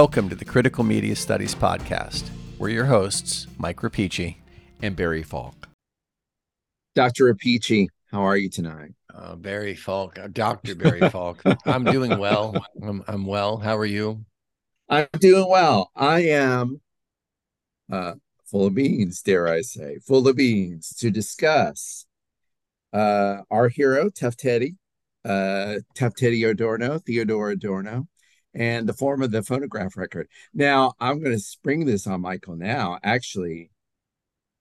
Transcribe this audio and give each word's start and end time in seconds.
Welcome 0.00 0.28
to 0.28 0.36
the 0.36 0.44
Critical 0.44 0.84
Media 0.84 1.16
Studies 1.16 1.56
Podcast. 1.56 2.30
We're 2.56 2.68
your 2.68 2.84
hosts, 2.84 3.48
Mike 3.58 3.78
Rapici 3.78 4.36
and 4.80 4.94
Barry 4.94 5.24
Falk. 5.24 5.68
Dr. 6.94 7.24
Rapici, 7.24 7.88
how 8.12 8.20
are 8.20 8.36
you 8.36 8.48
tonight? 8.48 8.92
Uh, 9.12 9.34
Barry 9.34 9.74
Falk, 9.74 10.16
uh, 10.16 10.28
Dr. 10.28 10.76
Barry 10.76 11.00
Falk. 11.10 11.42
I'm 11.66 11.82
doing 11.82 12.16
well. 12.16 12.54
I'm, 12.80 13.02
I'm 13.08 13.26
well. 13.26 13.56
How 13.56 13.76
are 13.76 13.84
you? 13.84 14.24
I'm 14.88 15.08
doing 15.18 15.48
well. 15.50 15.90
I 15.96 16.20
am 16.26 16.80
uh, 17.90 18.12
full 18.44 18.66
of 18.66 18.76
beans, 18.76 19.20
dare 19.20 19.48
I 19.48 19.62
say, 19.62 19.98
full 20.06 20.28
of 20.28 20.36
beans 20.36 20.90
to 21.00 21.10
discuss 21.10 22.06
uh, 22.92 23.38
our 23.50 23.68
hero, 23.68 24.10
Tough 24.10 24.36
Teddy, 24.36 24.76
uh, 25.24 25.78
Tough 25.96 26.14
Teddy 26.14 26.44
Adorno, 26.44 27.00
Theodore 27.00 27.50
Adorno, 27.50 28.06
and 28.54 28.88
the 28.88 28.92
form 28.92 29.22
of 29.22 29.30
the 29.30 29.42
phonograph 29.42 29.96
record. 29.96 30.28
Now, 30.54 30.94
I'm 31.00 31.20
going 31.22 31.36
to 31.36 31.42
spring 31.42 31.84
this 31.84 32.06
on 32.06 32.20
Michael 32.20 32.56
now. 32.56 32.98
Actually, 33.02 33.70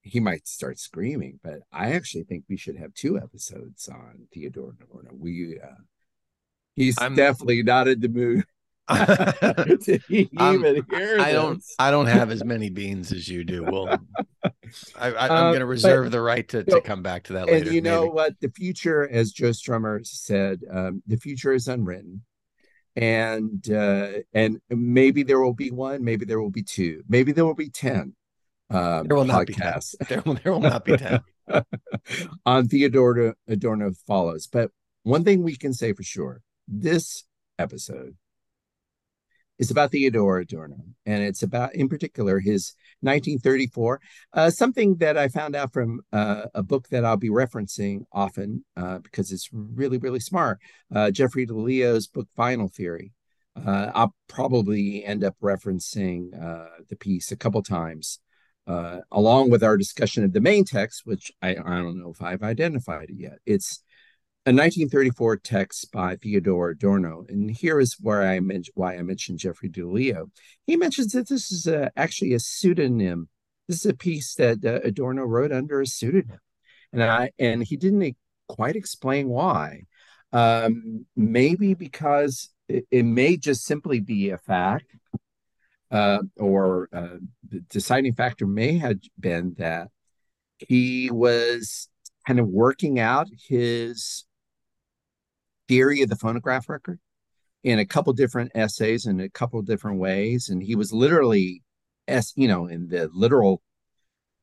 he 0.01 0.19
might 0.19 0.47
start 0.47 0.79
screaming, 0.79 1.39
but 1.43 1.59
I 1.71 1.93
actually 1.93 2.23
think 2.23 2.45
we 2.49 2.57
should 2.57 2.77
have 2.77 2.93
two 2.93 3.17
episodes 3.17 3.87
on 3.87 4.27
Theodore 4.33 4.75
Adorno. 4.81 5.11
We, 5.13 5.59
uh, 5.61 5.81
he's 6.75 6.99
I'm, 6.99 7.15
definitely 7.15 7.63
not 7.63 7.87
in 7.87 7.99
the 7.99 8.09
mood. 8.09 8.45
to 8.87 9.99
even 10.09 10.85
hear 10.89 11.19
I 11.19 11.33
don't. 11.33 11.61
I 11.77 11.91
don't 11.91 12.05
have 12.05 12.31
as 12.31 12.45
many 12.45 12.69
beans 12.69 13.11
as 13.11 13.27
you 13.27 13.43
do. 13.43 13.65
Well, 13.65 13.89
I, 14.97 15.27
am 15.27 15.51
going 15.51 15.59
to 15.59 15.65
reserve 15.65 16.05
but, 16.05 16.11
the 16.13 16.21
right 16.21 16.47
to, 16.47 16.63
to 16.63 16.79
come 16.79 17.03
back 17.03 17.25
to 17.25 17.33
that 17.33 17.47
later. 17.47 17.65
And 17.65 17.75
you 17.75 17.81
know 17.81 18.03
maybe. 18.03 18.13
what? 18.13 18.33
The 18.39 18.49
future, 18.49 19.05
as 19.09 19.33
Joe 19.33 19.49
Strummer 19.49 20.07
said, 20.07 20.61
um, 20.71 21.03
the 21.05 21.17
future 21.17 21.51
is 21.51 21.67
unwritten 21.67 22.21
and 22.97 23.71
uh, 23.71 24.09
and 24.33 24.59
maybe 24.69 25.21
there 25.21 25.39
will 25.39 25.53
be 25.53 25.69
one, 25.69 26.03
maybe 26.03 26.25
there 26.25 26.41
will 26.41 26.49
be 26.49 26.63
two, 26.63 27.03
maybe 27.07 27.31
there 27.31 27.45
will 27.45 27.53
be 27.53 27.69
ten. 27.69 28.15
Um, 28.69 29.07
there 29.07 29.15
will 29.15 29.23
not 29.23 29.45
podcasts. 29.45 29.97
be 29.99 30.05
10. 30.05 30.23
There, 30.25 30.33
there 30.43 30.51
will 30.51 30.59
not 30.59 30.83
be 30.83 30.97
ten. 30.97 31.21
on 32.45 32.67
Theodore 32.67 33.35
Adorno 33.47 33.91
follows, 34.07 34.47
but 34.47 34.71
one 35.03 35.23
thing 35.23 35.43
we 35.43 35.55
can 35.55 35.73
say 35.73 35.93
for 35.93 36.03
sure: 36.03 36.41
this 36.67 37.23
episode 37.59 38.15
is 39.59 39.71
about 39.71 39.91
Theodore 39.91 40.39
Adorno, 40.39 40.77
and 41.05 41.23
it's 41.23 41.43
about, 41.43 41.73
in 41.75 41.89
particular, 41.89 42.39
his 42.39 42.73
1934. 43.01 44.01
Uh, 44.33 44.49
something 44.49 44.95
that 44.97 45.17
I 45.17 45.27
found 45.27 45.55
out 45.55 45.73
from 45.73 46.01
uh, 46.13 46.43
a 46.53 46.63
book 46.63 46.87
that 46.89 47.05
I'll 47.05 47.17
be 47.17 47.29
referencing 47.29 48.05
often 48.11 48.63
uh, 48.75 48.99
because 48.99 49.31
it's 49.31 49.49
really, 49.51 49.97
really 49.97 50.19
smart. 50.19 50.59
Uh, 50.93 51.11
Jeffrey 51.11 51.45
Di 51.45 51.53
Leo's 51.53 52.07
book, 52.07 52.27
Final 52.35 52.69
Theory. 52.69 53.13
Uh, 53.55 53.91
I'll 53.95 54.15
probably 54.27 55.03
end 55.03 55.23
up 55.23 55.35
referencing 55.41 56.39
uh, 56.39 56.83
the 56.89 56.95
piece 56.95 57.31
a 57.31 57.37
couple 57.37 57.63
times. 57.63 58.19
along 59.11 59.49
with 59.49 59.63
our 59.63 59.77
discussion 59.77 60.23
of 60.23 60.33
the 60.33 60.41
main 60.41 60.65
text, 60.65 61.01
which 61.05 61.31
I, 61.41 61.51
I 61.51 61.77
don't 61.81 61.99
know 61.99 62.11
if 62.11 62.21
I've 62.21 62.43
identified 62.43 63.09
it 63.09 63.15
yet. 63.17 63.39
It's 63.45 63.81
a 64.47 64.55
1934 64.55 65.37
text 65.39 65.91
by 65.91 66.15
Theodore 66.15 66.69
Adorno, 66.69 67.25
and 67.27 67.51
here 67.51 67.81
is 67.81 67.97
where 67.99 68.23
I 68.23 68.39
mentioned 68.39 68.71
why 68.75 68.95
I 68.95 69.01
mentioned 69.01 69.39
Jeffrey 69.39 69.67
Di 69.67 69.83
Leo. 69.83 70.27
He 70.65 70.77
mentions 70.77 71.11
that 71.11 71.27
this 71.27 71.51
is 71.51 71.67
a, 71.67 71.91
actually 71.97 72.33
a 72.33 72.39
pseudonym. 72.39 73.27
This 73.67 73.83
is 73.83 73.91
a 73.91 73.93
piece 73.93 74.35
that 74.35 74.63
uh, 74.63 74.79
Adorno 74.87 75.23
wrote 75.23 75.51
under 75.51 75.81
a 75.81 75.85
pseudonym, 75.85 76.39
and 76.93 77.03
I 77.03 77.31
and 77.37 77.61
he 77.61 77.75
didn't 77.75 78.15
quite 78.47 78.77
explain 78.77 79.27
why. 79.27 79.81
Um, 80.31 81.05
maybe 81.13 81.73
because 81.73 82.49
it, 82.69 82.87
it, 82.89 83.03
may 83.03 83.35
just 83.35 83.65
simply 83.65 83.99
be 83.99 84.29
a 84.29 84.37
fact, 84.37 84.95
uh, 85.91 86.19
or 86.37 86.87
uh, 86.93 87.17
the 87.49 87.59
deciding 87.69 88.13
factor 88.13 88.47
may 88.47 88.77
have 88.77 88.99
been 89.19 89.55
that 89.57 89.89
he 90.57 91.11
was 91.11 91.89
kind 92.25 92.39
of 92.39 92.47
working 92.47 92.97
out 92.97 93.27
his 93.49 94.23
theory 95.67 96.01
of 96.01 96.09
the 96.09 96.15
phonograph 96.15 96.69
record 96.69 96.99
in 97.63 97.79
a 97.79 97.85
couple 97.85 98.13
different 98.13 98.51
essays 98.55 99.05
in 99.05 99.19
a 99.19 99.29
couple 99.29 99.61
different 99.61 99.99
ways. 99.99 100.49
And 100.49 100.61
he 100.63 100.75
was 100.75 100.93
literally 100.93 101.63
as 102.07 102.33
you 102.35 102.47
know 102.47 102.67
in 102.67 102.87
the 102.87 103.09
literal 103.13 103.61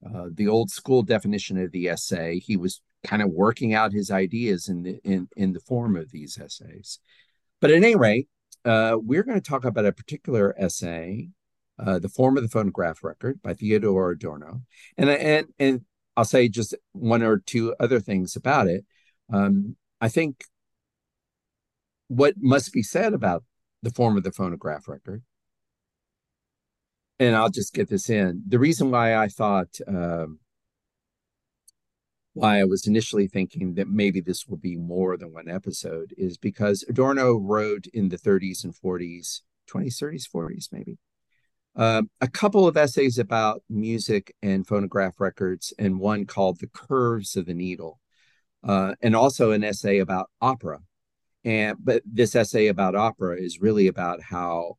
uh, 0.05 0.27
the 0.33 0.49
old 0.49 0.71
school 0.71 1.03
definition 1.03 1.59
of 1.59 1.73
the 1.73 1.89
essay 1.89 2.39
he 2.39 2.57
was 2.57 2.83
kind 3.03 3.23
of 3.23 3.31
working 3.31 3.73
out 3.75 3.93
his 3.93 4.11
ideas 4.11 4.69
in 4.69 4.83
the 4.83 5.01
in 5.05 5.29
in 5.37 5.53
the 5.53 5.61
form 5.61 5.97
of 5.97 6.11
these 6.11 6.39
essays. 6.39 6.99
But 7.61 7.71
at 7.71 7.77
any 7.77 7.97
rate 7.97 8.29
uh, 8.65 8.97
we're 9.01 9.23
going 9.23 9.41
to 9.41 9.51
talk 9.51 9.65
about 9.65 9.87
a 9.87 9.93
particular 9.93 10.55
essay 10.59 11.29
uh, 11.79 11.99
the 11.99 12.09
form 12.09 12.37
of 12.37 12.43
the 12.43 12.49
phonograph 12.49 13.03
record 13.03 13.43
by 13.43 13.55
theodore 13.55 14.11
adorno. 14.11 14.63
And 14.97 15.09
and 15.09 15.47
and 15.59 15.81
i'll 16.17 16.25
say 16.25 16.49
just 16.49 16.75
one 16.93 17.23
or 17.23 17.39
two 17.39 17.75
other 17.81 18.01
things 18.01 18.37
about 18.37 18.69
it. 18.69 18.85
Um, 19.33 19.77
i 20.01 20.09
think 20.09 20.45
what 22.15 22.35
must 22.39 22.73
be 22.73 22.83
said 22.83 23.13
about 23.13 23.43
the 23.83 23.91
form 23.91 24.17
of 24.17 24.23
the 24.23 24.33
phonograph 24.33 24.89
record. 24.89 25.23
And 27.19 27.35
I'll 27.37 27.51
just 27.51 27.75
get 27.75 27.89
this 27.89 28.09
in. 28.09 28.43
The 28.47 28.59
reason 28.59 28.91
why 28.91 29.17
I 29.17 29.29
thought, 29.29 29.79
um, 29.87 30.41
why 32.33 32.61
I 32.61 32.65
was 32.65 32.87
initially 32.87 33.29
thinking 33.29 33.75
that 33.75 33.89
maybe 33.89 34.21
this 34.21 34.47
will 34.47 34.57
be 34.57 34.77
more 34.77 35.17
than 35.17 35.33
one 35.33 35.49
episode 35.49 36.13
is 36.17 36.37
because 36.37 36.85
Adorno 36.89 37.37
wrote 37.37 37.87
in 37.93 38.09
the 38.09 38.19
30s 38.19 38.65
and 38.65 38.75
40s, 38.75 39.43
20s, 39.71 40.03
30s, 40.03 40.25
40s, 40.29 40.73
maybe, 40.73 40.99
um, 41.77 42.11
a 42.21 42.29
couple 42.29 42.67
of 42.67 42.77
essays 42.77 43.19
about 43.19 43.63
music 43.69 44.35
and 44.43 44.67
phonograph 44.67 45.21
records, 45.21 45.73
and 45.79 46.01
one 46.01 46.27
called 46.27 46.59
The 46.59 46.69
Curves 46.69 47.37
of 47.37 47.47
the 47.47 47.55
Needle, 47.55 48.01
uh, 48.65 48.95
and 49.01 49.15
also 49.15 49.51
an 49.53 49.63
essay 49.63 49.99
about 49.99 50.31
opera 50.41 50.81
and 51.45 51.77
but 51.83 52.03
this 52.05 52.35
essay 52.35 52.69
about 52.69 52.95
opera 52.95 53.37
is 53.37 53.61
really 53.61 53.87
about 53.87 54.23
how 54.23 54.77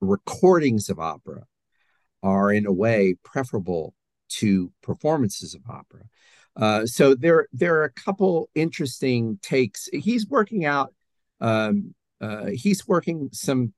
recordings 0.00 0.88
of 0.88 0.98
opera 0.98 1.44
are 2.22 2.52
in 2.52 2.66
a 2.66 2.72
way 2.72 3.14
preferable 3.22 3.94
to 4.28 4.72
performances 4.82 5.54
of 5.54 5.62
opera. 5.68 6.02
Uh, 6.56 6.86
so 6.86 7.14
there 7.14 7.46
there 7.52 7.76
are 7.76 7.84
a 7.84 7.92
couple 7.92 8.48
interesting 8.54 9.38
takes. 9.42 9.88
He's 9.92 10.26
working 10.26 10.64
out. 10.64 10.94
Um, 11.40 11.94
uh, 12.20 12.46
he's 12.46 12.88
working 12.88 13.28
some 13.32 13.74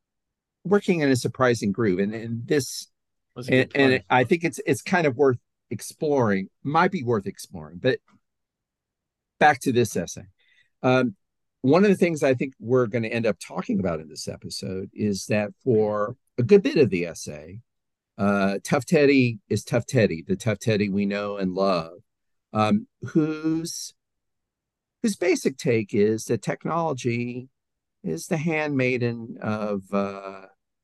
working 0.64 1.00
in 1.00 1.10
a 1.10 1.16
surprising 1.16 1.72
groove, 1.72 1.98
and 1.98 2.14
and 2.14 2.46
this 2.46 2.88
and, 3.48 3.70
and 3.74 4.02
I 4.10 4.24
think 4.24 4.44
it's 4.44 4.60
it's 4.64 4.82
kind 4.82 5.06
of 5.06 5.16
worth 5.16 5.38
exploring. 5.70 6.48
Might 6.62 6.92
be 6.92 7.02
worth 7.02 7.26
exploring, 7.26 7.78
but 7.80 7.98
back 9.40 9.60
to 9.60 9.72
this 9.72 9.96
essay. 9.96 10.26
Um, 10.82 11.16
one 11.62 11.84
of 11.84 11.90
the 11.90 11.96
things 11.96 12.22
I 12.22 12.34
think 12.34 12.54
we're 12.60 12.86
going 12.86 13.02
to 13.02 13.12
end 13.12 13.26
up 13.26 13.36
talking 13.38 13.80
about 13.80 14.00
in 14.00 14.08
this 14.08 14.28
episode 14.28 14.90
is 14.92 15.26
that 15.26 15.50
for 15.64 16.16
a 16.38 16.42
good 16.42 16.62
bit 16.62 16.76
of 16.76 16.90
the 16.90 17.06
essay, 17.06 17.60
uh, 18.16 18.58
Tough 18.64 18.84
Teddy 18.84 19.38
is 19.48 19.64
Tough 19.64 19.86
Teddy, 19.86 20.24
the 20.26 20.36
Tough 20.36 20.58
Teddy 20.58 20.88
we 20.88 21.06
know 21.06 21.36
and 21.36 21.54
love, 21.54 21.98
um, 22.52 22.86
whose 23.02 23.94
whose 25.02 25.16
basic 25.16 25.56
take 25.56 25.94
is 25.94 26.24
that 26.24 26.42
technology 26.42 27.48
is 28.02 28.26
the 28.26 28.36
handmaiden 28.36 29.36
of 29.40 29.82
uh, 29.92 30.42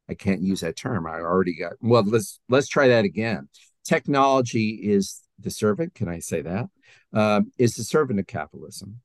I 0.09 0.15
can't 0.15 0.43
use 0.43 0.61
that 0.61 0.77
term. 0.77 1.07
I 1.07 1.15
already 1.15 1.57
got 1.57 1.75
well. 1.81 2.05
Let's 2.05 2.41
let's 2.49 2.69
try 2.69 2.89
that 2.89 3.05
again. 3.05 3.49
Technology 3.85 4.81
is 4.83 5.23
the 5.39 5.51
servant. 5.51 5.95
Can 5.95 6.09
I 6.09 6.19
say 6.19 6.43
that? 6.43 6.67
Um, 7.13 7.53
is 7.59 7.75
the 7.75 7.85
servant 7.85 8.19
of 8.19 8.27
capitalism 8.27 9.01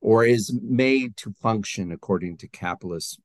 or 0.00 0.24
is 0.24 0.56
made 0.62 1.16
to 1.16 1.32
function 1.40 1.92
according 1.92 2.36
to 2.38 2.48
capitalist 2.48 3.20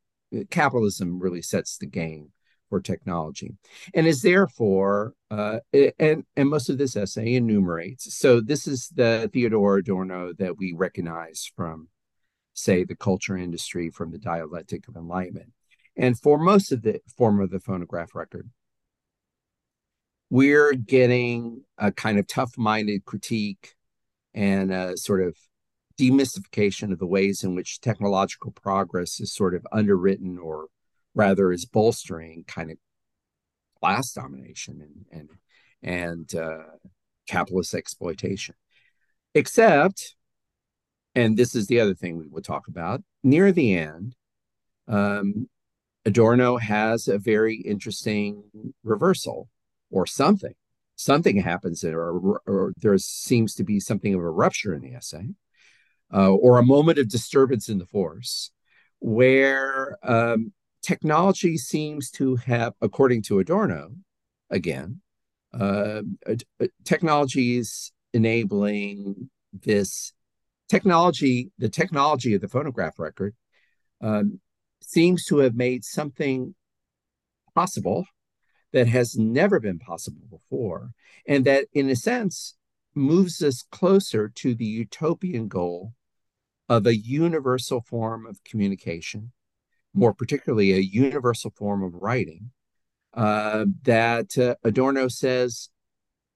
capitalism 0.49 1.19
really 1.19 1.41
sets 1.41 1.77
the 1.77 1.85
game 1.85 2.29
for 2.69 2.81
technology 2.81 3.53
and 3.93 4.07
is 4.07 4.23
therefore 4.23 5.13
uh, 5.29 5.59
and 5.99 6.23
and 6.35 6.49
most 6.49 6.69
of 6.69 6.77
this 6.77 6.95
essay 6.95 7.35
enumerates. 7.35 8.15
So 8.17 8.41
this 8.41 8.67
is 8.67 8.89
the 8.95 9.29
theodore 9.31 9.77
adorno 9.77 10.33
that 10.39 10.57
we 10.57 10.73
recognize 10.73 11.51
from 11.55 11.89
say 12.55 12.83
the 12.83 12.95
culture 12.95 13.37
industry 13.37 13.89
from 13.89 14.11
the 14.11 14.17
dialectic 14.17 14.87
of 14.87 14.95
enlightenment. 14.95 15.51
And 15.95 16.19
for 16.19 16.39
most 16.39 16.71
of 16.71 16.81
the 16.81 16.99
form 17.15 17.39
of 17.39 17.51
the 17.51 17.59
phonograph 17.59 18.15
record 18.15 18.49
we're 20.33 20.73
getting 20.73 21.63
a 21.77 21.91
kind 21.91 22.17
of 22.17 22.25
tough-minded 22.25 23.05
critique 23.05 23.75
and 24.33 24.71
a 24.73 24.97
sort 24.97 25.21
of 25.21 25.37
demystification 25.99 26.91
of 26.91 26.99
the 26.99 27.05
ways 27.07 27.43
in 27.43 27.55
which 27.55 27.81
technological 27.81 28.51
progress 28.51 29.19
is 29.19 29.33
sort 29.33 29.55
of 29.55 29.65
underwritten 29.71 30.37
or 30.37 30.67
rather 31.15 31.51
is 31.51 31.65
bolstering 31.65 32.43
kind 32.47 32.71
of 32.71 32.77
class 33.79 34.11
domination 34.13 34.81
and 34.81 35.05
and 35.11 35.29
and 35.83 36.35
uh, 36.35 36.63
capitalist 37.27 37.73
exploitation. 37.73 38.55
Except, 39.35 40.15
and 41.15 41.37
this 41.37 41.55
is 41.55 41.67
the 41.67 41.79
other 41.79 41.93
thing 41.93 42.17
we 42.17 42.27
will 42.27 42.41
talk 42.41 42.67
about 42.67 43.01
near 43.23 43.51
the 43.51 43.75
end, 43.75 44.15
um, 44.87 45.47
Adorno 46.05 46.57
has 46.57 47.07
a 47.07 47.17
very 47.17 47.55
interesting 47.55 48.43
reversal 48.83 49.49
or 49.89 50.05
something. 50.05 50.53
Something 50.95 51.37
happens 51.37 51.81
there, 51.81 51.99
or, 51.99 52.41
or 52.45 52.73
there 52.77 52.97
seems 52.97 53.55
to 53.55 53.63
be 53.63 53.79
something 53.79 54.13
of 54.13 54.19
a 54.19 54.29
rupture 54.29 54.73
in 54.73 54.81
the 54.81 54.93
essay, 54.93 55.29
uh, 56.13 56.31
or 56.31 56.57
a 56.57 56.65
moment 56.65 56.99
of 56.99 57.09
disturbance 57.09 57.69
in 57.69 57.79
the 57.79 57.85
force, 57.85 58.51
where 58.99 59.97
um, 60.03 60.53
technology 60.81 61.57
seems 61.57 62.11
to 62.11 62.35
have, 62.35 62.73
according 62.81 63.21
to 63.23 63.39
Adorno, 63.39 63.95
again, 64.49 65.01
uh, 65.53 66.01
technologies 66.83 67.91
enabling 68.13 69.29
this 69.51 70.13
technology, 70.69 71.51
the 71.57 71.69
technology 71.69 72.33
of 72.33 72.41
the 72.41 72.47
phonograph 72.47 72.99
record 72.99 73.35
um, 74.01 74.39
seems 74.81 75.25
to 75.25 75.37
have 75.37 75.55
made 75.55 75.83
something 75.83 76.55
possible 77.55 78.05
that 78.71 78.87
has 78.87 79.15
never 79.15 79.59
been 79.59 79.79
possible 79.79 80.23
before, 80.29 80.91
and 81.27 81.45
that, 81.45 81.65
in 81.73 81.89
a 81.89 81.95
sense, 81.95 82.55
moves 82.95 83.41
us 83.41 83.63
closer 83.71 84.29
to 84.29 84.55
the 84.55 84.65
utopian 84.65 85.47
goal 85.47 85.93
of 86.69 86.85
a 86.85 86.95
universal 86.95 87.81
form 87.81 88.25
of 88.25 88.43
communication, 88.43 89.31
more 89.93 90.13
particularly 90.13 90.73
a 90.73 90.79
universal 90.79 91.51
form 91.51 91.83
of 91.83 91.93
writing, 91.95 92.51
uh, 93.13 93.65
that 93.83 94.37
uh, 94.37 94.55
Adorno 94.63 95.07
says 95.07 95.69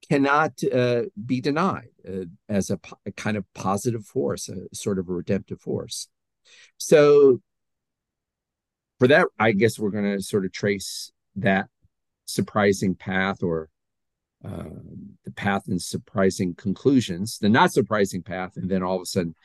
cannot 0.09 0.61
uh, 0.71 1.03
be 1.25 1.41
denied 1.41 1.89
uh, 2.07 2.25
as 2.47 2.69
a, 2.69 2.79
a, 3.05 3.11
kind 3.11 3.35
of 3.35 3.45
positive 3.53 4.05
force, 4.05 4.47
a 4.47 4.67
sort 4.73 4.99
of 4.99 5.09
a 5.09 5.13
redemptive 5.13 5.59
force. 5.59 6.07
So, 6.77 7.41
for 8.99 9.07
that, 9.07 9.27
I 9.39 9.51
guess 9.51 9.77
we're 9.77 9.91
going 9.91 10.17
to 10.17 10.21
sort 10.21 10.45
of 10.45 10.51
trace 10.51 11.11
that 11.35 11.67
surprising 12.25 12.95
path 12.95 13.43
or 13.43 13.69
uh, 14.45 14.63
the 15.25 15.31
path 15.31 15.63
and 15.67 15.81
surprising 15.81 16.53
conclusions, 16.55 17.37
the 17.39 17.49
not 17.49 17.71
surprising 17.71 18.21
path, 18.21 18.53
and 18.55 18.69
then 18.69 18.83
all 18.83 18.97
of 18.97 19.01
a 19.01 19.05
sudden 19.05 19.35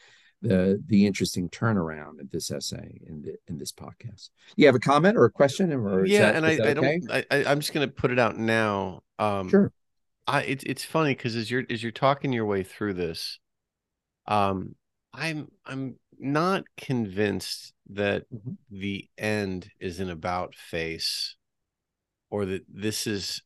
the 0.43 0.83
the 0.87 1.07
interesting 1.07 1.49
turnaround 1.49 2.21
of 2.21 2.31
this 2.31 2.51
essay 2.51 3.01
in 3.07 3.23
the 3.23 3.37
in 3.49 3.59
this 3.59 3.73
podcast. 3.73 4.31
You 4.57 4.67
have 4.67 4.75
a 4.75 4.81
comment 4.81 5.17
or 5.17 5.25
a 5.25 5.31
question, 5.31 5.73
or 5.73 6.05
yeah, 6.05 6.33
that, 6.33 6.37
and 6.37 6.47
I, 6.47 6.51
I 6.51 6.75
okay? 6.75 7.01
don't. 7.01 7.27
I, 7.31 7.45
I'm 7.51 7.61
just 7.61 7.73
going 7.73 7.89
to 7.89 7.95
put 7.95 8.11
it 8.11 8.19
out 8.19 8.37
now. 8.37 9.03
Um, 9.19 9.49
sure. 9.49 9.73
I 10.27 10.43
it's 10.43 10.65
it's 10.65 10.85
funny 10.85 11.15
because 11.15 11.37
as 11.37 11.51
you're 11.51 11.65
as 11.71 11.83
you're 11.83 11.93
talking 11.93 12.33
your 12.33 12.47
way 12.47 12.65
through 12.65 12.95
this, 12.95 13.39
um, 14.27 14.75
I'm 15.15 15.49
I'm 15.65 15.97
not 16.19 16.65
convinced 16.77 17.73
that 17.91 18.25
mm-hmm. 18.33 18.53
the 18.71 19.09
end 19.17 19.71
is 19.81 20.01
an 20.01 20.11
about 20.11 20.55
face, 20.55 21.37
or 22.31 22.47
that 22.47 22.65
this 22.69 23.07
is 23.07 23.43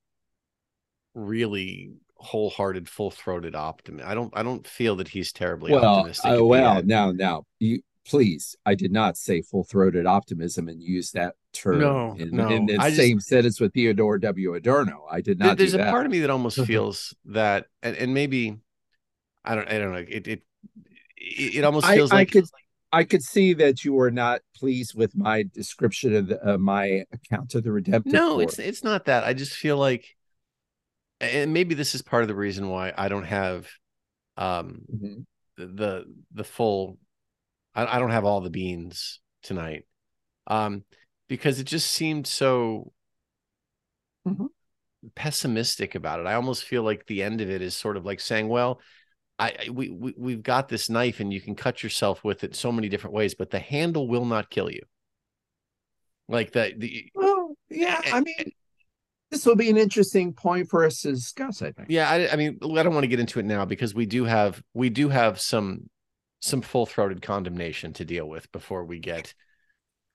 really 1.14 1.92
wholehearted, 2.16 2.88
full 2.88 3.10
throated 3.10 3.54
optimism. 3.54 4.08
I 4.08 4.14
don't 4.14 4.32
I 4.36 4.42
don't 4.42 4.66
feel 4.66 4.96
that 4.96 5.08
he's 5.08 5.32
terribly 5.32 5.72
well, 5.72 5.84
optimistic. 5.84 6.40
Uh, 6.40 6.44
well, 6.44 6.82
now 6.82 7.12
now 7.12 7.44
you 7.58 7.82
please, 8.06 8.56
I 8.64 8.74
did 8.74 8.92
not 8.92 9.16
say 9.16 9.42
full 9.42 9.64
throated 9.64 10.06
optimism 10.06 10.68
and 10.68 10.82
use 10.82 11.10
that 11.12 11.34
term 11.52 11.80
no, 11.80 12.14
in, 12.18 12.30
no. 12.30 12.48
in 12.48 12.66
the 12.66 12.78
I 12.78 12.90
same 12.90 13.18
just, 13.18 13.28
sentence 13.28 13.60
with 13.60 13.72
Theodore 13.74 14.18
W. 14.18 14.54
Adorno. 14.54 15.06
I 15.10 15.20
did 15.20 15.38
not. 15.38 15.58
There's 15.58 15.74
a 15.74 15.78
that. 15.78 15.90
part 15.90 16.06
of 16.06 16.12
me 16.12 16.20
that 16.20 16.30
almost 16.30 16.60
feels 16.66 17.14
that, 17.26 17.66
and, 17.82 17.96
and 17.96 18.14
maybe 18.14 18.56
I 19.44 19.54
don't 19.54 19.68
I 19.68 19.78
don't 19.78 19.92
know. 19.92 20.04
It 20.08 20.26
it 20.26 20.42
it 21.16 21.64
almost 21.64 21.86
feels 21.86 22.12
I, 22.12 22.16
like 22.16 22.28
I 22.28 22.30
could 22.30 22.44
I 22.92 23.04
could 23.04 23.22
see 23.22 23.52
that 23.54 23.84
you 23.84 23.92
were 23.92 24.10
not 24.10 24.40
pleased 24.54 24.94
with 24.94 25.16
my 25.16 25.42
description 25.42 26.14
of 26.14 26.28
the, 26.28 26.54
uh, 26.54 26.58
my 26.58 27.04
account 27.12 27.54
of 27.54 27.64
the 27.64 27.72
redemptive. 27.72 28.12
No, 28.12 28.40
it's 28.40 28.58
it's 28.58 28.84
not 28.84 29.06
that. 29.06 29.24
I 29.24 29.34
just 29.34 29.54
feel 29.54 29.76
like 29.76 30.15
and 31.20 31.52
maybe 31.52 31.74
this 31.74 31.94
is 31.94 32.02
part 32.02 32.22
of 32.22 32.28
the 32.28 32.34
reason 32.34 32.68
why 32.68 32.92
I 32.96 33.08
don't 33.08 33.24
have 33.24 33.68
um 34.36 34.82
mm-hmm. 34.92 35.20
the 35.56 36.04
the 36.32 36.44
full 36.44 36.98
I, 37.74 37.96
I, 37.96 37.98
don't 37.98 38.10
have 38.10 38.24
all 38.24 38.40
the 38.40 38.50
beans 38.50 39.20
tonight. 39.42 39.84
Um 40.46 40.84
because 41.28 41.58
it 41.58 41.64
just 41.64 41.90
seemed 41.90 42.26
so 42.26 42.92
mm-hmm. 44.26 44.46
pessimistic 45.14 45.94
about 45.94 46.20
it. 46.20 46.26
I 46.26 46.34
almost 46.34 46.64
feel 46.64 46.82
like 46.82 47.06
the 47.06 47.22
end 47.22 47.40
of 47.40 47.50
it 47.50 47.62
is 47.62 47.74
sort 47.74 47.96
of 47.96 48.04
like 48.04 48.20
saying, 48.20 48.48
well, 48.48 48.80
I 49.38 49.68
we, 49.72 49.90
we 49.90 50.14
we've 50.16 50.42
got 50.42 50.68
this 50.68 50.88
knife 50.88 51.20
and 51.20 51.32
you 51.32 51.40
can 51.40 51.54
cut 51.54 51.82
yourself 51.82 52.24
with 52.24 52.44
it 52.44 52.54
so 52.54 52.72
many 52.72 52.88
different 52.88 53.14
ways, 53.14 53.34
but 53.34 53.50
the 53.50 53.58
handle 53.58 54.08
will 54.08 54.24
not 54.24 54.50
kill 54.50 54.70
you. 54.70 54.82
Like 56.28 56.52
that 56.52 56.78
the 56.78 57.10
well, 57.14 57.56
yeah, 57.68 58.00
I 58.04 58.20
mean 58.20 58.52
this 59.36 59.44
will 59.44 59.56
be 59.56 59.68
an 59.68 59.76
interesting 59.76 60.32
point 60.32 60.70
for 60.70 60.84
us 60.84 61.02
to 61.02 61.12
discuss. 61.12 61.60
I 61.60 61.70
think. 61.70 61.88
Yeah, 61.90 62.08
I, 62.08 62.32
I 62.32 62.36
mean, 62.36 62.58
I 62.62 62.82
don't 62.82 62.94
want 62.94 63.04
to 63.04 63.08
get 63.08 63.20
into 63.20 63.38
it 63.38 63.44
now 63.44 63.66
because 63.66 63.94
we 63.94 64.06
do 64.06 64.24
have 64.24 64.62
we 64.72 64.88
do 64.88 65.10
have 65.10 65.38
some 65.38 65.90
some 66.40 66.62
full 66.62 66.86
throated 66.86 67.20
condemnation 67.20 67.92
to 67.94 68.04
deal 68.04 68.26
with 68.26 68.50
before 68.50 68.84
we 68.84 68.98
get. 68.98 69.34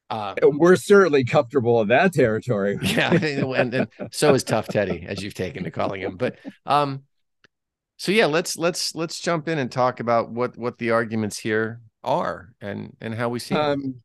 Uh, 0.10 0.34
We're 0.42 0.76
certainly 0.76 1.24
comfortable 1.24 1.82
in 1.82 1.88
that 1.90 2.14
territory. 2.14 2.78
yeah, 2.82 3.14
and, 3.14 3.74
and 3.74 3.88
so 4.12 4.34
is 4.34 4.44
Tough 4.44 4.68
Teddy, 4.68 5.06
as 5.08 5.24
you've 5.24 5.36
taken 5.36 5.64
to 5.64 5.72
calling 5.72 6.02
him. 6.02 6.18
But 6.18 6.38
um, 6.66 7.04
so 7.98 8.12
yeah, 8.12 8.26
let's 8.26 8.58
let's 8.58 8.96
let's 8.96 9.20
jump 9.20 9.48
in 9.48 9.60
and 9.60 9.72
talk 9.72 10.00
about 10.00 10.32
what 10.32 10.58
what 10.58 10.80
the 10.80 10.92
arguments 10.92 11.38
here 11.38 11.80
are 12.04 12.54
and 12.60 12.98
and 13.00 13.14
how 13.14 13.30
we 13.30 13.38
see 13.38 13.54
um, 13.54 13.82
them. 13.82 14.04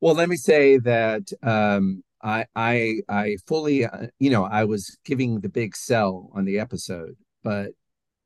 Well, 0.00 0.14
let 0.14 0.28
me 0.28 0.36
say 0.36 0.78
that 0.78 1.32
um, 1.42 2.04
I 2.24 2.46
I 2.56 3.00
I 3.08 3.36
fully 3.46 3.84
uh, 3.84 4.06
you 4.18 4.30
know 4.30 4.44
I 4.44 4.64
was 4.64 4.96
giving 5.04 5.40
the 5.40 5.48
big 5.48 5.76
sell 5.76 6.30
on 6.34 6.44
the 6.46 6.58
episode, 6.58 7.16
but 7.44 7.72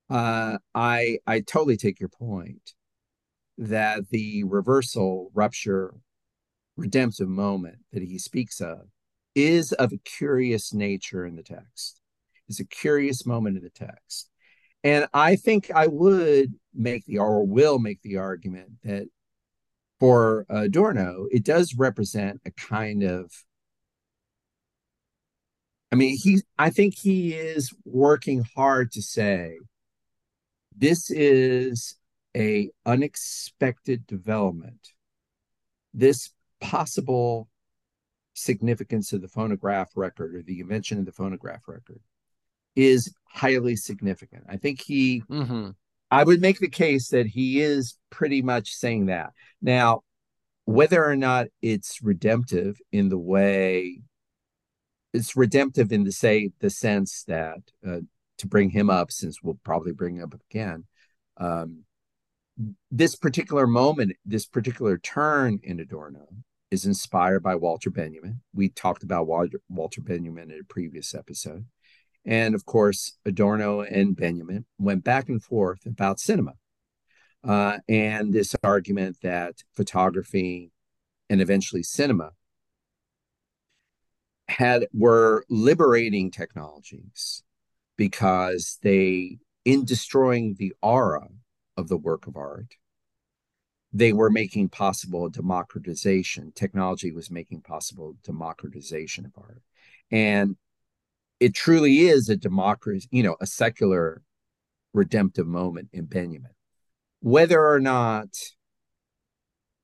uh, 0.09 0.59
I 0.75 1.19
I 1.27 1.41
totally 1.41 1.77
take 1.77 2.01
your 2.01 2.09
point 2.09 2.75
that 3.59 4.09
the 4.11 4.45
reversal 4.45 5.31
rupture 5.35 5.95
redemptive 6.77 7.29
moment 7.29 7.79
that 7.93 8.03
he 8.03 8.19
speaks 8.19 8.61
of 8.61 8.87
is 9.35 9.73
of 9.73 9.93
a 9.93 9.99
curious 9.99 10.73
nature 10.73 11.27
in 11.27 11.35
the 11.37 11.43
text. 11.43 12.01
It's 12.49 12.61
a 12.61 12.65
curious 12.65 13.27
moment 13.27 13.57
in 13.57 13.65
the 13.65 13.71
text. 13.71 14.31
And 14.85 15.09
I 15.13 15.35
think 15.37 15.73
I 15.73 15.89
would 15.89 16.55
make 16.73 17.05
the 17.07 17.19
or 17.19 17.45
will 17.45 17.81
make 17.81 18.01
the 18.03 18.17
argument 18.17 18.71
that 18.85 19.09
for 19.99 20.47
Adorno, 20.49 21.27
it 21.33 21.45
does 21.45 21.75
represent 21.77 22.41
a 22.47 22.53
kind 22.53 23.03
of 23.03 23.33
I 25.91 25.97
mean, 25.97 26.17
he 26.21 26.43
I 26.59 26.71
think 26.71 26.97
he 26.97 27.35
is 27.35 27.73
working 27.85 28.45
hard 28.55 28.93
to 28.93 29.03
say 29.03 29.59
this 30.77 31.11
is 31.11 31.97
a 32.37 32.71
unexpected 32.87 34.07
development. 34.07 34.93
This 35.95 36.31
possible 36.61 37.49
significance 38.35 39.13
of 39.13 39.23
the 39.23 39.29
phonograph 39.29 39.91
record 39.97 40.35
or 40.35 40.43
the 40.43 40.61
invention 40.61 40.99
of 40.99 41.07
the 41.07 41.13
phonograph 41.13 41.63
record 41.67 42.01
is 42.77 43.13
highly 43.25 43.75
significant. 43.75 44.45
I 44.49 44.57
think 44.57 44.81
he 44.81 45.23
mm-hmm. 45.29 45.71
I 46.11 46.25
would 46.25 46.41
make 46.41 46.59
the 46.59 46.69
case 46.69 47.09
that 47.09 47.27
he 47.27 47.61
is 47.61 47.99
pretty 48.11 48.41
much 48.43 48.75
saying 48.75 49.07
that. 49.07 49.33
Now, 49.61 50.03
whether 50.65 51.05
or 51.05 51.17
not 51.17 51.49
it's 51.61 52.03
redemptive 52.03 52.79
in 52.93 53.09
the 53.09 53.19
way 53.19 54.01
it's 55.13 55.37
redemptive 55.37 55.93
in 55.93 56.05
the 56.05 56.13
say 56.13 56.51
the 56.61 56.71
sense 56.71 57.25
that 57.25 57.59
uh, 57.87 58.01
to 58.39 58.47
bring 58.47 58.71
him 58.71 58.91
up, 58.91 59.11
since 59.11 59.43
we'll 59.43 59.59
probably 59.65 59.93
bring 59.93 60.17
him 60.17 60.25
up 60.25 60.41
again, 60.51 60.85
um, 61.39 61.85
this 62.91 63.15
particular 63.15 63.67
moment, 63.67 64.17
this 64.25 64.47
particular 64.47 64.99
turn 64.99 65.61
in 65.63 65.81
Adorno 65.81 66.27
is 66.71 66.85
inspired 66.85 67.43
by 67.43 67.55
Walter 67.55 67.91
Benjamin. 67.91 68.41
We 68.53 68.69
talked 68.69 69.03
about 69.03 69.27
Walter, 69.27 69.61
Walter 69.69 70.01
Benjamin 70.01 70.51
in 70.51 70.61
a 70.61 70.73
previous 70.73 71.15
episode. 71.15 71.67
And 72.25 72.55
of 72.55 72.67
course, 72.67 73.17
Adorno 73.25 73.83
and 73.83 74.17
Benjamin 74.17 74.67
went 74.79 75.05
back 75.05 75.29
and 75.29 75.43
forth 75.43 75.87
about 75.87 76.21
cinema 76.21 76.55
uh, 77.45 77.79
and 77.89 78.33
this 78.33 78.55
argument 78.63 79.19
that 79.23 79.55
photography 79.75 80.73
and 81.31 81.41
eventually 81.41 81.83
cinema 81.83 82.33
had 84.49 84.87
were 84.93 85.45
liberating 85.49 86.31
technologies 86.31 87.43
because 87.97 88.79
they 88.83 89.39
in 89.65 89.85
destroying 89.85 90.57
the 90.59 90.73
aura 90.83 91.29
of 91.77 91.89
the 91.89 91.97
work 91.97 92.27
of 92.27 92.37
art 92.37 92.75
they 93.93 94.13
were 94.13 94.31
making 94.31 94.69
possible 94.69 95.29
democratization 95.29 96.53
technology 96.53 97.13
was 97.13 97.31
making 97.31 97.61
possible 97.61 98.17
democratization 98.25 99.27
of 99.27 99.33
art 99.37 99.63
and 100.11 100.57
it 101.41 101.55
truly 101.55 102.01
is 102.01 102.29
a 102.29 102.37
democracy 102.37 103.09
you 103.11 103.23
know 103.23 103.37
a 103.41 103.47
secular 103.47 104.23
redemptive 104.95 105.47
moment 105.47 105.89
in 105.93 106.05
benjamin 106.07 106.51
whether 107.21 107.67
or 107.67 107.81
not 107.81 108.29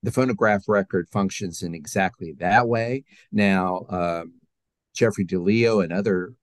the 0.05 0.13
phonograph 0.13 0.65
record 0.69 1.09
functions 1.09 1.63
in 1.63 1.75
exactly 1.75 2.35
that 2.39 2.69
way. 2.69 3.05
Now, 3.33 3.87
um, 3.89 4.35
Jeffrey 4.95 5.25
Di 5.25 5.37
Leo 5.37 5.81
and 5.81 5.93
other 5.93 6.35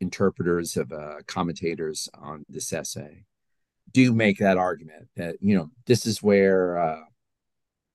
interpreters 0.00 0.76
of 0.76 0.92
uh, 0.92 1.16
commentators 1.26 2.08
on 2.14 2.44
this 2.48 2.72
essay 2.72 3.24
do 3.92 4.12
make 4.12 4.38
that 4.38 4.58
argument 4.58 5.08
that 5.16 5.36
you 5.40 5.56
know 5.56 5.70
this 5.86 6.04
is 6.04 6.22
where 6.22 6.78
uh, 6.78 7.04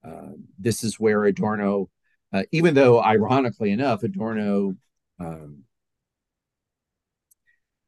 uh, 0.04 0.32
this 0.58 0.84
is 0.84 1.00
where 1.00 1.26
Adorno, 1.26 1.90
uh, 2.32 2.44
even 2.52 2.74
though 2.74 3.04
ironically 3.04 3.72
enough, 3.72 4.04
Adorno 4.04 4.76
um, 5.20 5.64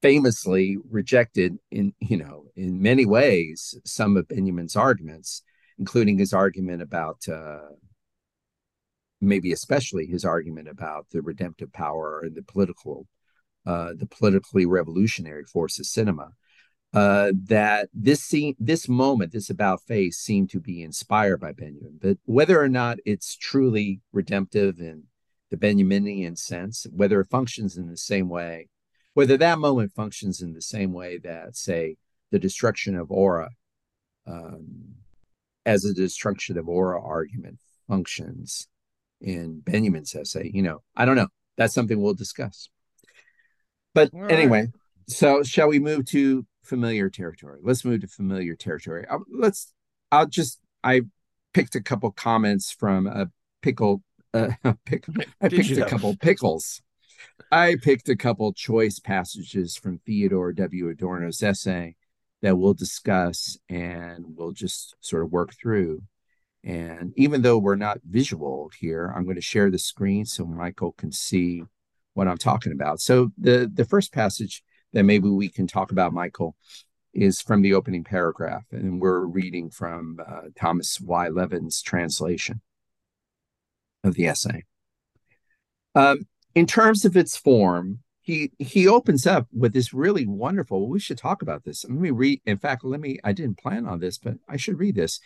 famously 0.01 0.77
rejected 0.89 1.57
in 1.71 1.93
you 1.99 2.17
know 2.17 2.45
in 2.55 2.81
many 2.81 3.05
ways 3.05 3.75
some 3.85 4.17
of 4.17 4.27
Benjamin's 4.27 4.75
arguments, 4.75 5.43
including 5.79 6.17
his 6.17 6.33
argument 6.33 6.81
about 6.81 7.27
uh, 7.29 7.69
maybe 9.21 9.51
especially 9.51 10.05
his 10.05 10.25
argument 10.25 10.67
about 10.67 11.07
the 11.11 11.21
redemptive 11.21 11.71
power 11.71 12.21
and 12.21 12.35
the 12.35 12.43
political 12.43 13.07
uh, 13.65 13.93
the 13.95 14.07
politically 14.07 14.65
revolutionary 14.65 15.43
force 15.43 15.79
of 15.79 15.85
cinema. 15.85 16.29
Uh, 16.93 17.31
that 17.45 17.87
this 17.93 18.21
scene, 18.21 18.53
this 18.59 18.89
moment, 18.89 19.31
this 19.31 19.49
about 19.49 19.81
face 19.83 20.17
seemed 20.17 20.49
to 20.49 20.59
be 20.59 20.81
inspired 20.81 21.39
by 21.39 21.53
Benjamin, 21.53 21.97
but 22.01 22.17
whether 22.25 22.59
or 22.59 22.67
not 22.67 22.97
it's 23.05 23.37
truly 23.37 24.01
redemptive 24.11 24.79
in 24.79 25.03
the 25.51 25.57
Benjaminian 25.57 26.37
sense, 26.37 26.85
whether 26.91 27.21
it 27.21 27.29
functions 27.29 27.77
in 27.77 27.87
the 27.87 27.95
same 27.95 28.27
way, 28.27 28.67
whether 29.13 29.37
that 29.37 29.59
moment 29.59 29.93
functions 29.93 30.41
in 30.41 30.51
the 30.51 30.61
same 30.61 30.91
way 30.91 31.17
that, 31.19 31.55
say, 31.55 31.95
the 32.31 32.39
destruction 32.39 32.97
of 32.97 33.09
aura, 33.09 33.51
um, 34.27 34.95
as 35.65 35.85
a 35.85 35.93
destruction 35.93 36.57
of 36.57 36.67
aura 36.67 37.01
argument 37.01 37.59
functions 37.87 38.67
in 39.21 39.61
Benjamin's 39.61 40.15
essay, 40.15 40.51
you 40.53 40.61
know, 40.61 40.81
I 40.95 41.05
don't 41.05 41.15
know. 41.15 41.27
That's 41.57 41.73
something 41.73 42.01
we'll 42.01 42.13
discuss. 42.13 42.69
But 43.93 44.11
anyway, 44.29 44.67
so 45.07 45.43
shall 45.43 45.67
we 45.67 45.79
move 45.79 46.05
to 46.07 46.45
familiar 46.63 47.09
territory? 47.09 47.59
Let's 47.61 47.83
move 47.83 48.01
to 48.01 48.07
familiar 48.07 48.55
territory. 48.55 49.05
I'll, 49.09 49.23
let's. 49.31 49.73
I'll 50.11 50.27
just. 50.27 50.59
I 50.83 51.01
picked 51.53 51.75
a 51.75 51.81
couple 51.81 52.11
comments 52.11 52.71
from 52.71 53.07
a 53.07 53.27
pickle. 53.61 54.01
Uh, 54.33 54.51
pick, 54.85 55.05
I 55.41 55.49
picked 55.49 55.71
a 55.71 55.85
couple 55.85 56.15
pickles. 56.15 56.81
I 57.51 57.75
picked 57.81 58.09
a 58.09 58.15
couple 58.15 58.53
choice 58.53 58.99
passages 58.99 59.75
from 59.75 59.99
Theodore 60.05 60.53
W. 60.53 60.89
Adorno's 60.89 61.43
essay 61.43 61.95
that 62.41 62.57
we'll 62.57 62.73
discuss 62.73 63.57
and 63.69 64.25
we'll 64.35 64.51
just 64.51 64.95
sort 64.99 65.23
of 65.23 65.31
work 65.31 65.53
through. 65.53 66.01
And 66.63 67.13
even 67.15 67.41
though 67.41 67.57
we're 67.57 67.75
not 67.75 68.01
visual 68.07 68.69
here, 68.79 69.11
I'm 69.15 69.23
going 69.23 69.35
to 69.35 69.41
share 69.41 69.71
the 69.71 69.79
screen 69.79 70.25
so 70.25 70.45
Michael 70.45 70.91
can 70.91 71.11
see 71.11 71.63
what 72.13 72.27
I'm 72.27 72.37
talking 72.37 72.71
about. 72.71 72.99
So 73.01 73.31
the 73.37 73.69
the 73.73 73.85
first 73.85 74.13
passage 74.13 74.63
that 74.93 75.03
maybe 75.03 75.29
we 75.29 75.49
can 75.49 75.67
talk 75.67 75.91
about, 75.91 76.13
Michael, 76.13 76.55
is 77.13 77.41
from 77.41 77.61
the 77.61 77.73
opening 77.73 78.03
paragraph, 78.03 78.63
and 78.71 79.01
we're 79.01 79.25
reading 79.25 79.69
from 79.69 80.19
uh, 80.25 80.49
Thomas 80.55 80.99
Y. 81.01 81.29
Levin's 81.29 81.81
translation 81.81 82.61
of 84.03 84.15
the 84.15 84.27
essay. 84.27 84.63
Um, 85.95 86.27
in 86.55 86.65
terms 86.65 87.05
of 87.05 87.17
its 87.17 87.35
form, 87.35 87.99
he 88.21 88.51
he 88.59 88.87
opens 88.87 89.25
up 89.25 89.47
with 89.51 89.73
this 89.73 89.93
really 89.93 90.27
wonderful. 90.27 90.87
we 90.87 90.99
should 90.99 91.17
talk 91.17 91.41
about 91.41 91.63
this. 91.63 91.83
Let 91.83 91.97
me 91.97 92.11
read. 92.11 92.41
In 92.45 92.57
fact, 92.57 92.83
let 92.83 92.99
me. 92.99 93.19
I 93.23 93.33
didn't 93.33 93.57
plan 93.57 93.85
on 93.85 93.99
this, 93.99 94.17
but 94.17 94.35
I 94.47 94.57
should 94.57 94.79
read 94.79 94.95
this. 94.95 95.19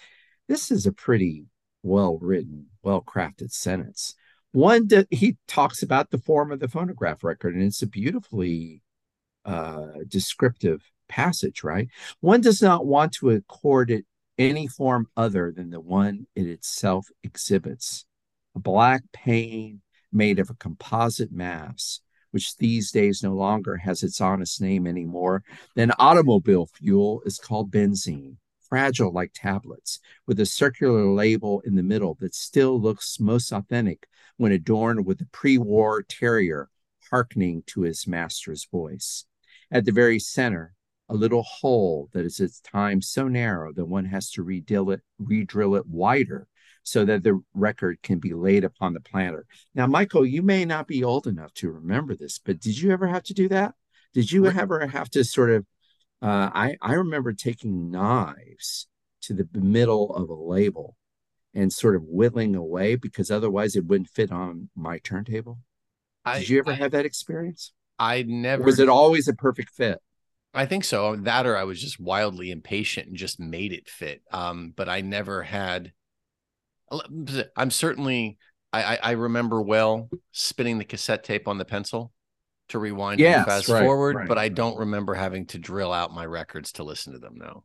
This 0.48 0.72
is 0.72 0.86
a 0.86 0.92
pretty 0.92 1.46
well 1.82 2.18
written, 2.20 2.68
well 2.84 3.02
crafted 3.02 3.52
sentence. 3.52 4.16
One 4.52 4.88
that 4.88 5.08
he 5.12 5.38
talks 5.48 5.84
about 5.84 6.12
the 6.12 6.18
form 6.18 6.52
of 6.52 6.60
the 6.60 6.68
phonograph 6.68 7.24
record, 7.24 7.56
and 7.56 7.64
it's 7.64 7.82
a 7.82 7.88
beautifully 7.88 8.82
uh, 9.44 9.88
descriptive 10.08 10.82
passage, 11.10 11.64
right? 11.64 11.90
One 12.20 12.42
does 12.42 12.62
not 12.62 12.86
want 12.86 13.14
to 13.14 13.32
accord 13.32 13.92
it 13.92 14.06
any 14.38 14.68
form 14.68 15.08
other 15.18 15.52
than 15.56 15.72
the 15.72 15.82
one 15.82 16.28
it 16.36 16.48
itself 16.48 17.08
exhibits. 17.24 18.06
A 18.56 18.60
black 18.60 19.04
pane 19.14 19.82
made 20.12 20.40
of 20.40 20.50
a 20.50 20.56
composite 20.56 21.32
mass, 21.32 22.02
which 22.32 22.56
these 22.58 22.92
days 22.92 23.24
no 23.24 23.34
longer 23.34 23.78
has 23.78 24.04
its 24.04 24.22
honest 24.22 24.62
name 24.62 24.88
anymore, 24.88 25.44
then 25.75 25.92
automobile 26.00 26.68
fuel 26.68 27.22
is 27.25 27.38
called 27.38 27.72
benzene 27.72 28.38
fragile 28.75 29.13
like 29.13 29.32
tablets, 29.34 30.01
with 30.27 30.38
a 30.38 30.46
circular 30.46 31.05
label 31.05 31.62
in 31.63 31.75
the 31.75 31.82
middle 31.82 32.17
that 32.20 32.36
still 32.36 32.77
looks 32.77 33.22
most 33.22 33.53
authentic 33.53 34.05
when 34.36 34.51
adorned 34.51 35.05
with 35.05 35.17
the 35.17 35.25
pre 35.32 35.58
war 35.58 36.03
terrier 36.03 36.70
hearkening 37.10 37.63
to 37.65 37.84
his 37.84 38.05
master's 38.05 38.67
voice. 38.70 39.24
At 39.72 39.86
the 39.86 39.94
very 39.94 40.20
center, 40.20 40.74
a 41.08 41.13
little 41.15 41.44
hole 41.44 42.10
that 42.12 42.25
is 42.25 42.41
at 42.41 42.51
times 42.70 43.08
so 43.08 43.29
narrow 43.29 43.72
that 43.72 43.86
one 43.86 44.03
has 44.03 44.29
to 44.32 44.44
redrill 44.44 44.91
it, 44.91 45.00
redrill 45.20 45.75
it 45.77 45.88
wider 45.88 46.46
so 46.84 47.05
that 47.05 47.24
the 47.24 47.41
record 47.53 48.01
can 48.03 48.20
be 48.20 48.34
laid 48.34 48.65
upon 48.65 48.91
the 48.94 49.00
platter. 49.00 49.46
Now, 49.74 49.88
Michael, 49.88 50.25
you 50.25 50.41
may 50.41 50.65
not 50.65 50.86
be 50.86 51.01
old 51.01 51.27
enough 51.27 51.53
to 51.53 51.72
remember 51.72 52.13
this, 52.13 52.39
but 52.44 52.60
did 52.60 52.77
you 52.77 52.91
ever 52.91 53.08
have 53.08 53.24
to 53.24 53.34
do 53.34 53.48
that? 53.48 53.74
Did 54.13 54.34
you 54.34 54.48
ever 54.48 54.86
have 54.86 55.10
to 55.12 55.24
sort 55.24 55.51
of 55.51 55.65
uh, 56.22 56.50
I 56.53 56.77
I 56.81 56.93
remember 56.93 57.34
taking 57.34 57.91
knives 57.91 58.88
to 59.24 59.34
the 59.34 59.48
middle 59.53 60.13
of 60.13 60.29
a 60.29 60.34
label 60.34 60.95
and 61.53 61.72
sort 61.72 61.95
of 61.95 62.03
whittling 62.03 62.55
away 62.55 62.95
because 62.95 63.31
otherwise 63.31 63.75
it 63.75 63.86
wouldn't 63.86 64.10
fit 64.10 64.31
on 64.31 64.69
my 64.75 65.00
turntable. 65.00 65.60
I, 66.24 66.39
Did 66.39 66.50
you 66.50 66.60
ever 66.60 66.72
I, 66.72 66.75
have 66.75 66.91
that 66.91 67.05
experience? 67.05 67.72
I 67.98 68.24
never. 68.24 68.63
Or 68.63 68.65
was 68.65 68.79
it 68.79 68.89
always 68.89 69.27
a 69.27 69.34
perfect 69.34 69.72
fit? 69.72 70.00
I 70.53 70.65
think 70.65 70.84
so. 70.84 71.15
That 71.15 71.45
or 71.45 71.57
I 71.57 71.63
was 71.63 71.81
just 71.81 72.00
wildly 72.00 72.51
impatient 72.51 73.07
and 73.07 73.15
just 73.15 73.39
made 73.39 73.74
it 73.74 73.89
fit. 73.89 74.22
Um, 74.31 74.74
but 74.75 74.89
I 74.89 75.01
never 75.01 75.43
had. 75.43 75.91
I'm 77.55 77.72
certainly. 77.72 78.38
I, 78.74 79.00
I 79.01 79.12
remember 79.12 79.62
well 79.62 80.10
spinning 80.34 80.79
the 80.79 80.84
cassette 80.84 81.24
tape 81.24 81.48
on 81.48 81.57
the 81.57 81.63
pencil 81.63 82.12
to 82.69 82.79
rewind 82.79 83.19
yes, 83.19 83.38
and 83.38 83.45
fast 83.45 83.69
right, 83.69 83.84
forward, 83.84 84.15
right, 84.15 84.27
but 84.27 84.38
I 84.38 84.50
don't 84.50 84.77
remember 84.77 85.13
having 85.13 85.45
to 85.48 85.60
drill 85.60 85.93
out 85.93 86.13
my 86.13 86.25
records 86.25 86.72
to 86.74 86.84
listen 86.84 87.13
to 87.13 87.19
them 87.19 87.36
now. 87.36 87.63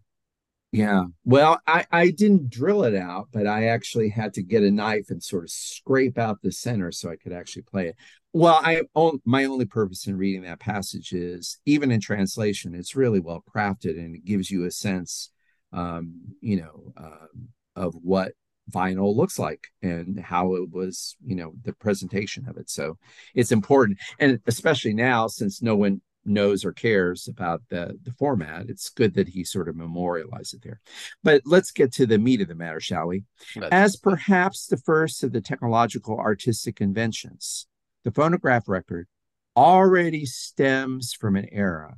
Yeah. 0.73 1.07
Well, 1.25 1.61
I, 1.67 1.85
I 1.91 2.11
didn't 2.11 2.51
drill 2.51 2.85
it 2.85 2.95
out, 2.95 3.29
but 3.33 3.47
I 3.47 3.67
actually 3.69 4.09
had 4.09 4.35
to 4.35 4.43
get 4.43 4.63
a 4.63 4.71
knife 4.71 5.07
and 5.11 5.23
sort 5.23 5.43
of 5.43 5.51
scrape 5.51 6.17
out 6.17 6.43
the 6.43 6.53
center 6.53 6.93
so 6.93 7.11
I 7.11 7.17
could 7.17 7.33
actually 7.33 7.63
play 7.63 7.89
it. 7.89 7.97
Well, 8.33 8.61
I 8.63 8.83
my 9.25 9.45
only 9.45 9.65
purpose 9.65 10.07
in 10.07 10.17
reading 10.17 10.43
that 10.43 10.61
passage 10.61 11.13
is 11.13 11.59
even 11.67 11.91
in 11.91 12.01
translation, 12.01 12.77
it's 12.77 12.95
really 12.95 13.19
well 13.19 13.43
crafted 13.53 13.99
and 13.99 14.15
it 14.15 14.25
gives 14.25 14.49
you 14.49 14.65
a 14.65 14.71
sense, 14.71 15.31
um, 15.73 16.21
you 16.41 16.61
know, 16.61 16.93
uh, 16.97 17.27
of 17.75 17.95
what 17.95 18.33
vinyl 18.71 19.15
looks 19.15 19.39
like 19.39 19.69
and 19.83 20.21
how 20.21 20.55
it 20.55 20.71
was, 20.71 21.17
you 21.25 21.37
know, 21.37 21.53
the 21.63 21.73
presentation 21.73 22.49
of 22.49 22.57
it. 22.57 22.71
So 22.71 22.99
it's 23.35 23.53
important. 23.53 23.99
And 24.19 24.41
especially 24.47 24.95
now, 24.95 25.27
since 25.27 25.63
no 25.63 25.77
one 25.77 26.01
knows 26.25 26.65
or 26.65 26.73
cares 26.73 27.29
about 27.29 27.63
the, 27.71 27.99
the 28.03 28.13
format, 28.13 28.67
it's 28.69 28.91
good 28.91 29.15
that 29.15 29.29
he 29.29 29.45
sort 29.45 29.69
of 29.69 29.77
memorialized 29.77 30.55
it 30.55 30.63
there. 30.63 30.81
But 31.23 31.43
let's 31.45 31.71
get 31.71 31.93
to 31.95 32.07
the 32.07 32.19
meat 32.19 32.41
of 32.41 32.49
the 32.49 32.55
matter, 32.55 32.81
shall 32.81 33.07
we? 33.07 33.25
As 33.73 33.97
perhaps 33.97 34.67
the 34.67 34.77
first 34.77 35.25
of 35.25 35.33
the 35.33 35.41
technological 35.41 36.19
artistic 36.19 36.81
inventions, 36.81 37.67
the 38.05 38.11
phonograph 38.11 38.69
record 38.69 39.09
already 39.57 40.25
stems 40.27 41.13
from 41.13 41.37
an 41.37 41.47
era 41.51 41.97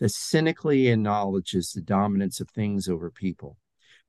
that 0.00 0.10
cynically 0.10 0.88
acknowledges 0.88 1.72
the 1.72 1.80
dominance 1.80 2.40
of 2.40 2.50
things 2.50 2.88
over 2.88 3.10
people 3.10 3.56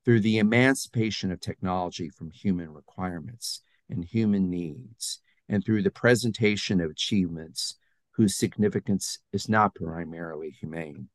through 0.04 0.20
the 0.20 0.38
emancipation 0.38 1.32
of 1.32 1.40
technology 1.40 2.10
from 2.10 2.32
human 2.32 2.74
requirements 2.74 3.62
and 3.90 4.04
human 4.04 4.50
needs, 4.50 5.20
and 5.50 5.64
through 5.64 5.82
the 5.82 5.92
presentation 5.92 6.82
of 6.82 6.90
achievements 6.90 7.76
whose 8.12 8.38
significance 8.38 9.20
is 9.32 9.50
not 9.50 9.76
primarily 9.76 10.50
humane. 10.50 11.10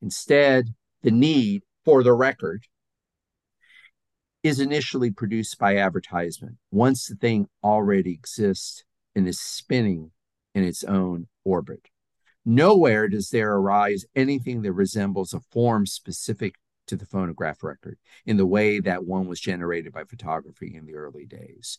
Instead, 0.00 0.74
the 1.02 1.10
need 1.10 1.62
for 1.84 2.02
the 2.02 2.12
record 2.12 2.64
is 4.42 4.60
initially 4.60 5.10
produced 5.10 5.58
by 5.58 5.76
advertisement 5.76 6.56
once 6.70 7.06
the 7.06 7.14
thing 7.14 7.48
already 7.62 8.12
exists 8.12 8.84
and 9.14 9.28
is 9.28 9.40
spinning 9.40 10.10
in 10.54 10.64
its 10.64 10.82
own 10.84 11.26
orbit. 11.44 11.88
Nowhere 12.44 13.08
does 13.08 13.30
there 13.30 13.54
arise 13.54 14.04
anything 14.16 14.62
that 14.62 14.72
resembles 14.72 15.32
a 15.32 15.40
form 15.52 15.86
specific 15.86 16.56
to 16.92 16.96
the 16.96 17.06
phonograph 17.06 17.62
record 17.62 17.96
in 18.26 18.36
the 18.36 18.46
way 18.46 18.78
that 18.78 19.04
one 19.04 19.26
was 19.26 19.40
generated 19.40 19.92
by 19.92 20.04
photography 20.04 20.74
in 20.76 20.84
the 20.84 20.94
early 20.94 21.24
days. 21.24 21.78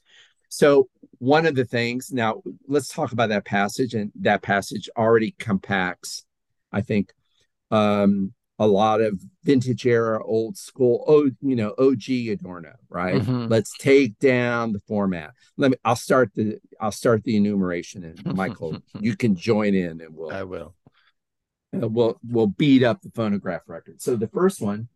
So, 0.50 0.90
one 1.20 1.46
of 1.46 1.56
the 1.56 1.66
things 1.66 2.12
now, 2.12 2.42
let's 2.68 2.88
talk 2.88 3.12
about 3.12 3.30
that 3.30 3.46
passage, 3.46 3.94
and 3.94 4.12
that 4.22 4.42
passage 4.42 4.90
already 4.98 5.36
compacts, 5.38 6.26
I 6.72 6.82
think, 6.82 7.14
um, 7.72 8.34
a 8.60 8.68
lot 8.68 9.02
of 9.02 9.20
vintage 9.44 9.86
era, 9.86 10.24
old 10.24 10.58
school, 10.58 11.04
oh, 11.08 11.30
you 11.42 11.56
know, 11.56 11.74
OG 11.78 12.10
Adorno, 12.30 12.74
right? 12.90 13.22
Mm-hmm. 13.22 13.48
Let's 13.48 13.76
take 13.78 14.18
down 14.20 14.74
the 14.74 14.82
format. 14.88 15.34
Let 15.58 15.72
me. 15.72 15.78
I'll 15.84 15.96
start 15.96 16.32
the. 16.36 16.60
I'll 16.80 16.92
start 16.92 17.24
the 17.24 17.36
enumeration, 17.36 18.04
and 18.04 18.36
Michael, 18.36 18.78
you 19.00 19.16
can 19.16 19.36
join 19.36 19.74
in, 19.74 20.02
and 20.02 20.16
we'll. 20.16 20.32
I 20.32 20.44
will. 20.44 20.76
Uh, 21.74 21.88
we'll 21.88 22.20
we'll 22.28 22.48
beat 22.48 22.84
up 22.84 23.02
the 23.02 23.10
phonograph 23.12 23.64
record. 23.68 24.02
So 24.02 24.16
the 24.16 24.28
first 24.28 24.62
one 24.62 24.88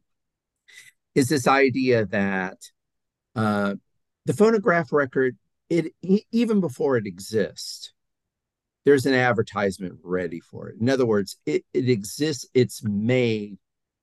is 1.18 1.30
this 1.30 1.48
idea 1.48 2.06
that 2.06 2.60
uh, 3.36 3.74
the 4.26 4.34
phonograph 4.34 4.94
record, 4.94 5.36
it 5.68 5.88
even 6.32 6.62
before 6.62 6.96
it 6.96 7.08
exists, 7.08 7.92
there's 8.86 9.08
an 9.08 9.16
advertisement 9.16 9.98
ready 10.04 10.40
for 10.40 10.70
it. 10.70 10.76
In 10.80 10.88
other 10.88 11.08
words, 11.08 11.38
it, 11.48 11.66
it 11.74 11.90
exists, 11.90 12.48
it's 12.54 12.84
made 12.84 13.58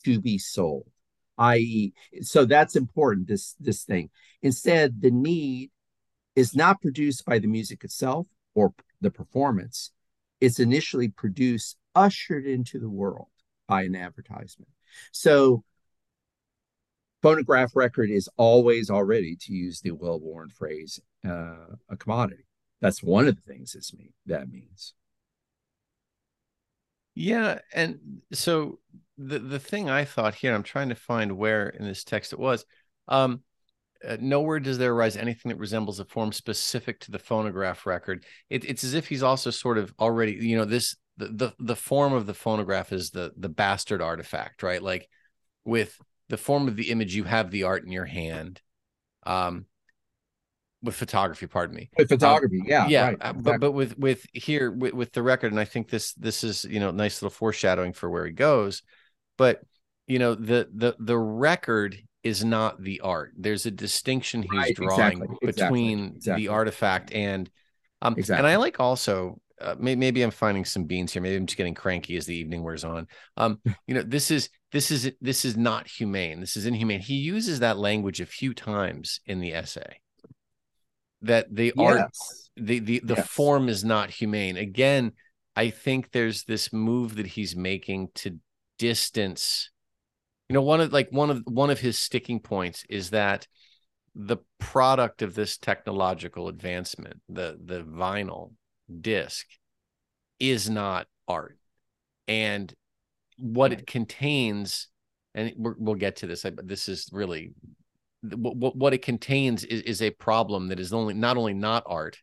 to 0.04 0.20
be 0.20 0.38
sold, 0.38 0.90
i.e., 1.38 1.92
so 2.22 2.44
that's 2.44 2.74
important, 2.74 3.28
this, 3.28 3.54
this 3.60 3.84
thing. 3.84 4.10
Instead, 4.42 5.00
the 5.00 5.12
need 5.12 5.70
is 6.34 6.56
not 6.56 6.82
produced 6.82 7.24
by 7.24 7.38
the 7.38 7.46
music 7.46 7.84
itself 7.84 8.26
or 8.56 8.74
the 9.00 9.12
performance. 9.12 9.92
It's 10.40 10.58
initially 10.58 11.10
produced, 11.10 11.76
ushered 11.94 12.44
into 12.44 12.80
the 12.80 12.90
world 12.90 13.28
by 13.68 13.84
an 13.84 13.94
advertisement. 13.94 14.72
So 15.12 15.62
phonograph 17.24 17.72
record 17.74 18.10
is 18.10 18.28
always 18.36 18.90
already, 18.90 19.34
to 19.34 19.52
use 19.52 19.80
the 19.80 19.92
well-worn 19.92 20.50
phrase, 20.50 21.00
uh, 21.26 21.72
a 21.88 21.96
commodity. 21.96 22.44
That's 22.82 23.02
one 23.02 23.26
of 23.26 23.34
the 23.36 23.40
things 23.50 23.72
this 23.72 23.94
mean 23.94 24.12
that 24.26 24.50
means. 24.50 24.92
Yeah, 27.14 27.60
and 27.72 28.20
so 28.32 28.78
the 29.16 29.38
the 29.38 29.58
thing 29.58 29.88
I 29.88 30.04
thought 30.04 30.34
here, 30.34 30.54
I'm 30.54 30.62
trying 30.62 30.90
to 30.90 30.94
find 30.94 31.38
where 31.38 31.68
in 31.68 31.86
this 31.86 32.04
text 32.04 32.34
it 32.34 32.38
was. 32.38 32.66
Um, 33.08 33.42
uh, 34.06 34.18
nowhere 34.20 34.60
does 34.60 34.76
there 34.76 34.92
arise 34.92 35.16
anything 35.16 35.48
that 35.48 35.56
resembles 35.56 36.00
a 36.00 36.04
form 36.04 36.30
specific 36.30 37.00
to 37.00 37.10
the 37.10 37.18
phonograph 37.18 37.86
record. 37.86 38.26
It, 38.50 38.66
it's 38.66 38.84
as 38.84 38.92
if 38.92 39.08
he's 39.08 39.22
also 39.22 39.50
sort 39.50 39.78
of 39.78 39.94
already, 39.98 40.32
you 40.32 40.56
know, 40.58 40.66
this 40.66 40.96
the, 41.16 41.28
the 41.28 41.52
the 41.58 41.76
form 41.76 42.12
of 42.12 42.26
the 42.26 42.34
phonograph 42.34 42.92
is 42.92 43.10
the 43.10 43.32
the 43.36 43.48
bastard 43.48 44.02
artifact, 44.02 44.62
right? 44.62 44.82
Like 44.82 45.08
with 45.64 45.98
the 46.28 46.36
form 46.36 46.68
of 46.68 46.76
the 46.76 46.90
image, 46.90 47.14
you 47.14 47.24
have 47.24 47.50
the 47.50 47.64
art 47.64 47.84
in 47.84 47.92
your 47.92 48.06
hand. 48.06 48.60
Um, 49.24 49.66
with 50.84 50.94
photography 50.94 51.46
pardon 51.46 51.74
me 51.74 51.88
with 51.96 52.10
photography 52.10 52.60
um, 52.60 52.66
yeah 52.66 52.86
yeah 52.86 53.04
right, 53.04 53.14
exactly. 53.14 53.42
but 53.42 53.60
but 53.60 53.72
with 53.72 53.98
with 53.98 54.26
here 54.34 54.70
with, 54.70 54.92
with 54.92 55.12
the 55.12 55.22
record 55.22 55.50
and 55.50 55.58
i 55.58 55.64
think 55.64 55.88
this 55.88 56.12
this 56.12 56.44
is 56.44 56.64
you 56.66 56.78
know 56.78 56.90
nice 56.90 57.22
little 57.22 57.30
foreshadowing 57.30 57.94
for 57.94 58.10
where 58.10 58.26
he 58.26 58.32
goes 58.32 58.82
but 59.38 59.62
you 60.06 60.18
know 60.18 60.34
the 60.34 60.68
the 60.74 60.94
the 60.98 61.16
record 61.16 61.96
is 62.22 62.44
not 62.44 62.82
the 62.82 63.00
art 63.00 63.32
there's 63.36 63.64
a 63.64 63.70
distinction 63.70 64.42
he's 64.42 64.52
right, 64.52 64.76
drawing 64.76 65.22
exactly, 65.22 65.46
between 65.46 66.12
exactly, 66.16 66.44
the 66.44 66.48
artifact 66.52 67.12
and 67.12 67.50
um 68.02 68.14
and 68.28 68.46
i 68.46 68.56
like 68.56 68.78
also 68.78 69.40
uh, 69.60 69.74
maybe, 69.78 69.98
maybe 69.98 70.22
i'm 70.22 70.30
finding 70.30 70.64
some 70.64 70.84
beans 70.84 71.12
here. 71.12 71.22
Maybe 71.22 71.36
i'm 71.36 71.46
just 71.46 71.56
getting 71.56 71.74
cranky 71.74 72.16
as 72.16 72.26
the 72.26 72.36
evening 72.36 72.62
wears 72.62 72.84
on. 72.84 73.06
Um 73.36 73.60
you 73.86 73.94
know 73.94 74.02
this 74.02 74.30
is 74.30 74.48
this 74.72 74.90
is 74.90 75.10
this 75.20 75.44
is 75.44 75.56
not 75.56 75.86
humane. 75.86 76.40
This 76.40 76.56
is 76.56 76.66
inhumane. 76.66 77.00
He 77.00 77.14
uses 77.14 77.60
that 77.60 77.78
language 77.78 78.20
a 78.20 78.26
few 78.26 78.54
times 78.54 79.20
in 79.26 79.40
the 79.40 79.54
essay. 79.54 80.00
That 81.22 81.54
the 81.54 81.72
yes. 81.76 81.86
art 81.86 82.10
the 82.56 82.78
the, 82.80 83.00
the 83.04 83.14
yes. 83.16 83.28
form 83.28 83.68
is 83.68 83.84
not 83.84 84.10
humane. 84.10 84.56
Again 84.56 85.12
i 85.56 85.70
think 85.70 86.10
there's 86.10 86.42
this 86.44 86.72
move 86.72 87.14
that 87.16 87.26
he's 87.26 87.54
making 87.54 88.08
to 88.14 88.38
distance. 88.78 89.70
You 90.48 90.54
know 90.54 90.62
one 90.62 90.80
of 90.80 90.92
like 90.92 91.08
one 91.10 91.30
of 91.30 91.42
one 91.46 91.70
of 91.70 91.80
his 91.80 91.98
sticking 91.98 92.40
points 92.40 92.84
is 92.88 93.10
that 93.10 93.46
the 94.14 94.38
product 94.58 95.22
of 95.22 95.34
this 95.34 95.58
technological 95.58 96.48
advancement 96.48 97.20
the 97.28 97.58
the 97.64 97.80
vinyl 97.80 98.52
disc 99.00 99.46
is 100.38 100.68
not 100.68 101.06
art 101.26 101.56
and 102.28 102.74
what 103.38 103.72
it 103.72 103.86
contains 103.86 104.88
and 105.34 105.52
we 105.56 105.72
will 105.78 105.94
get 105.94 106.16
to 106.16 106.26
this 106.26 106.42
but 106.42 106.68
this 106.68 106.88
is 106.88 107.08
really 107.12 107.52
what, 108.32 108.76
what 108.76 108.94
it 108.94 109.02
contains 109.02 109.64
is, 109.64 109.82
is 109.82 110.02
a 110.02 110.10
problem 110.10 110.68
that 110.68 110.80
is 110.80 110.92
only 110.92 111.14
not 111.14 111.36
only 111.36 111.54
not 111.54 111.84
art, 111.86 112.18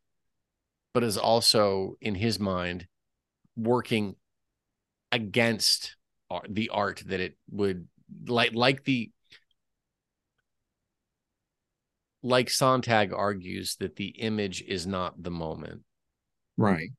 but 0.94 1.04
is 1.04 1.18
also 1.18 1.96
in 2.02 2.16
his 2.16 2.40
mind 2.40 2.88
working 3.56 4.16
against 5.12 5.96
art, 6.30 6.48
the 6.50 6.70
art 6.70 7.04
that 7.08 7.20
it 7.20 7.38
would 7.52 7.88
like 8.28 8.54
like 8.54 8.84
the 8.84 9.12
like 12.24 12.50
Sontag 12.50 13.14
argues 13.14 13.76
that 13.78 13.96
the 13.96 14.08
image 14.08 14.62
is 14.68 14.86
not 14.86 15.22
the 15.22 15.32
moment. 15.32 15.82
Right. 16.64 16.90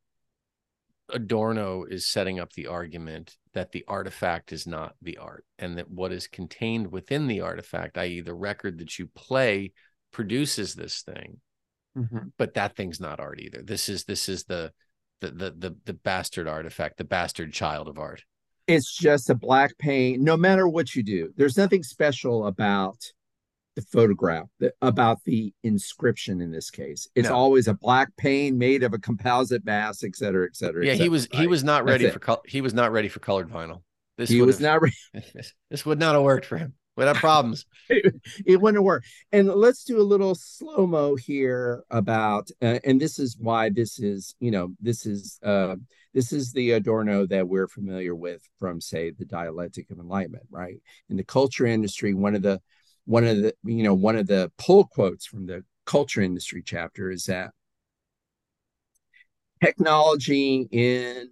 Adorno 1.13 1.85
is 1.85 2.07
setting 2.07 2.41
up 2.41 2.53
the 2.53 2.67
argument 2.67 3.37
that 3.53 3.73
the 3.73 3.85
artifact 3.87 4.53
is 4.53 4.67
not 4.67 4.95
the 5.03 5.19
art 5.19 5.45
and 5.59 5.77
that 5.77 5.91
what 5.91 6.13
is 6.13 6.27
contained 6.27 6.91
within 6.91 7.27
the 7.27 7.41
artifact, 7.41 7.99
i.e., 7.99 8.21
the 8.21 8.35
record 8.35 8.79
that 8.79 8.99
you 8.99 9.07
play, 9.09 9.73
produces 10.11 10.75
this 10.75 11.03
thing. 11.03 11.41
Mm-hmm. 11.97 12.29
But 12.39 12.55
that 12.55 12.77
thing's 12.77 13.01
not 13.01 13.21
art 13.21 13.41
either. 13.41 13.63
This 13.63 13.89
is 13.89 14.05
this 14.05 14.29
is 14.29 14.45
the 14.45 14.73
the 15.21 15.31
the 15.31 15.51
the, 15.51 15.77
the 15.85 15.93
bastard 15.93 16.49
artifact, 16.49 16.97
the 16.97 17.05
bastard 17.05 17.53
child 17.53 17.89
of 17.89 17.99
art. 17.99 18.23
It's 18.67 18.97
just 18.97 19.29
a 19.29 19.35
black 19.35 19.77
paint. 19.79 20.23
No 20.23 20.37
matter 20.37 20.67
what 20.69 20.95
you 20.95 21.03
do, 21.03 21.33
there's 21.37 21.59
nothing 21.59 21.83
special 21.83 22.47
about 22.47 22.97
the 23.75 23.83
photograph 23.83 24.47
the, 24.61 24.73
about 24.83 25.19
the 25.25 25.53
inscription 25.63 26.41
in 26.41 26.51
this 26.51 26.71
case. 26.71 27.09
It's 27.15 27.29
no. 27.29 27.35
always 27.35 27.69
a 27.69 27.75
black 27.75 28.15
pane 28.17 28.59
made 28.59 28.83
of 28.83 28.93
a 28.93 28.99
composite 28.99 29.65
mass 29.65 30.05
et 30.05 30.15
cetera 30.17 30.47
et 30.47 30.57
cetera 30.57 30.85
yeah 30.85 30.93
et 30.93 30.95
cetera, 30.95 31.05
he 31.05 31.09
was 31.09 31.29
right? 31.33 31.41
he 31.41 31.47
was 31.47 31.65
not 31.65 31.85
ready 31.85 32.05
That's 32.05 32.15
for 32.15 32.21
color 32.21 32.41
he 32.47 32.61
was 32.61 32.75
not 32.75 32.93
ready 32.93 33.09
for 33.09 33.21
colored 33.21 33.49
vinyl. 33.49 33.83
This 34.19 34.31
he 34.31 34.43
was 34.43 34.61
not 34.61 34.83
ready 34.83 34.97
this 35.71 35.87
would 35.87 35.99
not 35.99 36.15
have 36.15 36.23
worked 36.23 36.47
for 36.47 36.59
him. 36.59 36.75
Would 36.97 37.09
have 37.09 37.17
problems. 37.17 37.65
It, 37.89 38.15
it, 38.47 38.61
wouldn't 38.61 38.85
work 38.85 39.05
and 39.33 39.49
let's 39.49 39.85
do 39.85 40.01
a 40.01 40.03
little 40.03 40.35
slow 40.35 40.87
mo 40.87 41.15
here 41.15 41.83
about 41.91 42.49
uh, 42.63 42.79
and 42.85 43.01
this 43.01 43.19
is 43.19 43.37
why 43.39 43.69
this 43.71 43.99
is 43.99 44.35
you 44.41 44.51
know 44.51 44.73
this 44.81 45.05
is 45.05 45.39
uh 45.43 45.77
this 46.15 46.33
is 46.33 46.53
the 46.53 46.73
adorno 46.73 47.27
that 47.27 47.49
we're 47.49 47.69
familiar 47.69 48.15
with 48.15 48.43
from 48.59 48.81
say 48.81 49.11
the 49.11 49.25
dialectic 49.25 49.91
of 49.91 49.99
enlightenment 49.99 50.47
right? 50.51 50.77
In 51.11 51.17
the 51.17 51.25
culture 51.25 51.67
industry 51.67 52.15
one 52.15 52.35
of 52.35 52.43
the 52.43 52.61
one 53.05 53.25
of 53.25 53.37
the 53.39 53.55
you 53.65 53.83
know 53.83 53.95
one 53.95 54.17
of 54.17 54.27
the 54.27 54.51
pull 54.59 54.85
quotes 54.85 55.27
from 55.27 55.47
the 55.47 55.65
culture 55.85 56.21
industry 56.21 56.63
chapter 56.65 57.11
is 57.11 57.25
that 57.25 57.51
technology 59.63 60.67
in 60.71 61.29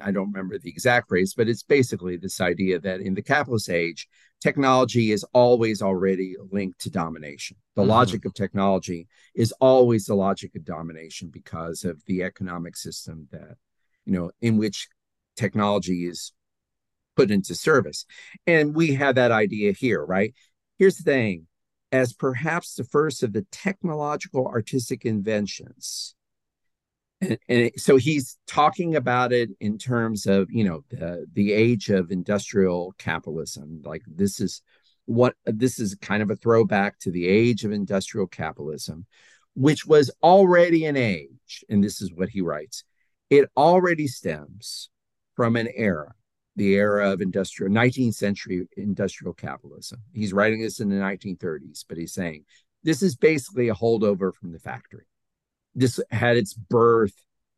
i 0.00 0.10
don't 0.10 0.32
remember 0.32 0.58
the 0.58 0.70
exact 0.70 1.08
phrase 1.08 1.34
but 1.34 1.48
it's 1.48 1.62
basically 1.62 2.16
this 2.16 2.40
idea 2.40 2.78
that 2.78 3.00
in 3.00 3.14
the 3.14 3.22
capitalist 3.22 3.68
age 3.68 4.08
technology 4.40 5.12
is 5.12 5.24
always 5.32 5.82
already 5.82 6.36
linked 6.52 6.80
to 6.80 6.90
domination. 6.90 7.56
The 7.74 7.82
mm-hmm. 7.82 7.90
logic 7.90 8.24
of 8.24 8.34
technology 8.34 9.08
is 9.34 9.52
always 9.60 10.06
the 10.06 10.14
logic 10.14 10.54
of 10.56 10.64
domination 10.64 11.30
because 11.32 11.84
of 11.84 12.04
the 12.06 12.22
economic 12.22 12.76
system 12.76 13.28
that 13.32 13.56
you 14.04 14.12
know 14.12 14.30
in 14.40 14.58
which 14.58 14.88
technology 15.36 16.06
is 16.06 16.32
put 17.16 17.30
into 17.30 17.54
service. 17.54 18.04
And 18.46 18.74
we 18.74 18.94
have 18.94 19.14
that 19.14 19.32
idea 19.32 19.72
here 19.72 20.04
right 20.04 20.34
Here's 20.78 20.96
the 20.96 21.04
thing 21.04 21.46
as 21.92 22.12
perhaps 22.12 22.74
the 22.74 22.84
first 22.84 23.22
of 23.22 23.32
the 23.32 23.46
technological 23.52 24.46
artistic 24.46 25.04
inventions. 25.04 26.14
And, 27.20 27.38
and 27.48 27.70
so 27.76 27.96
he's 27.96 28.36
talking 28.46 28.96
about 28.96 29.32
it 29.32 29.50
in 29.60 29.78
terms 29.78 30.26
of, 30.26 30.50
you 30.50 30.64
know, 30.64 30.82
the, 30.90 31.26
the 31.32 31.52
age 31.52 31.88
of 31.88 32.10
industrial 32.10 32.94
capitalism. 32.98 33.82
Like 33.84 34.02
this 34.06 34.40
is 34.40 34.62
what 35.06 35.34
this 35.44 35.78
is 35.78 35.94
kind 36.00 36.22
of 36.22 36.30
a 36.30 36.36
throwback 36.36 36.98
to 37.00 37.10
the 37.10 37.26
age 37.26 37.64
of 37.64 37.72
industrial 37.72 38.26
capitalism, 38.26 39.06
which 39.54 39.86
was 39.86 40.10
already 40.22 40.84
an 40.84 40.96
age. 40.96 41.64
And 41.68 41.82
this 41.82 42.02
is 42.02 42.12
what 42.12 42.28
he 42.28 42.40
writes 42.42 42.84
it 43.30 43.48
already 43.56 44.06
stems 44.06 44.90
from 45.34 45.56
an 45.56 45.68
era 45.74 46.14
the 46.56 46.74
era 46.74 47.10
of 47.12 47.20
industrial 47.20 47.72
19th 47.72 48.14
century 48.14 48.66
industrial 48.76 49.34
capitalism. 49.34 50.00
He's 50.12 50.32
writing 50.32 50.62
this 50.62 50.80
in 50.80 50.88
the 50.88 50.96
1930s, 50.96 51.84
but 51.88 51.98
he's 51.98 52.14
saying 52.14 52.44
this 52.82 53.02
is 53.02 53.16
basically 53.16 53.68
a 53.68 53.74
holdover 53.74 54.34
from 54.34 54.52
the 54.52 54.58
factory. 54.58 55.06
This 55.74 56.00
had 56.10 56.36
its 56.36 56.54
birth 56.54 57.14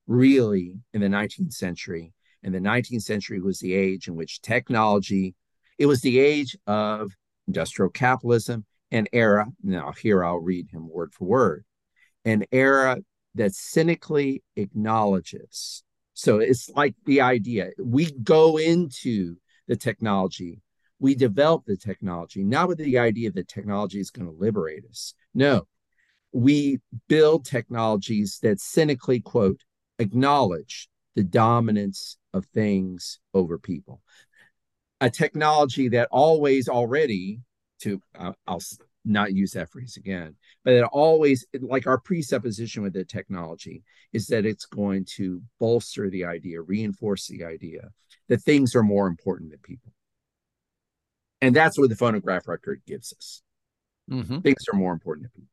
really 0.07 0.75
in 0.93 1.01
the 1.01 1.09
19th 1.09 1.53
century. 1.53 2.13
And 2.43 2.55
the 2.55 2.61
19th 2.61 3.03
century 3.03 3.41
was 3.41 3.59
the 3.61 3.75
age 3.75 4.09
in 4.09 4.17
which 4.17 4.41
technology, 4.41 5.35
it 5.77 5.87
was 5.87 6.01
the 6.01 6.19
age 6.19 6.57
of 6.67 7.13
industrial 7.47 7.91
capitalism, 7.91 8.65
an 8.91 9.07
era. 9.13 9.47
Now, 9.63 9.93
here 9.93 10.25
I'll 10.25 10.39
read 10.39 10.69
him 10.71 10.89
word 10.89 11.13
for 11.13 11.25
word 11.27 11.65
an 12.25 12.45
era 12.53 12.99
that 13.35 13.55
cynically 13.55 14.43
acknowledges 14.57 15.83
so 16.19 16.39
it's 16.39 16.69
like 16.71 16.95
the 17.07 17.21
idea 17.21 17.71
we 17.79 18.11
go 18.23 18.57
into 18.57 19.37
the 19.69 19.77
technology 19.77 20.61
we 20.99 21.15
develop 21.15 21.65
the 21.65 21.77
technology 21.77 22.43
not 22.43 22.69
with 22.69 22.79
the 22.79 22.99
idea 22.99 23.31
that 23.31 23.49
technology 23.49 24.01
is 24.01 24.11
going 24.11 24.27
to 24.27 24.33
liberate 24.33 24.85
us. 24.91 25.15
No, 25.35 25.67
we 26.33 26.81
build 27.09 27.45
technologies 27.45 28.39
that 28.43 28.61
cynically 28.61 29.21
quote 29.21 29.63
acknowledge 29.99 30.89
the 31.15 31.25
dominance 31.25 32.17
of 32.33 32.47
things 32.47 33.19
over 33.35 33.59
people. 33.59 34.03
A 35.01 35.11
technology 35.11 35.89
that 35.91 36.09
always 36.11 36.69
already 36.69 37.41
to 37.81 38.03
uh, 38.19 38.33
I'll 38.47 38.61
not 39.05 39.33
use 39.33 39.53
that 39.53 39.71
phrase 39.71 39.97
again, 39.97 40.35
but 40.65 40.75
it 40.75 40.85
always 40.85 41.47
like 41.61 41.87
our 41.87 41.99
presupposition 41.99 42.83
with 42.83 42.93
the 42.93 43.05
technology 43.05 43.83
is 44.13 44.27
that 44.27 44.45
it's 44.45 44.67
going 44.67 45.07
to 45.17 45.41
bolster 45.59 46.11
the 46.11 46.25
idea, 46.25 46.61
reinforce 46.61 47.27
the 47.27 47.45
idea 47.45 47.91
that 48.29 48.43
things 48.43 48.75
are 48.75 48.83
more 48.83 49.07
important 49.07 49.51
than 49.51 49.61
people. 49.61 49.93
And 51.41 51.55
that's 51.55 51.79
what 51.79 51.89
the 51.89 51.97
phonograph 51.97 52.49
record 52.49 52.83
gives 52.87 53.13
us. 53.13 53.43
Mm-hmm. 54.11 54.41
Things 54.41 54.65
are 54.73 54.77
more 54.77 54.93
important 54.93 55.25
than 55.25 55.43
people. 55.43 55.53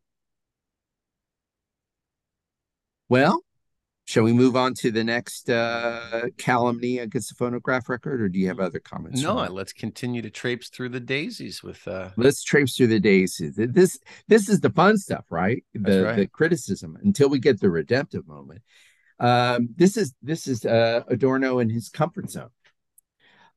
Well, 3.08 3.44
shall 4.05 4.23
we 4.23 4.33
move 4.33 4.55
on 4.55 4.73
to 4.75 4.91
the 4.91 5.03
next 5.03 5.49
uh, 5.49 6.27
calumny 6.37 6.99
against 6.99 7.29
the 7.29 7.35
phonograph 7.35 7.89
record, 7.89 8.21
or 8.21 8.29
do 8.29 8.39
you 8.39 8.47
have 8.47 8.59
other 8.59 8.79
comments? 8.79 9.21
No, 9.21 9.35
let's 9.45 9.73
continue 9.73 10.21
to 10.21 10.29
traipse 10.29 10.69
through 10.69 10.89
the 10.89 10.99
daisies 10.99 11.63
with. 11.63 11.85
Uh... 11.87 12.11
Let's 12.15 12.43
traipse 12.43 12.77
through 12.77 12.87
the 12.87 12.99
daisies. 12.99 13.55
This 13.57 13.99
this 14.27 14.47
is 14.47 14.61
the 14.61 14.69
fun 14.69 14.97
stuff, 14.97 15.25
right? 15.29 15.63
The 15.73 16.03
right. 16.03 16.15
the 16.15 16.27
criticism 16.27 16.97
until 17.03 17.29
we 17.29 17.39
get 17.39 17.59
the 17.59 17.69
redemptive 17.69 18.27
moment. 18.27 18.61
Um, 19.19 19.69
this 19.75 19.97
is 19.97 20.13
this 20.21 20.47
is 20.47 20.65
uh, 20.65 21.01
Adorno 21.07 21.59
in 21.59 21.69
his 21.69 21.89
comfort 21.89 22.29
zone. 22.29 22.49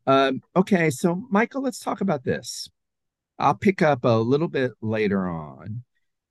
Um, 0.06 0.42
okay, 0.56 0.88
so 0.88 1.22
Michael, 1.30 1.62
let's 1.62 1.80
talk 1.80 2.00
about 2.00 2.24
this. 2.24 2.70
I'll 3.38 3.54
pick 3.54 3.82
up 3.82 4.04
a 4.04 4.18
little 4.18 4.48
bit 4.48 4.72
later 4.80 5.28
on, 5.28 5.84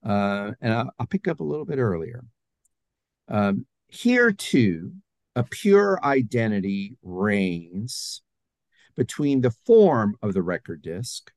uh, 0.03 0.51
and 0.59 0.73
I'll, 0.73 0.91
I'll 0.99 1.07
pick 1.07 1.27
up 1.27 1.39
a 1.39 1.43
little 1.43 1.65
bit 1.65 1.77
earlier. 1.77 2.23
Um, 3.27 3.65
here 3.87 4.31
too, 4.31 4.93
a 5.35 5.43
pure 5.43 5.99
identity 6.03 6.97
reigns 7.03 8.21
between 8.95 9.41
the 9.41 9.51
form 9.51 10.15
of 10.21 10.33
the 10.33 10.41
record 10.41 10.81
disc 10.81 11.31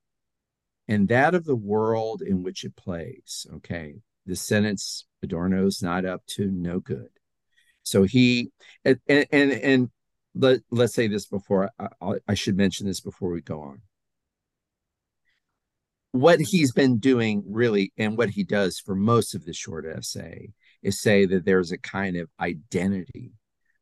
and 0.88 1.08
that 1.08 1.34
of 1.34 1.44
the 1.44 1.56
world 1.56 2.22
in 2.22 2.42
which 2.42 2.64
it 2.64 2.74
plays. 2.76 3.46
Okay, 3.54 3.96
the 4.26 4.36
sentence 4.36 5.06
Adorno's 5.22 5.82
not 5.82 6.04
up 6.04 6.24
to 6.26 6.50
no 6.50 6.80
good. 6.80 7.10
So 7.82 8.02
he 8.02 8.50
and 8.84 8.98
and 9.08 9.26
and, 9.30 9.90
let, 10.34 10.60
let's 10.70 10.94
say 10.94 11.08
this 11.08 11.26
before 11.26 11.70
I, 11.78 12.14
I 12.28 12.34
should 12.34 12.56
mention 12.56 12.86
this 12.86 13.00
before 13.00 13.30
we 13.30 13.40
go 13.40 13.60
on. 13.62 13.82
What 16.12 16.40
he's 16.40 16.72
been 16.72 16.98
doing 16.98 17.42
really, 17.46 17.92
and 17.96 18.16
what 18.16 18.30
he 18.30 18.44
does 18.44 18.78
for 18.78 18.94
most 18.94 19.34
of 19.34 19.44
the 19.44 19.52
short 19.52 19.86
essay, 19.86 20.50
is 20.82 21.00
say 21.00 21.26
that 21.26 21.44
there's 21.44 21.72
a 21.72 21.78
kind 21.78 22.16
of 22.16 22.28
identity 22.40 23.32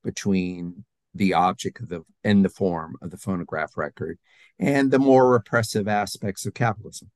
between 0.02 0.84
the 1.14 1.34
object 1.34 1.80
of 1.80 1.88
the 1.88 2.02
and 2.24 2.44
the 2.44 2.48
form 2.48 2.96
of 3.02 3.10
the 3.10 3.16
phonograph 3.16 3.76
record 3.76 4.18
and 4.58 4.90
the 4.90 4.98
more 4.98 5.30
repressive 5.30 5.88
aspects 5.88 6.46
of 6.46 6.54
capitalism. 6.54 7.10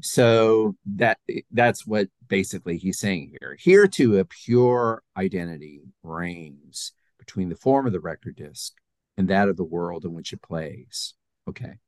So 0.00 0.76
that 0.96 1.18
that's 1.52 1.86
what 1.86 2.08
basically 2.26 2.78
he's 2.78 2.98
saying 2.98 3.36
here. 3.38 3.56
Here 3.60 3.86
to 3.88 4.18
a 4.18 4.24
pure 4.24 5.02
identity 5.16 5.82
reigns 6.02 6.92
between 7.18 7.48
the 7.48 7.56
form 7.56 7.86
of 7.86 7.92
the 7.92 8.00
record 8.00 8.36
disc 8.36 8.74
and 9.16 9.28
that 9.28 9.48
of 9.48 9.56
the 9.56 9.64
world 9.64 10.04
in 10.04 10.12
which 10.14 10.32
it 10.32 10.42
plays. 10.42 11.14
Okay 11.48 11.78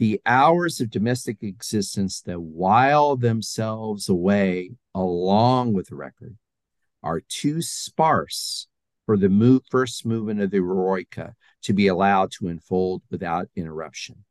the 0.00 0.18
hours 0.24 0.80
of 0.80 0.90
domestic 0.90 1.42
existence 1.42 2.22
that 2.22 2.40
while 2.40 3.16
themselves 3.16 4.08
away 4.08 4.70
along 4.94 5.74
with 5.74 5.88
the 5.88 5.94
record 5.94 6.34
are 7.02 7.20
too 7.20 7.60
sparse 7.60 8.66
for 9.04 9.18
the 9.18 9.28
move, 9.28 9.60
first 9.70 10.06
movement 10.06 10.40
of 10.40 10.50
the 10.50 10.56
eroica 10.56 11.34
to 11.60 11.74
be 11.74 11.86
allowed 11.86 12.30
to 12.30 12.48
unfold 12.48 13.02
without 13.10 13.50
interruption. 13.54 14.24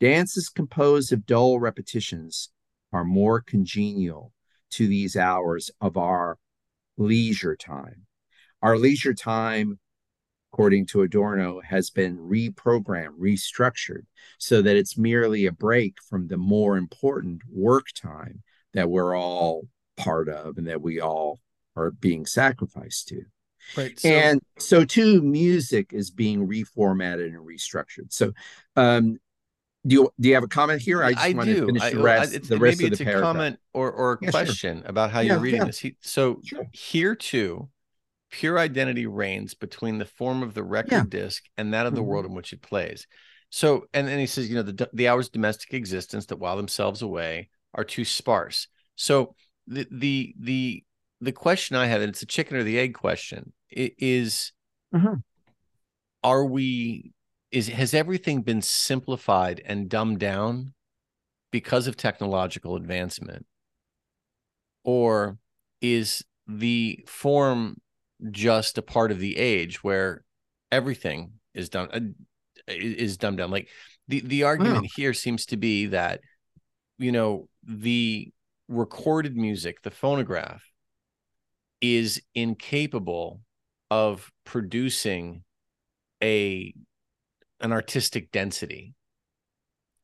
Dances 0.00 0.48
composed 0.48 1.12
of 1.12 1.24
dull 1.24 1.60
repetitions 1.60 2.50
are 2.92 3.04
more 3.04 3.40
congenial 3.40 4.32
to 4.72 4.88
these 4.88 5.16
hours 5.16 5.70
of 5.80 5.96
our 5.96 6.36
leisure 6.98 7.54
time. 7.54 8.06
Our 8.60 8.76
leisure 8.76 9.14
time 9.14 9.78
according 10.56 10.86
to 10.86 11.02
Adorno, 11.02 11.60
has 11.60 11.90
been 11.90 12.16
reprogrammed, 12.16 13.18
restructured, 13.20 14.06
so 14.38 14.62
that 14.62 14.74
it's 14.74 14.96
merely 14.96 15.44
a 15.44 15.52
break 15.52 15.98
from 16.08 16.28
the 16.28 16.38
more 16.38 16.78
important 16.78 17.42
work 17.52 17.88
time 17.94 18.42
that 18.72 18.88
we're 18.88 19.14
all 19.14 19.68
part 19.98 20.30
of 20.30 20.56
and 20.56 20.66
that 20.66 20.80
we 20.80 20.98
all 20.98 21.40
are 21.76 21.90
being 21.90 22.24
sacrificed 22.24 23.08
to. 23.08 23.20
Right. 23.76 24.00
So, 24.00 24.08
and 24.08 24.40
so 24.58 24.86
too, 24.86 25.20
music 25.20 25.92
is 25.92 26.10
being 26.10 26.48
reformatted 26.48 27.26
and 27.26 27.46
restructured. 27.46 28.10
So 28.10 28.32
um 28.76 29.18
do 29.86 29.94
you 29.94 30.10
do 30.18 30.28
you 30.28 30.34
have 30.34 30.44
a 30.44 30.48
comment 30.48 30.80
here? 30.80 31.02
I 31.02 31.12
just 31.12 31.24
I 31.24 31.32
want 31.34 31.48
do. 31.48 31.60
to 31.60 31.66
finish 31.66 31.92
the 31.92 31.98
rest, 31.98 32.34
I, 32.34 32.38
the 32.38 32.58
rest 32.58 32.78
maybe 32.78 32.92
of 32.92 32.98
the 32.98 33.02
it's 33.02 33.04
paragraph. 33.04 33.30
a 33.30 33.32
comment 33.34 33.58
or, 33.74 33.92
or 33.92 34.12
a 34.14 34.18
yeah, 34.22 34.30
question 34.30 34.78
sure. 34.78 34.88
about 34.88 35.10
how 35.10 35.20
yeah, 35.20 35.32
you're 35.32 35.40
reading 35.40 35.60
yeah. 35.60 35.66
this. 35.66 35.78
He, 35.78 35.96
so 36.00 36.40
sure. 36.44 36.66
here 36.72 37.14
too, 37.14 37.68
pure 38.30 38.58
identity 38.58 39.06
reigns 39.06 39.54
between 39.54 39.98
the 39.98 40.04
form 40.04 40.42
of 40.42 40.54
the 40.54 40.62
record 40.62 40.92
yeah. 40.92 41.04
disc 41.08 41.44
and 41.56 41.72
that 41.72 41.86
of 41.86 41.94
the 41.94 42.00
mm-hmm. 42.00 42.10
world 42.10 42.26
in 42.26 42.34
which 42.34 42.52
it 42.52 42.62
plays. 42.62 43.06
So, 43.50 43.86
and 43.94 44.08
then 44.08 44.18
he 44.18 44.26
says, 44.26 44.48
you 44.48 44.56
know, 44.56 44.62
the 44.62 44.90
the 44.92 45.08
hours 45.08 45.28
domestic 45.28 45.72
existence 45.72 46.26
that 46.26 46.38
while 46.38 46.56
themselves 46.56 47.02
away 47.02 47.48
are 47.74 47.84
too 47.84 48.04
sparse. 48.04 48.68
So 48.96 49.34
the 49.66 49.86
the 49.90 50.34
the 50.38 50.84
the 51.20 51.32
question 51.32 51.76
I 51.76 51.86
have, 51.86 52.00
and 52.00 52.10
it's 52.10 52.22
a 52.22 52.26
chicken 52.26 52.56
or 52.56 52.62
the 52.62 52.78
egg 52.78 52.94
question, 52.94 53.52
is 53.70 54.52
mm-hmm. 54.94 55.14
are 56.22 56.44
we 56.44 57.12
is 57.50 57.68
has 57.68 57.94
everything 57.94 58.42
been 58.42 58.62
simplified 58.62 59.62
and 59.64 59.88
dumbed 59.88 60.18
down 60.18 60.74
because 61.52 61.86
of 61.86 61.96
technological 61.96 62.76
advancement? 62.76 63.46
Or 64.84 65.38
is 65.80 66.24
the 66.46 67.04
form 67.06 67.76
just 68.30 68.78
a 68.78 68.82
part 68.82 69.10
of 69.10 69.18
the 69.18 69.36
age 69.36 69.82
where 69.84 70.24
everything 70.72 71.32
is 71.54 71.68
done 71.68 71.88
uh, 71.92 72.72
is 72.72 73.16
dumbed 73.16 73.38
down. 73.38 73.50
Like 73.50 73.68
the 74.08 74.20
the 74.20 74.44
argument 74.44 74.82
wow. 74.82 74.88
here 74.94 75.14
seems 75.14 75.46
to 75.46 75.56
be 75.56 75.86
that 75.86 76.20
you 76.98 77.12
know 77.12 77.48
the 77.62 78.32
recorded 78.68 79.36
music, 79.36 79.82
the 79.82 79.90
phonograph, 79.90 80.62
is 81.80 82.22
incapable 82.34 83.40
of 83.90 84.30
producing 84.44 85.42
a 86.22 86.74
an 87.60 87.72
artistic 87.72 88.30
density 88.32 88.94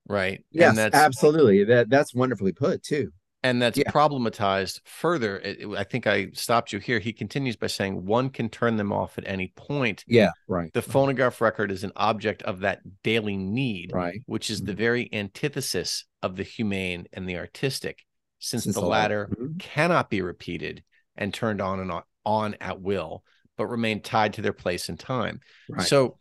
right 0.08 0.44
yes 0.50 0.70
and 0.70 0.78
that's 0.78 0.94
absolutely 0.94 1.64
that 1.64 1.88
that's 1.88 2.14
wonderfully 2.14 2.52
put 2.52 2.82
too 2.82 3.10
and 3.42 3.60
that's 3.60 3.78
yeah. 3.78 3.90
problematized 3.90 4.80
further 4.84 5.38
it, 5.38 5.66
i 5.76 5.84
think 5.84 6.06
i 6.06 6.28
stopped 6.32 6.72
you 6.72 6.78
here 6.78 6.98
he 6.98 7.12
continues 7.12 7.56
by 7.56 7.66
saying 7.66 8.04
one 8.04 8.30
can 8.30 8.48
turn 8.48 8.76
them 8.76 8.92
off 8.92 9.18
at 9.18 9.26
any 9.26 9.52
point 9.56 10.04
yeah 10.06 10.30
right 10.48 10.72
the 10.72 10.82
phonograph 10.82 11.40
record 11.40 11.70
is 11.70 11.84
an 11.84 11.92
object 11.96 12.42
of 12.42 12.60
that 12.60 12.80
daily 13.02 13.36
need 13.36 13.90
right 13.92 14.20
which 14.26 14.50
is 14.50 14.58
mm-hmm. 14.58 14.68
the 14.68 14.74
very 14.74 15.08
antithesis 15.12 16.04
of 16.22 16.36
the 16.36 16.42
humane 16.42 17.06
and 17.12 17.28
the 17.28 17.36
artistic 17.36 18.04
since, 18.38 18.64
since 18.64 18.74
the, 18.74 18.80
the 18.80 18.86
latter 18.86 19.28
mm-hmm. 19.32 19.56
cannot 19.58 20.10
be 20.10 20.22
repeated 20.22 20.82
and 21.16 21.32
turned 21.32 21.60
on 21.60 21.80
and 21.80 21.92
on, 21.92 22.02
on 22.24 22.56
at 22.60 22.80
will 22.80 23.22
but 23.56 23.66
remain 23.66 24.00
tied 24.00 24.32
to 24.34 24.42
their 24.42 24.52
place 24.52 24.88
and 24.88 24.98
time 24.98 25.40
right. 25.68 25.86
so 25.86 26.16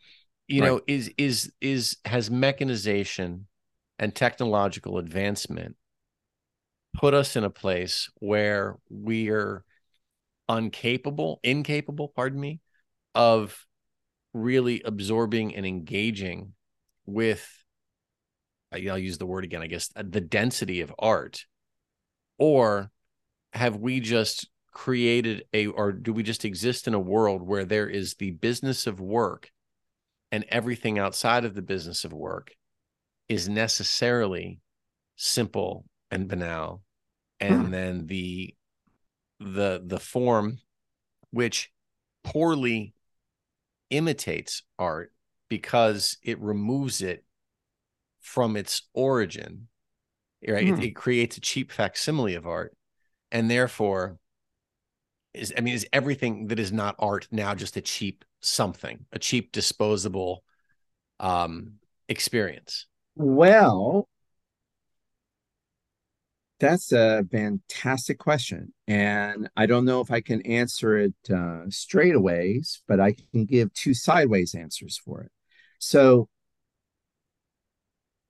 you 0.47 0.61
right. 0.61 0.67
know 0.67 0.81
is 0.87 1.11
is 1.17 1.51
is 1.61 1.97
has 2.05 2.29
mechanization 2.29 3.47
and 3.99 4.15
technological 4.15 4.97
advancement 4.97 5.75
put 6.93 7.13
us 7.13 7.35
in 7.35 7.43
a 7.43 7.49
place 7.49 8.09
where 8.15 8.77
we're 8.89 9.63
incapable, 10.49 11.39
incapable, 11.43 12.09
pardon 12.09 12.39
me, 12.39 12.59
of 13.15 13.65
really 14.33 14.81
absorbing 14.83 15.55
and 15.55 15.65
engaging 15.65 16.53
with 17.05 17.47
I'll 18.73 18.97
use 18.97 19.17
the 19.17 19.25
word 19.25 19.43
again, 19.43 19.61
I 19.61 19.67
guess, 19.67 19.89
the 19.95 20.21
density 20.21 20.81
of 20.81 20.93
art? 20.97 21.45
Or 22.37 22.89
have 23.53 23.75
we 23.75 23.99
just 23.99 24.49
created 24.71 25.43
a, 25.53 25.67
or 25.67 25.91
do 25.91 26.13
we 26.13 26.23
just 26.23 26.45
exist 26.45 26.87
in 26.87 26.93
a 26.93 26.99
world 26.99 27.41
where 27.41 27.65
there 27.65 27.89
is 27.89 28.15
the 28.15 28.31
business 28.31 28.87
of 28.87 29.01
work 29.01 29.51
and 30.31 30.45
everything 30.47 30.97
outside 30.97 31.43
of 31.43 31.53
the 31.53 31.61
business 31.61 32.05
of 32.05 32.13
work 32.13 32.55
is 33.27 33.49
necessarily 33.49 34.59
simple 35.17 35.85
and 36.11 36.27
banal 36.27 36.83
and 37.39 37.65
hmm. 37.65 37.71
then 37.71 38.07
the 38.07 38.53
the 39.39 39.81
the 39.83 39.99
form 39.99 40.59
which 41.31 41.71
poorly 42.23 42.93
imitates 43.89 44.63
art 44.77 45.11
because 45.49 46.17
it 46.23 46.39
removes 46.39 47.01
it 47.01 47.25
from 48.21 48.55
its 48.55 48.83
origin, 48.93 49.67
right? 50.47 50.67
Hmm. 50.67 50.75
It, 50.75 50.83
it 50.83 50.95
creates 50.95 51.37
a 51.37 51.41
cheap 51.41 51.71
facsimile 51.71 52.35
of 52.35 52.45
art, 52.45 52.75
and 53.31 53.49
therefore 53.49 54.17
is 55.33 55.53
I 55.57 55.61
mean, 55.61 55.73
is 55.73 55.87
everything 55.91 56.47
that 56.47 56.59
is 56.59 56.71
not 56.71 56.95
art 56.99 57.27
now 57.31 57.55
just 57.55 57.77
a 57.77 57.81
cheap 57.81 58.23
something, 58.41 59.05
a 59.11 59.19
cheap 59.19 59.51
disposable 59.51 60.43
um 61.19 61.73
experience? 62.07 62.85
Well, 63.15 64.07
that's 66.61 66.91
a 66.91 67.25
fantastic 67.31 68.19
question. 68.19 68.71
And 68.87 69.49
I 69.57 69.65
don't 69.65 69.83
know 69.83 69.99
if 69.99 70.11
I 70.11 70.21
can 70.21 70.43
answer 70.43 70.95
it 70.95 71.15
uh, 71.27 71.65
straightaways, 71.69 72.81
but 72.87 72.99
I 72.99 73.15
can 73.31 73.45
give 73.45 73.73
two 73.73 73.95
sideways 73.95 74.53
answers 74.53 75.01
for 75.03 75.21
it. 75.23 75.31
So, 75.79 76.29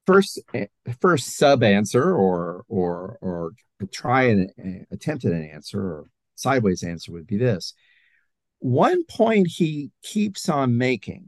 first, 0.08 0.40
eh, 0.54 0.68
first 1.02 1.38
sub 1.38 1.62
answer 1.62 2.16
or 2.16 2.64
or 2.70 3.18
or 3.20 3.52
try 3.92 4.24
and 4.24 4.50
uh, 4.58 4.86
attempt 4.92 5.26
at 5.26 5.34
an 5.34 5.44
answer 5.44 5.82
or 5.82 6.06
sideways 6.36 6.84
answer 6.84 7.12
would 7.12 7.28
be 7.28 7.38
this. 7.38 7.74
One 8.60 9.04
point 9.06 9.48
he 9.48 9.92
keeps 10.04 10.48
on 10.48 10.78
making. 10.78 11.28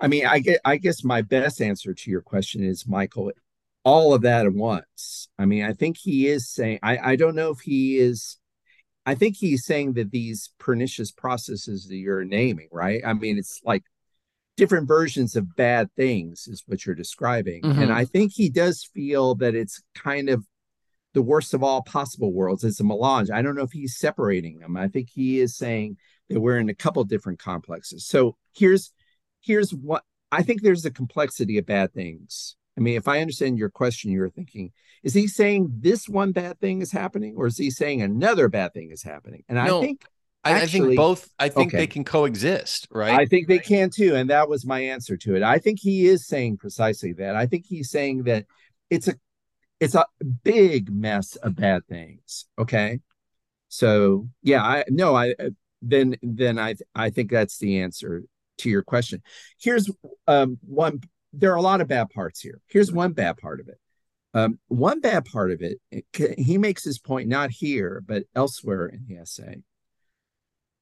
I 0.00 0.08
mean, 0.08 0.24
I 0.24 0.38
get 0.38 0.60
I 0.64 0.78
guess 0.78 1.04
my 1.04 1.20
best 1.20 1.60
answer 1.60 1.92
to 1.92 2.10
your 2.10 2.22
question 2.22 2.64
is 2.64 2.86
Michael, 2.88 3.32
all 3.84 4.14
of 4.14 4.22
that 4.22 4.46
at 4.46 4.52
once. 4.52 5.28
I 5.38 5.44
mean, 5.44 5.64
I 5.64 5.72
think 5.72 5.96
he 5.98 6.28
is 6.28 6.48
saying, 6.48 6.78
I, 6.82 7.12
I 7.12 7.16
don't 7.16 7.34
know 7.34 7.50
if 7.50 7.60
he 7.60 7.98
is, 7.98 8.38
I 9.04 9.14
think 9.14 9.36
he's 9.36 9.64
saying 9.64 9.94
that 9.94 10.10
these 10.10 10.50
pernicious 10.58 11.10
processes 11.10 11.88
that 11.88 11.96
you're 11.96 12.24
naming, 12.24 12.68
right? 12.70 13.02
I 13.04 13.12
mean, 13.14 13.38
it's 13.38 13.60
like 13.64 13.82
different 14.56 14.86
versions 14.86 15.34
of 15.34 15.56
bad 15.56 15.90
things, 15.96 16.46
is 16.46 16.62
what 16.66 16.86
you're 16.86 16.94
describing. 16.94 17.62
Mm-hmm. 17.62 17.82
And 17.82 17.92
I 17.92 18.04
think 18.04 18.32
he 18.32 18.48
does 18.48 18.88
feel 18.94 19.34
that 19.36 19.54
it's 19.54 19.82
kind 19.94 20.28
of 20.28 20.46
the 21.14 21.22
worst 21.22 21.52
of 21.54 21.62
all 21.62 21.82
possible 21.82 22.32
worlds. 22.32 22.64
It's 22.64 22.80
a 22.80 22.84
melange. 22.84 23.30
I 23.30 23.42
don't 23.42 23.56
know 23.56 23.62
if 23.62 23.72
he's 23.72 23.98
separating 23.98 24.58
them. 24.58 24.76
I 24.76 24.88
think 24.88 25.08
he 25.10 25.40
is 25.40 25.56
saying 25.56 25.96
that 26.28 26.40
we're 26.40 26.58
in 26.58 26.68
a 26.68 26.74
couple 26.74 27.02
different 27.04 27.38
complexes. 27.38 28.06
So 28.06 28.36
here's 28.54 28.92
here's 29.40 29.72
what 29.72 30.04
I 30.30 30.42
think 30.42 30.62
there's 30.62 30.84
a 30.84 30.90
complexity 30.90 31.58
of 31.58 31.66
bad 31.66 31.92
things 31.92 32.56
I 32.76 32.80
mean, 32.80 32.96
if 32.96 33.08
I 33.08 33.20
understand 33.20 33.58
your 33.58 33.70
question, 33.70 34.10
you're 34.10 34.30
thinking, 34.30 34.72
is 35.02 35.14
he 35.14 35.26
saying 35.26 35.68
this 35.80 36.08
one 36.08 36.32
bad 36.32 36.58
thing 36.60 36.80
is 36.80 36.92
happening, 36.92 37.34
or 37.36 37.46
is 37.46 37.58
he 37.58 37.70
saying 37.70 38.02
another 38.02 38.48
bad 38.48 38.72
thing 38.72 38.90
is 38.90 39.02
happening? 39.02 39.44
And 39.48 39.56
no, 39.56 39.78
I 39.78 39.84
think 39.84 40.04
actually, 40.44 40.62
I 40.62 40.66
think 40.66 40.96
both. 40.96 41.28
I 41.38 41.48
think 41.48 41.68
okay. 41.68 41.78
they 41.78 41.86
can 41.86 42.04
coexist, 42.04 42.88
right? 42.90 43.18
I 43.18 43.26
think 43.26 43.48
they 43.48 43.58
can 43.58 43.90
too, 43.90 44.14
and 44.14 44.30
that 44.30 44.48
was 44.48 44.64
my 44.64 44.80
answer 44.80 45.16
to 45.18 45.36
it. 45.36 45.42
I 45.42 45.58
think 45.58 45.80
he 45.80 46.06
is 46.06 46.26
saying 46.26 46.58
precisely 46.58 47.12
that. 47.14 47.36
I 47.36 47.46
think 47.46 47.66
he's 47.66 47.90
saying 47.90 48.24
that 48.24 48.46
it's 48.90 49.08
a 49.08 49.14
it's 49.80 49.94
a 49.94 50.06
big 50.44 50.90
mess 50.90 51.36
of 51.36 51.56
bad 51.56 51.86
things. 51.88 52.46
Okay, 52.58 53.00
so 53.68 54.28
yeah, 54.42 54.62
I 54.62 54.84
no, 54.88 55.14
I 55.14 55.34
then 55.82 56.16
then 56.22 56.58
I 56.58 56.76
I 56.94 57.10
think 57.10 57.30
that's 57.30 57.58
the 57.58 57.80
answer 57.80 58.22
to 58.58 58.70
your 58.70 58.82
question. 58.82 59.22
Here's 59.60 59.90
um, 60.26 60.58
one 60.62 61.00
there 61.32 61.52
are 61.52 61.56
a 61.56 61.62
lot 61.62 61.80
of 61.80 61.88
bad 61.88 62.10
parts 62.10 62.40
here. 62.40 62.60
Here's 62.68 62.92
one 62.92 63.12
bad 63.12 63.36
part 63.36 63.60
of 63.60 63.68
it. 63.68 63.78
Um, 64.34 64.58
one 64.68 65.00
bad 65.00 65.26
part 65.26 65.50
of 65.50 65.60
it, 65.60 65.78
he 66.38 66.56
makes 66.56 66.84
his 66.84 66.98
point 66.98 67.28
not 67.28 67.50
here, 67.50 68.02
but 68.06 68.24
elsewhere 68.34 68.86
in 68.86 69.04
the 69.06 69.16
essay. 69.16 69.62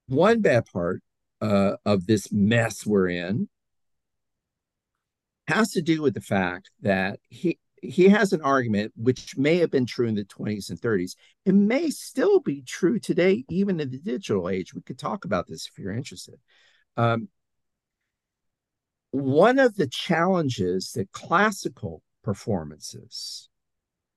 One 0.07 0.41
bad 0.41 0.67
part 0.67 1.03
uh, 1.41 1.77
of 1.85 2.07
this 2.07 2.33
mess 2.33 2.87
we're 2.87 3.09
in 3.09 3.49
has 5.49 5.73
to 5.73 5.83
do 5.83 6.03
with 6.03 6.15
the 6.15 6.21
fact 6.21 6.71
that 6.83 7.19
he 7.29 7.59
he 7.83 8.09
has 8.09 8.33
an 8.33 8.43
argument 8.43 8.93
which 8.95 9.37
may 9.39 9.57
have 9.57 9.71
been 9.71 9.87
true 9.87 10.07
in 10.07 10.15
the 10.15 10.25
20s 10.25 10.69
and 10.69 10.79
30s. 10.79 11.17
It 11.47 11.55
may 11.55 11.89
still 11.89 12.39
be 12.39 12.63
true 12.63 12.99
today, 12.99 13.45
even 13.49 13.81
in 13.81 13.91
the 13.91 13.99
digital 13.99 14.51
age. 14.51 14.75
We 14.75 14.83
could 14.83 14.99
talk 14.99 15.25
about 15.25 15.47
this 15.47 15.67
if 15.67 15.79
you're 15.79 15.95
interested. 15.95 16.39
Um, 16.99 17.29
one 19.11 19.59
of 19.59 19.77
the 19.77 19.89
challenges 19.89 20.93
that 20.93 21.13
classical 21.13 22.03
performances 22.23 23.49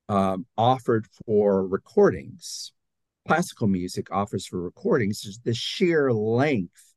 um, 0.09 0.45
offered 0.57 1.07
for 1.25 1.65
recordings, 1.65 2.73
classical 3.27 3.67
music 3.67 4.11
offers 4.11 4.45
for 4.45 4.61
recordings, 4.61 5.25
is 5.25 5.39
the 5.43 5.53
sheer 5.53 6.11
length 6.11 6.93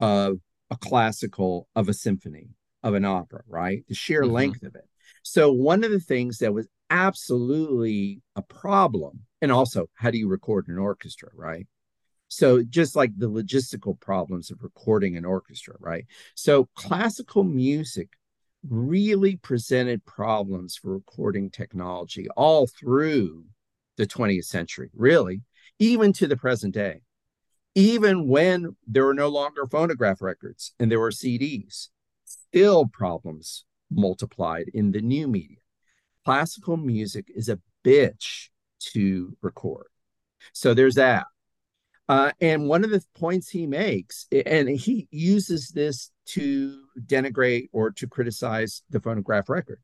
of 0.00 0.38
a 0.70 0.76
classical, 0.76 1.68
of 1.74 1.88
a 1.88 1.94
symphony, 1.94 2.50
of 2.82 2.94
an 2.94 3.04
opera, 3.04 3.42
right? 3.48 3.84
The 3.88 3.94
sheer 3.94 4.22
mm-hmm. 4.22 4.32
length 4.32 4.62
of 4.62 4.74
it. 4.74 4.88
So, 5.22 5.52
one 5.52 5.84
of 5.84 5.90
the 5.90 6.00
things 6.00 6.38
that 6.38 6.52
was 6.52 6.68
absolutely 6.90 8.20
a 8.36 8.42
problem, 8.42 9.20
and 9.40 9.52
also 9.52 9.86
how 9.94 10.10
do 10.10 10.18
you 10.18 10.28
record 10.28 10.68
an 10.68 10.78
orchestra, 10.78 11.30
right? 11.34 11.66
So 12.28 12.62
just 12.62 12.94
like 12.94 13.10
the 13.16 13.30
logistical 13.30 13.98
problems 13.98 14.50
of 14.50 14.62
recording 14.62 15.16
an 15.16 15.24
orchestra, 15.24 15.74
right? 15.80 16.04
So 16.34 16.68
classical 16.74 17.42
music 17.42 18.10
really 18.68 19.36
presented 19.36 20.04
problems 20.04 20.76
for 20.76 20.92
recording 20.92 21.50
technology 21.50 22.28
all 22.36 22.66
through 22.66 23.44
the 23.96 24.06
20th 24.06 24.44
century, 24.44 24.90
really, 24.94 25.42
even 25.78 26.12
to 26.14 26.26
the 26.26 26.36
present 26.36 26.74
day. 26.74 27.00
Even 27.74 28.28
when 28.28 28.76
there 28.86 29.04
were 29.04 29.14
no 29.14 29.28
longer 29.28 29.66
phonograph 29.66 30.20
records 30.20 30.74
and 30.78 30.90
there 30.90 31.00
were 31.00 31.10
CDs, 31.10 31.88
still 32.24 32.86
problems 32.86 33.64
multiplied 33.90 34.66
in 34.74 34.92
the 34.92 35.00
new 35.00 35.28
media. 35.28 35.58
Classical 36.24 36.76
music 36.76 37.26
is 37.34 37.48
a 37.48 37.60
bitch 37.84 38.48
to 38.80 39.36
record. 39.40 39.86
So 40.52 40.74
there's 40.74 40.96
that. 40.96 41.26
Uh, 42.08 42.32
and 42.40 42.66
one 42.66 42.84
of 42.84 42.90
the 42.90 43.02
points 43.14 43.50
he 43.50 43.66
makes, 43.66 44.26
and 44.46 44.68
he 44.68 45.06
uses 45.10 45.68
this 45.68 46.10
to 46.24 46.82
denigrate 47.06 47.68
or 47.72 47.90
to 47.90 48.06
criticize 48.06 48.82
the 48.88 49.00
phonograph 49.00 49.48
record, 49.50 49.80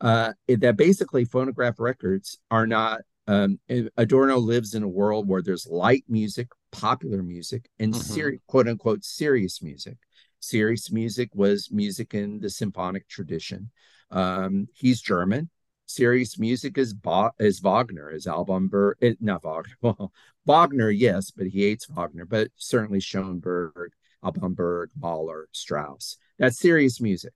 uh, 0.00 0.32
that 0.48 0.76
basically 0.76 1.24
phonograph 1.24 1.78
records 1.78 2.38
are 2.50 2.66
not. 2.66 3.00
Um, 3.26 3.58
Adorno 3.96 4.36
lives 4.36 4.74
in 4.74 4.82
a 4.82 4.88
world 4.88 5.26
where 5.26 5.40
there's 5.40 5.66
light 5.66 6.04
music, 6.08 6.48
popular 6.72 7.22
music, 7.22 7.70
and 7.78 7.94
mm-hmm. 7.94 8.36
quote 8.46 8.68
unquote 8.68 9.04
serious 9.04 9.62
music. 9.62 9.96
Serious 10.40 10.92
music 10.92 11.30
was 11.34 11.70
music 11.70 12.12
in 12.12 12.40
the 12.40 12.50
symphonic 12.50 13.08
tradition. 13.08 13.70
Um, 14.10 14.68
he's 14.74 15.00
German 15.00 15.48
serious 15.94 16.38
music 16.38 16.78
is 16.78 16.94
is 17.38 17.60
Wagner, 17.60 18.10
is 18.10 18.26
Alban 18.26 18.68
Berg, 18.68 18.96
eh, 19.02 19.14
not 19.20 19.42
Wagner. 19.42 19.76
Well, 19.82 20.12
Wagner, 20.46 20.90
yes, 20.90 21.30
but 21.30 21.46
he 21.46 21.62
hates 21.62 21.88
Wagner, 21.88 22.26
but 22.26 22.48
certainly 22.56 23.00
Schoenberg, 23.00 23.92
Alban 24.22 24.54
Berg, 24.54 24.90
Mahler, 24.98 25.48
Strauss. 25.52 26.18
That's 26.38 26.58
serious 26.58 27.00
music. 27.00 27.32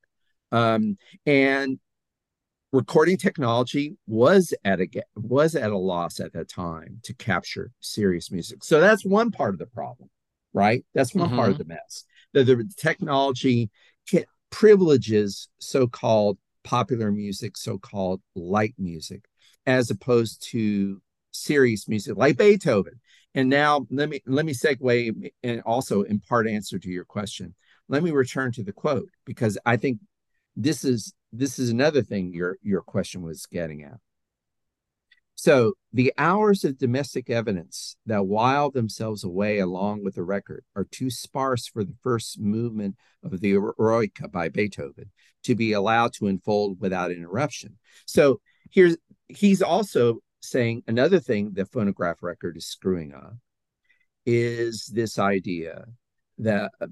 Um, 0.52 0.98
and 1.24 1.78
recording 2.72 3.16
technology 3.16 3.96
was 4.06 4.52
at 4.64 4.80
a 4.80 4.88
was 5.14 5.54
at 5.54 5.70
a 5.70 5.78
loss 5.78 6.20
at 6.20 6.32
that 6.34 6.48
time 6.48 7.00
to 7.04 7.14
capture 7.14 7.70
serious 7.80 8.30
music. 8.30 8.64
So 8.64 8.80
that's 8.80 9.04
one 9.04 9.30
part 9.30 9.54
of 9.54 9.58
the 9.58 9.66
problem, 9.66 10.10
right? 10.52 10.84
That's 10.94 11.14
one 11.14 11.28
mm-hmm. 11.28 11.36
part 11.36 11.50
of 11.50 11.54
mm-hmm. 11.56 11.68
the 11.68 11.74
mess. 11.74 12.04
The, 12.34 12.44
the 12.44 12.70
technology 12.76 13.70
privileges 14.50 15.48
so-called 15.58 16.38
popular 16.64 17.10
music, 17.10 17.56
so-called 17.56 18.20
light 18.34 18.74
music, 18.78 19.24
as 19.66 19.90
opposed 19.90 20.42
to 20.50 21.00
serious 21.30 21.88
music 21.88 22.16
like 22.16 22.36
Beethoven. 22.36 23.00
And 23.34 23.48
now 23.48 23.86
let 23.90 24.08
me 24.08 24.20
let 24.26 24.46
me 24.46 24.52
segue 24.52 25.30
and 25.42 25.60
also 25.62 26.02
in 26.02 26.18
part 26.20 26.48
answer 26.48 26.78
to 26.78 26.88
your 26.88 27.04
question. 27.04 27.54
Let 27.88 28.02
me 28.02 28.10
return 28.10 28.52
to 28.52 28.64
the 28.64 28.72
quote 28.72 29.08
because 29.24 29.58
I 29.64 29.76
think 29.76 30.00
this 30.56 30.84
is 30.84 31.14
this 31.32 31.58
is 31.58 31.70
another 31.70 32.02
thing 32.02 32.32
your 32.32 32.56
your 32.62 32.82
question 32.82 33.22
was 33.22 33.46
getting 33.46 33.82
at. 33.82 33.98
So 35.40 35.74
the 35.92 36.12
hours 36.18 36.64
of 36.64 36.78
domestic 36.78 37.30
evidence 37.30 37.94
that 38.06 38.26
while 38.26 38.72
themselves 38.72 39.22
away 39.22 39.60
along 39.60 40.02
with 40.02 40.16
the 40.16 40.24
record 40.24 40.64
are 40.74 40.82
too 40.82 41.10
sparse 41.10 41.68
for 41.68 41.84
the 41.84 41.94
first 42.02 42.40
movement 42.40 42.96
of 43.22 43.40
the 43.40 43.52
Eroica 43.52 44.32
by 44.32 44.48
Beethoven 44.48 45.12
to 45.44 45.54
be 45.54 45.72
allowed 45.74 46.12
to 46.14 46.26
unfold 46.26 46.80
without 46.80 47.12
interruption. 47.12 47.78
So 48.04 48.40
here's 48.72 48.96
he's 49.28 49.62
also 49.62 50.18
saying 50.40 50.82
another 50.88 51.20
thing 51.20 51.52
the 51.52 51.66
phonograph 51.66 52.20
record 52.20 52.56
is 52.56 52.66
screwing 52.66 53.14
up 53.14 53.34
is 54.26 54.86
this 54.86 55.20
idea 55.20 55.84
that 56.38 56.72
uh, 56.80 56.88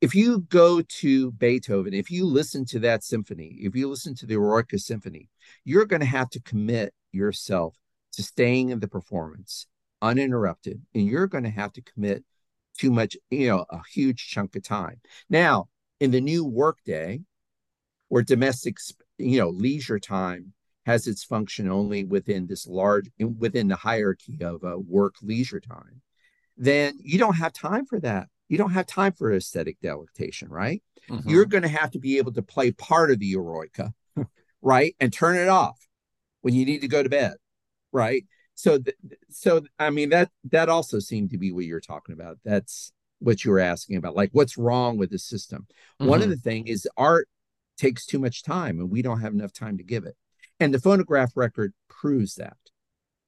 if 0.00 0.14
you 0.14 0.40
go 0.48 0.80
to 0.80 1.32
Beethoven, 1.32 1.92
if 1.92 2.10
you 2.10 2.24
listen 2.24 2.64
to 2.64 2.78
that 2.78 3.04
symphony, 3.04 3.58
if 3.60 3.76
you 3.76 3.90
listen 3.90 4.14
to 4.14 4.26
the 4.26 4.36
Eroica 4.36 4.78
symphony, 4.78 5.28
you're 5.66 5.84
going 5.84 6.00
to 6.00 6.06
have 6.06 6.30
to 6.30 6.40
commit 6.40 6.94
yourself 7.12 7.76
to 8.12 8.22
staying 8.22 8.70
in 8.70 8.80
the 8.80 8.88
performance 8.88 9.66
uninterrupted 10.02 10.80
and 10.94 11.06
you're 11.06 11.26
going 11.26 11.44
to 11.44 11.50
have 11.50 11.72
to 11.72 11.82
commit 11.82 12.24
too 12.78 12.90
much 12.90 13.16
you 13.30 13.48
know 13.48 13.64
a 13.70 13.80
huge 13.92 14.28
chunk 14.28 14.56
of 14.56 14.62
time 14.62 15.00
now 15.28 15.68
in 16.00 16.10
the 16.10 16.20
new 16.20 16.44
workday 16.44 17.20
where 18.10 18.22
domestic, 18.22 18.76
you 19.18 19.38
know, 19.38 19.48
leisure 19.48 19.98
time 19.98 20.52
has 20.84 21.06
its 21.06 21.24
function 21.24 21.70
only 21.70 22.04
within 22.04 22.46
this 22.46 22.66
large, 22.66 23.08
within 23.38 23.68
the 23.68 23.76
hierarchy 23.76 24.36
of 24.42 24.62
uh, 24.64 24.76
work 24.78 25.14
leisure 25.22 25.60
time, 25.60 26.02
then 26.56 26.98
you 27.00 27.18
don't 27.18 27.36
have 27.36 27.52
time 27.52 27.86
for 27.86 28.00
that. 28.00 28.26
You 28.48 28.58
don't 28.58 28.72
have 28.72 28.86
time 28.86 29.12
for 29.12 29.32
aesthetic 29.32 29.78
delectation, 29.80 30.48
right? 30.48 30.82
Mm-hmm. 31.08 31.28
You're 31.28 31.46
going 31.46 31.62
to 31.62 31.68
have 31.68 31.92
to 31.92 32.00
be 32.00 32.18
able 32.18 32.32
to 32.32 32.42
play 32.42 32.72
part 32.72 33.12
of 33.12 33.20
the 33.20 33.32
eroica, 33.34 33.92
right? 34.62 34.96
And 34.98 35.12
turn 35.12 35.36
it 35.36 35.48
off 35.48 35.78
when 36.40 36.54
you 36.54 36.64
need 36.64 36.80
to 36.80 36.88
go 36.88 37.02
to 37.02 37.08
bed, 37.08 37.34
right? 37.92 38.24
So, 38.54 38.78
th- 38.78 38.96
so 39.30 39.62
I 39.78 39.90
mean 39.90 40.10
that 40.10 40.30
that 40.50 40.68
also 40.68 40.98
seemed 40.98 41.30
to 41.30 41.38
be 41.38 41.52
what 41.52 41.64
you're 41.64 41.80
talking 41.80 42.12
about. 42.12 42.38
That's 42.44 42.92
what 43.18 43.44
you 43.44 43.50
were 43.50 43.60
asking 43.60 43.96
about, 43.96 44.16
like 44.16 44.30
what's 44.32 44.58
wrong 44.58 44.98
with 44.98 45.10
the 45.10 45.18
system. 45.18 45.66
Mm-hmm. 46.00 46.08
One 46.08 46.20
of 46.20 46.24
mm-hmm. 46.24 46.30
the 46.32 46.36
things 46.36 46.68
is 46.68 46.88
art 46.96 47.28
takes 47.78 48.06
too 48.06 48.18
much 48.18 48.42
time, 48.42 48.78
and 48.78 48.90
we 48.90 49.02
don't 49.02 49.20
have 49.20 49.32
enough 49.32 49.52
time 49.52 49.78
to 49.78 49.84
give 49.84 50.04
it. 50.04 50.16
And 50.58 50.74
the 50.74 50.80
phonograph 50.80 51.32
record 51.36 51.72
proves 51.88 52.34
that 52.34 52.56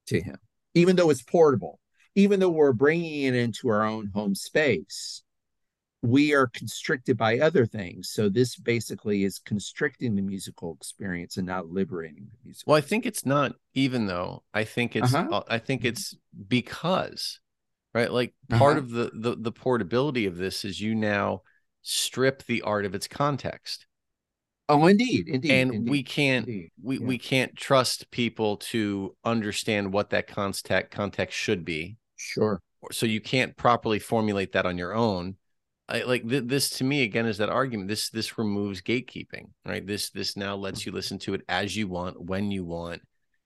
to 0.07 0.21
him, 0.21 0.37
even 0.75 0.95
though 0.95 1.09
it's 1.09 1.23
portable, 1.23 1.79
even 2.15 2.39
though 2.39 2.49
we're 2.49 2.73
bringing 2.73 3.23
it 3.23 3.35
into 3.35 3.69
our 3.69 3.83
own 3.83 4.11
home 4.13 4.35
space 4.35 5.23
we 6.03 6.33
are 6.33 6.47
constricted 6.47 7.17
by 7.17 7.39
other 7.39 7.65
things. 7.65 8.09
So 8.09 8.27
this 8.27 8.57
basically 8.57 9.23
is 9.23 9.39
constricting 9.39 10.15
the 10.15 10.21
musical 10.21 10.73
experience 10.73 11.37
and 11.37 11.47
not 11.47 11.69
liberating 11.69 12.27
the 12.29 12.37
music. 12.43 12.67
Well, 12.67 12.77
I 12.77 12.81
think 12.81 13.05
it's 13.05 13.25
not 13.25 13.53
even 13.73 14.05
though. 14.05 14.43
I 14.53 14.65
think 14.65 14.97
it's 14.97 15.13
uh-huh. 15.13 15.29
Uh, 15.31 15.43
I 15.47 15.59
think 15.59 15.85
it's 15.85 16.15
because 16.47 17.39
right 17.93 18.11
like 18.11 18.33
part 18.49 18.77
uh-huh. 18.77 18.79
of 18.79 18.89
the, 18.91 19.11
the 19.13 19.35
the 19.37 19.51
portability 19.51 20.25
of 20.25 20.35
this 20.35 20.65
is 20.65 20.81
you 20.81 20.93
now 20.93 21.41
strip 21.83 22.43
the 22.45 22.61
art 22.63 22.85
of 22.85 22.93
its 22.93 23.07
context. 23.07 23.87
Oh, 24.67 24.87
indeed, 24.87 25.27
indeed, 25.29 25.51
and 25.51 25.73
indeed, 25.73 25.89
we 25.89 26.03
can't 26.03 26.47
indeed. 26.47 26.71
we 26.81 26.99
yeah. 26.99 27.05
we 27.05 27.17
can't 27.17 27.55
trust 27.55 28.11
people 28.11 28.57
to 28.57 29.15
understand 29.23 29.93
what 29.93 30.09
that 30.09 30.27
context 30.27 30.91
context 30.91 31.37
should 31.37 31.63
be. 31.63 31.95
Sure. 32.17 32.61
So 32.91 33.05
you 33.05 33.21
can't 33.21 33.55
properly 33.55 33.99
formulate 33.99 34.51
that 34.51 34.65
on 34.65 34.77
your 34.77 34.93
own 34.93 35.37
I, 35.89 36.03
like 36.03 36.27
th- 36.27 36.45
this 36.45 36.69
to 36.77 36.83
me 36.83 37.03
again 37.03 37.25
is 37.25 37.37
that 37.39 37.49
argument. 37.49 37.89
This 37.89 38.09
this 38.09 38.37
removes 38.37 38.81
gatekeeping, 38.81 39.49
right? 39.65 39.85
This 39.85 40.09
this 40.09 40.37
now 40.37 40.55
mm. 40.55 40.61
lets 40.61 40.85
you 40.85 40.91
listen 40.91 41.19
to 41.19 41.33
it 41.33 41.41
as 41.49 41.75
you 41.75 41.87
want, 41.87 42.21
when 42.21 42.51
you 42.51 42.63
want, 42.63 43.01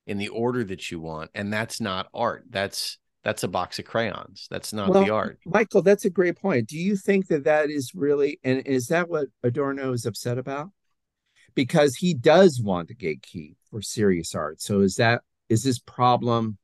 in 0.06 0.18
the 0.18 0.30
order 0.30 0.64
that 0.64 0.92
you 0.92 1.00
want, 1.00 1.32
and 1.34 1.52
that's 1.52 1.82
not 1.82 2.08
art. 2.14 2.46
That's 2.50 2.98
that's 3.24 3.44
a 3.44 3.48
box 3.48 3.80
of 3.80 3.86
crayons. 3.86 4.48
That's 4.50 4.72
not 4.72 4.90
well, 4.90 5.04
the 5.04 5.10
art. 5.10 5.40
Michael, 5.46 5.82
that's 5.82 6.06
a 6.06 6.10
great 6.10 6.38
point. 6.38 6.70
Do 6.70 6.78
you 6.78 6.96
think 6.96 7.28
that 7.28 7.44
that 7.44 7.70
is 7.70 7.94
really, 7.94 8.40
and 8.44 8.66
is 8.66 8.88
that 8.88 9.10
what 9.10 9.28
Adorno 9.44 9.92
is 9.92 10.06
upset 10.06 10.38
about? 10.38 10.70
Because 11.54 11.96
he 11.96 12.14
does 12.14 12.62
want 12.62 12.88
to 12.88 12.96
gatekeep 12.96 13.56
for 13.70 13.82
serious 13.82 14.34
art. 14.36 14.62
So 14.62 14.82
is 14.82 14.96
that 14.96 15.24
is 15.50 15.64
this 15.64 15.80
problem 15.80 16.58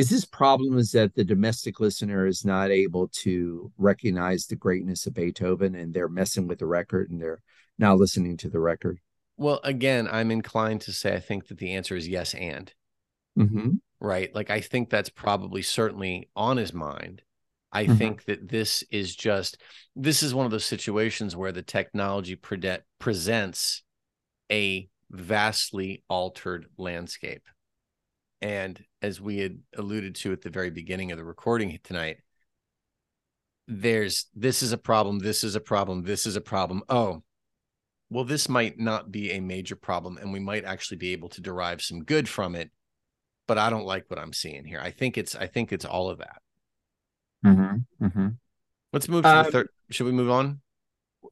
is 0.00 0.08
this 0.08 0.24
problem 0.24 0.78
is 0.78 0.92
that 0.92 1.14
the 1.14 1.24
domestic 1.24 1.78
listener 1.78 2.26
is 2.26 2.42
not 2.42 2.70
able 2.70 3.08
to 3.08 3.70
recognize 3.76 4.46
the 4.46 4.56
greatness 4.56 5.06
of 5.06 5.12
Beethoven 5.12 5.74
and 5.74 5.92
they're 5.92 6.08
messing 6.08 6.48
with 6.48 6.58
the 6.58 6.66
record 6.66 7.10
and 7.10 7.20
they're 7.20 7.42
now 7.78 7.94
listening 7.94 8.38
to 8.38 8.48
the 8.48 8.60
record? 8.60 8.98
Well, 9.36 9.60
again, 9.62 10.08
I'm 10.10 10.30
inclined 10.30 10.80
to 10.82 10.92
say 10.92 11.14
I 11.14 11.20
think 11.20 11.48
that 11.48 11.58
the 11.58 11.74
answer 11.74 11.96
is 11.96 12.08
yes 12.08 12.32
and. 12.32 12.72
Mm-hmm. 13.38 13.70
Right. 14.00 14.34
Like 14.34 14.48
I 14.48 14.62
think 14.62 14.88
that's 14.88 15.10
probably 15.10 15.60
certainly 15.60 16.30
on 16.34 16.56
his 16.56 16.72
mind. 16.72 17.20
I 17.70 17.84
mm-hmm. 17.84 17.96
think 17.96 18.24
that 18.24 18.48
this 18.48 18.82
is 18.90 19.14
just 19.14 19.60
this 19.94 20.22
is 20.22 20.34
one 20.34 20.46
of 20.46 20.50
those 20.50 20.64
situations 20.64 21.36
where 21.36 21.52
the 21.52 21.62
technology 21.62 22.36
pre- 22.36 22.78
presents 22.98 23.82
a 24.50 24.88
vastly 25.10 26.04
altered 26.08 26.66
landscape. 26.78 27.42
And 28.42 28.82
as 29.02 29.20
we 29.20 29.38
had 29.38 29.58
alluded 29.76 30.14
to 30.16 30.32
at 30.32 30.42
the 30.42 30.50
very 30.50 30.70
beginning 30.70 31.12
of 31.12 31.18
the 31.18 31.24
recording 31.24 31.78
tonight, 31.84 32.18
there's 33.68 34.26
this 34.34 34.62
is 34.62 34.72
a 34.72 34.78
problem, 34.78 35.18
this 35.18 35.44
is 35.44 35.54
a 35.54 35.60
problem, 35.60 36.02
this 36.02 36.26
is 36.26 36.36
a 36.36 36.40
problem. 36.40 36.82
Oh, 36.88 37.22
well, 38.08 38.24
this 38.24 38.48
might 38.48 38.78
not 38.78 39.12
be 39.12 39.30
a 39.32 39.40
major 39.40 39.76
problem, 39.76 40.16
and 40.16 40.32
we 40.32 40.40
might 40.40 40.64
actually 40.64 40.96
be 40.96 41.12
able 41.12 41.28
to 41.30 41.40
derive 41.40 41.80
some 41.80 42.02
good 42.02 42.28
from 42.28 42.56
it. 42.56 42.70
But 43.46 43.58
I 43.58 43.70
don't 43.70 43.84
like 43.84 44.04
what 44.08 44.18
I'm 44.18 44.32
seeing 44.32 44.64
here. 44.64 44.80
I 44.80 44.90
think 44.90 45.18
it's 45.18 45.36
I 45.36 45.46
think 45.46 45.72
it's 45.72 45.84
all 45.84 46.08
of 46.08 46.18
that. 46.18 46.42
Mm-hmm, 47.44 48.04
mm-hmm. 48.04 48.28
Let's 48.92 49.08
move 49.08 49.22
to 49.22 49.28
um, 49.28 49.44
the 49.44 49.52
third. 49.52 49.68
Should 49.90 50.06
we 50.06 50.12
move 50.12 50.30
on? 50.30 50.60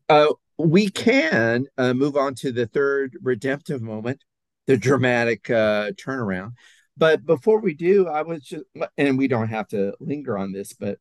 Uh, 0.08 0.32
we 0.58 0.90
can 0.90 1.66
uh, 1.76 1.94
move 1.94 2.16
on 2.16 2.34
to 2.36 2.52
the 2.52 2.66
third 2.66 3.16
redemptive 3.22 3.82
moment, 3.82 4.22
the 4.66 4.76
dramatic 4.76 5.48
uh, 5.50 5.90
turnaround. 5.92 6.52
But 6.98 7.24
before 7.24 7.60
we 7.60 7.74
do, 7.74 8.08
I 8.08 8.22
was 8.22 8.42
just, 8.42 8.64
and 8.96 9.16
we 9.16 9.28
don't 9.28 9.48
have 9.48 9.68
to 9.68 9.94
linger 10.00 10.36
on 10.36 10.52
this, 10.52 10.72
but 10.72 10.98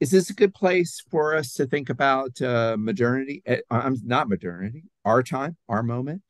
is 0.00 0.10
this 0.10 0.30
a 0.30 0.34
good 0.34 0.54
place 0.54 1.02
for 1.10 1.36
us 1.36 1.52
to 1.54 1.66
think 1.66 1.90
about 1.90 2.40
uh, 2.40 2.76
modernity? 2.78 3.42
Eh, 3.46 3.60
I'm 3.70 3.98
not 4.04 4.28
modernity, 4.28 4.84
our 5.04 5.22
time, 5.22 5.56
our 5.68 5.82
moment. 5.82 6.22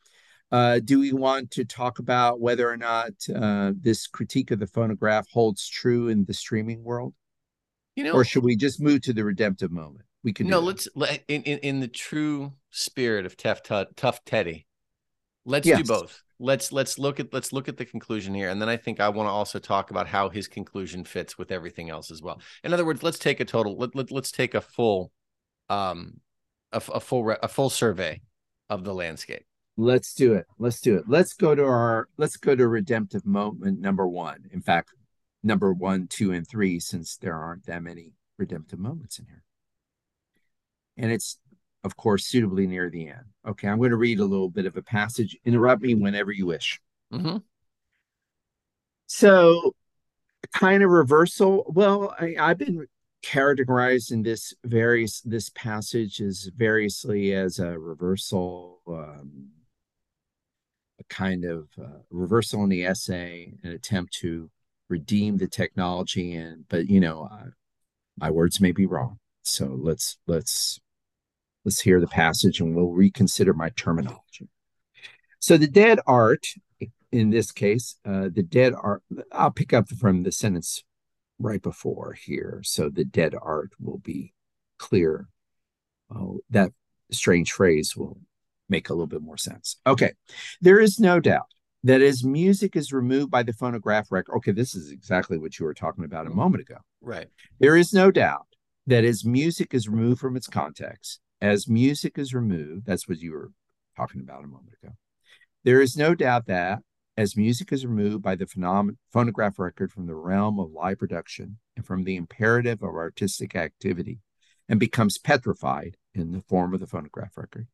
Uh, 0.52 0.80
do 0.84 1.00
we 1.00 1.12
want 1.12 1.50
to 1.52 1.64
talk 1.64 1.98
about 1.98 2.40
whether 2.40 2.68
or 2.68 2.76
not 2.76 3.12
uh, 3.34 3.72
this 3.80 4.06
critique 4.06 4.50
of 4.50 4.58
the 4.58 4.66
phonograph 4.66 5.26
holds 5.30 5.68
true 5.68 6.08
in 6.08 6.24
the 6.24 6.34
streaming 6.34 6.82
world? 6.84 7.14
You 7.96 8.04
know, 8.04 8.12
or 8.12 8.24
should 8.24 8.44
we 8.44 8.56
just 8.56 8.80
move 8.80 9.02
to 9.02 9.12
the 9.12 9.24
redemptive 9.24 9.70
moment? 9.70 10.04
We 10.22 10.32
can. 10.32 10.48
No, 10.48 10.60
let's 10.60 10.88
in, 11.28 11.42
in 11.42 11.58
in 11.58 11.80
the 11.80 11.88
true 11.88 12.52
spirit 12.70 13.26
of 13.26 13.36
tough 13.36 13.62
tough 13.62 14.24
Teddy. 14.24 14.66
Let's 15.44 15.66
yes. 15.66 15.78
do 15.78 15.84
both 15.84 16.22
let's 16.44 16.72
let's 16.72 16.98
look 16.98 17.18
at 17.18 17.32
let's 17.32 17.52
look 17.52 17.68
at 17.68 17.78
the 17.78 17.84
conclusion 17.84 18.34
here 18.34 18.50
and 18.50 18.60
then 18.60 18.68
i 18.68 18.76
think 18.76 19.00
i 19.00 19.08
want 19.08 19.26
to 19.26 19.30
also 19.30 19.58
talk 19.58 19.90
about 19.90 20.06
how 20.06 20.28
his 20.28 20.46
conclusion 20.46 21.02
fits 21.02 21.38
with 21.38 21.50
everything 21.50 21.88
else 21.88 22.10
as 22.10 22.20
well. 22.20 22.40
In 22.62 22.72
other 22.72 22.84
words 22.84 23.02
let's 23.02 23.18
take 23.18 23.40
a 23.40 23.44
total 23.44 23.76
let, 23.78 23.94
let, 23.94 24.10
let's 24.10 24.30
take 24.30 24.54
a 24.54 24.60
full 24.60 25.10
um 25.70 26.20
a, 26.72 26.82
a 26.92 27.00
full 27.00 27.30
a 27.42 27.48
full 27.48 27.70
survey 27.70 28.20
of 28.68 28.84
the 28.84 28.92
landscape. 28.92 29.44
Let's 29.76 30.14
do 30.14 30.34
it. 30.34 30.46
Let's 30.58 30.80
do 30.80 30.96
it. 30.96 31.04
Let's 31.08 31.32
go 31.32 31.54
to 31.54 31.64
our 31.64 32.08
let's 32.18 32.36
go 32.36 32.54
to 32.54 32.68
redemptive 32.68 33.24
moment 33.24 33.80
number 33.80 34.06
one. 34.06 34.44
In 34.52 34.60
fact 34.60 34.90
number 35.42 35.72
one 35.72 36.06
two 36.08 36.32
and 36.32 36.46
three 36.46 36.78
since 36.78 37.16
there 37.16 37.36
aren't 37.36 37.64
that 37.66 37.82
many 37.82 38.12
redemptive 38.38 38.78
moments 38.78 39.18
in 39.18 39.26
here. 39.26 39.44
And 40.96 41.10
it's 41.10 41.38
of 41.84 41.96
course, 41.96 42.26
suitably 42.26 42.66
near 42.66 42.90
the 42.90 43.08
end. 43.08 43.24
Okay, 43.46 43.68
I'm 43.68 43.78
going 43.78 43.90
to 43.90 43.96
read 43.96 44.18
a 44.18 44.24
little 44.24 44.48
bit 44.48 44.66
of 44.66 44.76
a 44.76 44.82
passage. 44.82 45.36
Interrupt 45.44 45.82
me 45.82 45.94
whenever 45.94 46.32
you 46.32 46.46
wish. 46.46 46.80
Mm-hmm. 47.12 47.36
So, 49.06 49.74
kind 50.54 50.82
of 50.82 50.90
reversal. 50.90 51.64
Well, 51.68 52.14
I, 52.18 52.36
I've 52.40 52.58
been 52.58 52.86
categorized 53.22 54.12
in 54.12 54.22
this 54.22 54.54
various 54.64 55.20
this 55.20 55.50
passage 55.50 56.20
as 56.20 56.50
variously 56.56 57.34
as 57.34 57.58
a 57.58 57.78
reversal, 57.78 58.80
um, 58.88 59.50
a 60.98 61.04
kind 61.08 61.44
of 61.44 61.68
uh, 61.80 62.00
reversal 62.10 62.64
in 62.64 62.70
the 62.70 62.86
essay, 62.86 63.52
an 63.62 63.72
attempt 63.72 64.14
to 64.14 64.50
redeem 64.88 65.36
the 65.36 65.48
technology, 65.48 66.34
and 66.34 66.66
but 66.68 66.88
you 66.88 67.00
know, 67.00 67.28
uh, 67.30 67.50
my 68.18 68.30
words 68.30 68.60
may 68.60 68.72
be 68.72 68.86
wrong. 68.86 69.18
So 69.42 69.66
let's 69.78 70.16
let's 70.26 70.80
Let's 71.64 71.80
hear 71.80 72.00
the 72.00 72.06
passage 72.06 72.60
and 72.60 72.74
we'll 72.74 72.90
reconsider 72.90 73.54
my 73.54 73.70
terminology. 73.70 74.48
So, 75.38 75.56
the 75.56 75.68
dead 75.68 76.00
art, 76.06 76.46
in 77.12 77.30
this 77.30 77.52
case, 77.52 77.96
uh, 78.04 78.28
the 78.32 78.42
dead 78.42 78.74
art, 78.80 79.02
I'll 79.32 79.50
pick 79.50 79.72
up 79.72 79.88
from 79.88 80.22
the 80.22 80.32
sentence 80.32 80.82
right 81.38 81.62
before 81.62 82.14
here. 82.14 82.60
So, 82.64 82.88
the 82.88 83.04
dead 83.04 83.34
art 83.40 83.72
will 83.80 83.98
be 83.98 84.32
clear. 84.78 85.28
Oh, 86.14 86.40
that 86.50 86.70
strange 87.10 87.52
phrase 87.52 87.96
will 87.96 88.18
make 88.68 88.88
a 88.88 88.92
little 88.92 89.06
bit 89.06 89.22
more 89.22 89.36
sense. 89.36 89.76
Okay. 89.86 90.12
There 90.60 90.80
is 90.80 90.98
no 90.98 91.20
doubt 91.20 91.46
that 91.84 92.00
as 92.00 92.24
music 92.24 92.76
is 92.76 92.92
removed 92.92 93.30
by 93.30 93.42
the 93.42 93.52
phonograph 93.52 94.10
record, 94.10 94.34
okay, 94.36 94.52
this 94.52 94.74
is 94.74 94.90
exactly 94.90 95.38
what 95.38 95.58
you 95.58 95.66
were 95.66 95.74
talking 95.74 96.04
about 96.04 96.26
a 96.26 96.30
moment 96.30 96.62
ago. 96.62 96.78
Right. 97.02 97.28
There 97.60 97.76
is 97.76 97.92
no 97.92 98.10
doubt 98.10 98.46
that 98.86 99.04
as 99.04 99.24
music 99.24 99.74
is 99.74 99.88
removed 99.88 100.20
from 100.20 100.36
its 100.36 100.46
context, 100.46 101.20
as 101.40 101.68
music 101.68 102.18
is 102.18 102.34
removed, 102.34 102.86
that's 102.86 103.08
what 103.08 103.18
you 103.18 103.32
were 103.32 103.50
talking 103.96 104.20
about 104.20 104.44
a 104.44 104.48
moment 104.48 104.74
ago. 104.82 104.94
There 105.64 105.80
is 105.80 105.96
no 105.96 106.14
doubt 106.14 106.46
that 106.46 106.80
as 107.16 107.36
music 107.36 107.72
is 107.72 107.86
removed 107.86 108.22
by 108.22 108.34
the 108.34 108.46
phenom- 108.46 108.96
phonograph 109.12 109.58
record 109.58 109.92
from 109.92 110.06
the 110.06 110.14
realm 110.14 110.58
of 110.58 110.72
live 110.72 110.98
production 110.98 111.58
and 111.76 111.86
from 111.86 112.04
the 112.04 112.16
imperative 112.16 112.82
of 112.82 112.94
artistic 112.94 113.54
activity 113.54 114.18
and 114.68 114.80
becomes 114.80 115.18
petrified 115.18 115.96
in 116.14 116.32
the 116.32 116.40
form 116.40 116.74
of 116.74 116.80
the 116.80 116.86
phonograph 116.86 117.36
record, 117.36 117.68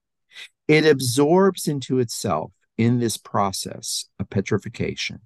it 0.68 0.86
absorbs 0.86 1.66
into 1.66 1.98
itself 1.98 2.52
in 2.76 2.98
this 2.98 3.16
process 3.16 4.06
of 4.18 4.30
petrification 4.30 5.20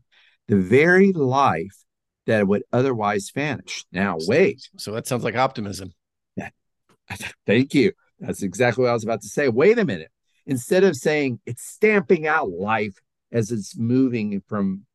the 0.48 0.56
very 0.56 1.12
life 1.12 1.84
that 2.26 2.46
would 2.46 2.62
otherwise 2.72 3.30
vanish. 3.34 3.84
Now, 3.92 4.16
wait. 4.18 4.68
So 4.76 4.92
that 4.92 5.06
sounds 5.06 5.24
like 5.24 5.36
optimism. 5.36 5.92
Thank 7.46 7.74
you. 7.74 7.92
That's 8.18 8.42
exactly 8.42 8.82
what 8.82 8.90
I 8.90 8.94
was 8.94 9.04
about 9.04 9.22
to 9.22 9.28
say. 9.28 9.48
Wait 9.48 9.78
a 9.78 9.84
minute. 9.84 10.10
Instead 10.46 10.84
of 10.84 10.96
saying 10.96 11.40
it's 11.46 11.66
stamping 11.66 12.26
out 12.26 12.50
life 12.50 13.00
as 13.32 13.50
it's 13.50 13.76
moving 13.76 14.42
from 14.46 14.86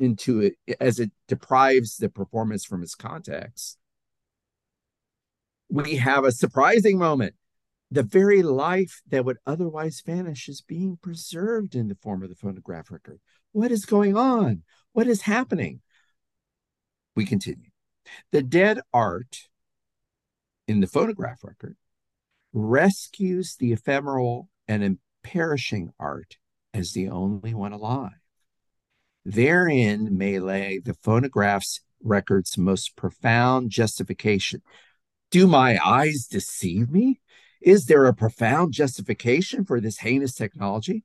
into 0.00 0.40
it, 0.40 0.54
as 0.80 0.98
it 0.98 1.12
deprives 1.28 1.96
the 1.96 2.08
performance 2.08 2.64
from 2.64 2.82
its 2.82 2.94
context, 2.94 3.78
we 5.68 5.96
have 5.96 6.24
a 6.24 6.32
surprising 6.32 6.98
moment. 6.98 7.34
The 7.90 8.02
very 8.02 8.42
life 8.42 9.02
that 9.10 9.26
would 9.26 9.36
otherwise 9.46 10.02
vanish 10.04 10.48
is 10.48 10.62
being 10.62 10.98
preserved 11.02 11.74
in 11.74 11.88
the 11.88 11.98
form 12.02 12.22
of 12.22 12.30
the 12.30 12.34
phonograph 12.34 12.90
record. 12.90 13.20
What 13.52 13.70
is 13.70 13.84
going 13.84 14.16
on? 14.16 14.62
What 14.92 15.06
is 15.06 15.22
happening? 15.22 15.82
We 17.14 17.26
continue. 17.26 17.68
The 18.30 18.42
dead 18.42 18.80
art 18.94 19.48
in 20.66 20.80
the 20.80 20.86
phonograph 20.86 21.44
record 21.44 21.76
rescues 22.52 23.56
the 23.56 23.72
ephemeral 23.72 24.48
and 24.68 24.98
perishing 25.22 25.92
art 25.98 26.36
as 26.74 26.92
the 26.92 27.08
only 27.08 27.54
one 27.54 27.72
alive. 27.72 28.10
Therein 29.24 30.16
may 30.16 30.38
lay 30.38 30.78
the 30.78 30.94
phonograph's 30.94 31.80
record's 32.02 32.58
most 32.58 32.96
profound 32.96 33.70
justification. 33.70 34.62
Do 35.30 35.46
my 35.46 35.78
eyes 35.84 36.26
deceive 36.26 36.90
me? 36.90 37.20
Is 37.60 37.86
there 37.86 38.06
a 38.06 38.14
profound 38.14 38.72
justification 38.72 39.64
for 39.64 39.80
this 39.80 39.98
heinous 39.98 40.34
technology, 40.34 41.04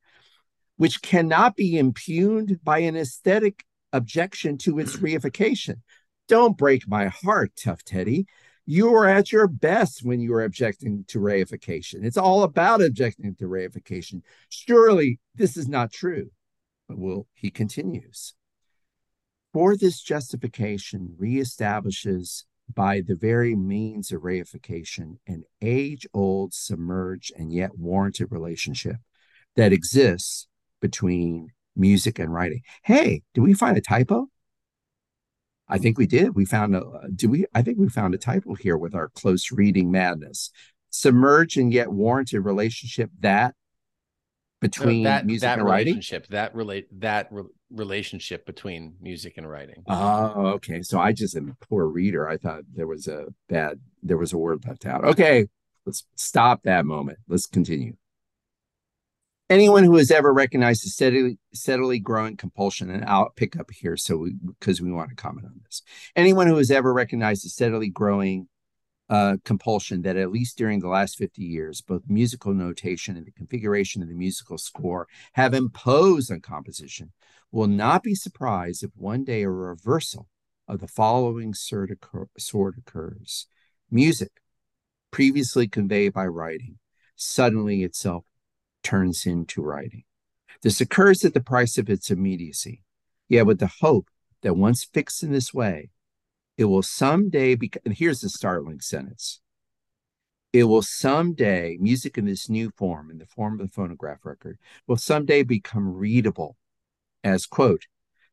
which 0.77 1.01
cannot 1.01 1.55
be 1.55 1.77
impugned 1.77 2.59
by 2.63 2.79
an 2.79 2.95
aesthetic 2.95 3.63
objection 3.93 4.57
to 4.59 4.79
its 4.79 4.97
reification? 4.97 5.81
Don't 6.27 6.57
break 6.57 6.87
my 6.87 7.07
heart, 7.07 7.51
Tough 7.55 7.83
Teddy. 7.83 8.25
You 8.69 8.93
are 8.95 9.07
at 9.07 9.31
your 9.31 9.47
best 9.47 10.03
when 10.03 10.19
you 10.19 10.33
are 10.33 10.43
objecting 10.43 11.05
to 11.07 11.19
reification. 11.19 12.03
It's 12.03 12.17
all 12.17 12.43
about 12.43 12.81
objecting 12.81 13.33
to 13.35 13.45
reification. 13.45 14.23
Surely 14.49 15.19
this 15.35 15.55
is 15.55 15.69
not 15.69 15.93
true. 15.93 16.31
But 16.89 16.99
will 16.99 17.27
he 17.33 17.49
continues. 17.49 18.35
For 19.53 19.77
this 19.77 20.01
justification 20.01 21.15
reestablishes 21.17 22.43
by 22.73 22.99
the 22.99 23.15
very 23.15 23.55
means 23.55 24.11
of 24.11 24.23
reification 24.23 25.17
an 25.25 25.43
age-old, 25.61 26.53
submerged, 26.53 27.31
and 27.37 27.53
yet 27.53 27.77
warranted 27.77 28.27
relationship 28.31 28.97
that 29.55 29.71
exists 29.71 30.47
between 30.81 31.53
music 31.73 32.19
and 32.19 32.33
writing. 32.33 32.61
Hey, 32.83 33.23
did 33.33 33.41
we 33.41 33.53
find 33.53 33.77
a 33.77 33.81
typo? 33.81 34.27
I 35.69 35.77
think 35.77 35.97
we 35.97 36.07
did. 36.07 36.35
We 36.35 36.45
found 36.45 36.75
a 36.75 36.81
uh, 36.81 37.07
do 37.13 37.29
we 37.29 37.45
I 37.53 37.61
think 37.61 37.77
we 37.77 37.89
found 37.89 38.13
a 38.13 38.17
title 38.17 38.55
here 38.55 38.77
with 38.77 38.95
our 38.95 39.09
close 39.09 39.51
reading 39.51 39.91
madness. 39.91 40.51
Submerged 40.89 41.57
and 41.57 41.73
yet 41.73 41.91
warranted 41.91 42.45
relationship 42.45 43.11
that 43.19 43.53
between 44.61 45.03
no, 45.03 45.09
that, 45.09 45.25
music 45.25 45.41
that 45.41 45.59
and 45.59 45.67
relationship, 45.67 46.23
writing? 46.23 46.31
That 46.31 46.55
relate 46.55 46.87
that 46.99 47.27
re- 47.31 47.43
relationship 47.69 48.45
between 48.45 48.95
music 49.01 49.33
and 49.37 49.49
writing. 49.49 49.83
Oh, 49.87 50.47
okay. 50.55 50.81
So 50.81 50.99
I 50.99 51.11
just 51.11 51.35
am 51.35 51.49
a 51.49 51.65
poor 51.65 51.85
reader. 51.85 52.27
I 52.27 52.37
thought 52.37 52.61
there 52.73 52.87
was 52.87 53.07
a 53.07 53.25
bad 53.49 53.79
there 54.01 54.17
was 54.17 54.33
a 54.33 54.37
word 54.37 54.63
left 54.65 54.85
out. 54.85 55.03
Okay, 55.03 55.47
let's 55.85 56.05
stop 56.15 56.63
that 56.63 56.85
moment. 56.85 57.19
Let's 57.27 57.45
continue. 57.45 57.95
Anyone 59.49 59.85
who 59.85 59.95
has 59.95 60.11
ever 60.11 60.33
recognized 60.33 60.85
a 60.85 60.89
steadily 60.89 61.37
steadily 61.53 61.99
growing 61.99 62.35
compulsion, 62.35 62.89
and 62.89 63.05
I'll 63.05 63.29
pick 63.29 63.57
up 63.57 63.71
here 63.71 63.95
so 63.95 64.17
we 64.17 64.33
because 64.45 64.81
we 64.81 64.91
want 64.91 65.09
to 65.09 65.15
comment 65.15 65.45
on 65.45 65.61
this. 65.63 65.81
Anyone 66.15 66.47
who 66.47 66.57
has 66.57 66.69
ever 66.69 66.93
recognized 66.93 67.45
a 67.45 67.49
steadily 67.49 67.89
growing 67.89 68.49
uh, 69.09 69.37
compulsion 69.45 70.01
that 70.01 70.17
at 70.17 70.31
least 70.31 70.57
during 70.57 70.81
the 70.81 70.89
last 70.89 71.17
50 71.17 71.41
years, 71.41 71.81
both 71.81 72.01
musical 72.09 72.53
notation 72.53 73.15
and 73.15 73.25
the 73.25 73.31
configuration 73.31 74.01
of 74.01 74.09
the 74.09 74.15
musical 74.15 74.57
score 74.57 75.07
have 75.33 75.53
imposed 75.53 76.29
on 76.29 76.41
composition 76.41 77.13
will 77.49 77.67
not 77.67 78.03
be 78.03 78.15
surprised 78.15 78.83
if 78.83 78.91
one 78.95 79.23
day 79.23 79.43
a 79.43 79.49
reversal 79.49 80.27
of 80.67 80.81
the 80.81 80.87
following 80.87 81.53
sort, 81.53 81.89
occur- 81.89 82.27
sort 82.37 82.75
occurs. 82.77 83.47
Music, 83.89 84.41
previously 85.09 85.69
conveyed 85.69 86.11
by 86.11 86.25
writing, 86.25 86.77
suddenly 87.15 87.83
itself 87.83 88.25
turns 88.87 89.25
into 89.25 89.61
writing. 89.61 90.03
This 90.63 90.79
occurs 90.79 91.25
at 91.25 91.33
the 91.33 91.41
price 91.41 91.77
of 91.77 91.89
its 91.89 92.09
immediacy, 92.09 92.83
yet 93.27 93.45
with 93.45 93.59
the 93.59 93.71
hope 93.81 94.07
that 94.43 94.55
once 94.55 94.85
fixed 94.85 95.23
in 95.23 95.31
this 95.33 95.53
way, 95.53 95.89
it 96.57 96.65
will 96.65 96.81
someday 96.81 97.55
be, 97.55 97.69
and 97.83 97.93
here's 97.93 98.21
the 98.21 98.29
startling 98.29 98.79
sentence. 98.79 99.41
It 100.53 100.63
will 100.63 100.81
someday, 100.81 101.77
music 101.81 102.17
in 102.17 102.23
this 102.23 102.49
new 102.49 102.71
form, 102.77 103.11
in 103.11 103.17
the 103.17 103.25
form 103.25 103.59
of 103.59 103.67
the 103.67 103.73
phonograph 103.73 104.19
record, 104.23 104.57
will 104.87 104.95
someday 104.95 105.43
become 105.43 105.93
readable 105.93 106.55
as, 107.25 107.45
quote, 107.45 107.87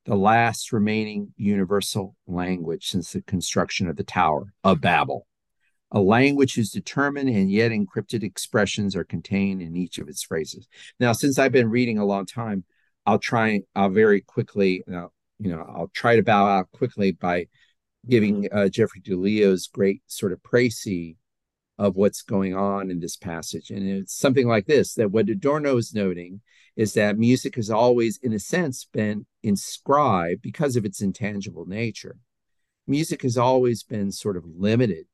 the 0.07 0.15
last 0.15 0.73
remaining 0.73 1.35
universal 1.37 2.15
language 2.29 2.87
since 2.87 3.13
the 3.13 3.23
construction 3.23 3.89
of 3.89 3.97
the 3.97 4.05
Tower 4.05 4.53
of 4.63 4.81
Babel, 4.81 5.27
a 5.95 6.01
language 6.01 6.55
whose 6.55 6.71
determined 6.71 7.29
and 7.29 7.51
yet 7.51 7.71
encrypted 7.71 8.25
expressions 8.25 8.97
are 8.97 9.05
contained 9.05 9.63
in 9.63 9.77
each 9.77 9.99
of 9.99 10.09
its 10.09 10.25
phrases. 10.25 10.67
Now, 10.99 11.13
since 11.13 11.39
I've 11.39 11.53
been 11.53 11.71
reading 11.71 11.99
a 11.99 12.05
long 12.05 12.27
time, 12.27 12.65
I'll 13.07 13.21
try, 13.21 13.61
I'll 13.77 13.91
very 13.91 14.21
quickly, 14.21 14.83
you 14.87 14.93
know, 14.93 15.13
you 15.39 15.51
know 15.51 15.63
I'll 15.63 15.91
try 15.95 16.17
to 16.17 16.23
bow 16.23 16.47
out 16.47 16.71
quickly 16.73 17.13
by 17.13 17.47
giving 18.09 18.49
uh, 18.53 18.69
Jeffrey 18.69 19.01
Di 19.01 19.15
Leo's 19.15 19.69
great 19.69 20.03
sort 20.09 20.33
of 20.33 20.43
précis 20.43 21.17
of 21.79 21.97
what's 21.97 22.23
going 22.23 22.57
on 22.57 22.91
in 22.91 22.99
this 22.99 23.17
passage. 23.17 23.71
And 23.71 23.89
it's 23.89 24.17
something 24.17 24.49
like 24.49 24.67
this 24.67 24.95
that 24.95 25.13
what 25.13 25.29
Adorno 25.29 25.77
is 25.77 25.95
noting 25.95 26.41
is 26.77 26.95
that 26.95 27.19
music 27.19 27.55
has 27.55 27.71
always, 27.71 28.19
in 28.19 28.33
a 28.33 28.39
sense, 28.41 28.85
been 28.93 29.27
inscribed 29.45 30.43
because 30.43 30.75
of 30.75 30.85
its 30.85 31.01
intangible 31.01 31.67
nature. 31.67 32.17
Music 32.87 33.23
has 33.23 33.39
always 33.39 33.83
been 33.85 34.11
sort 34.11 34.37
of 34.37 34.45
limited, 34.45 35.07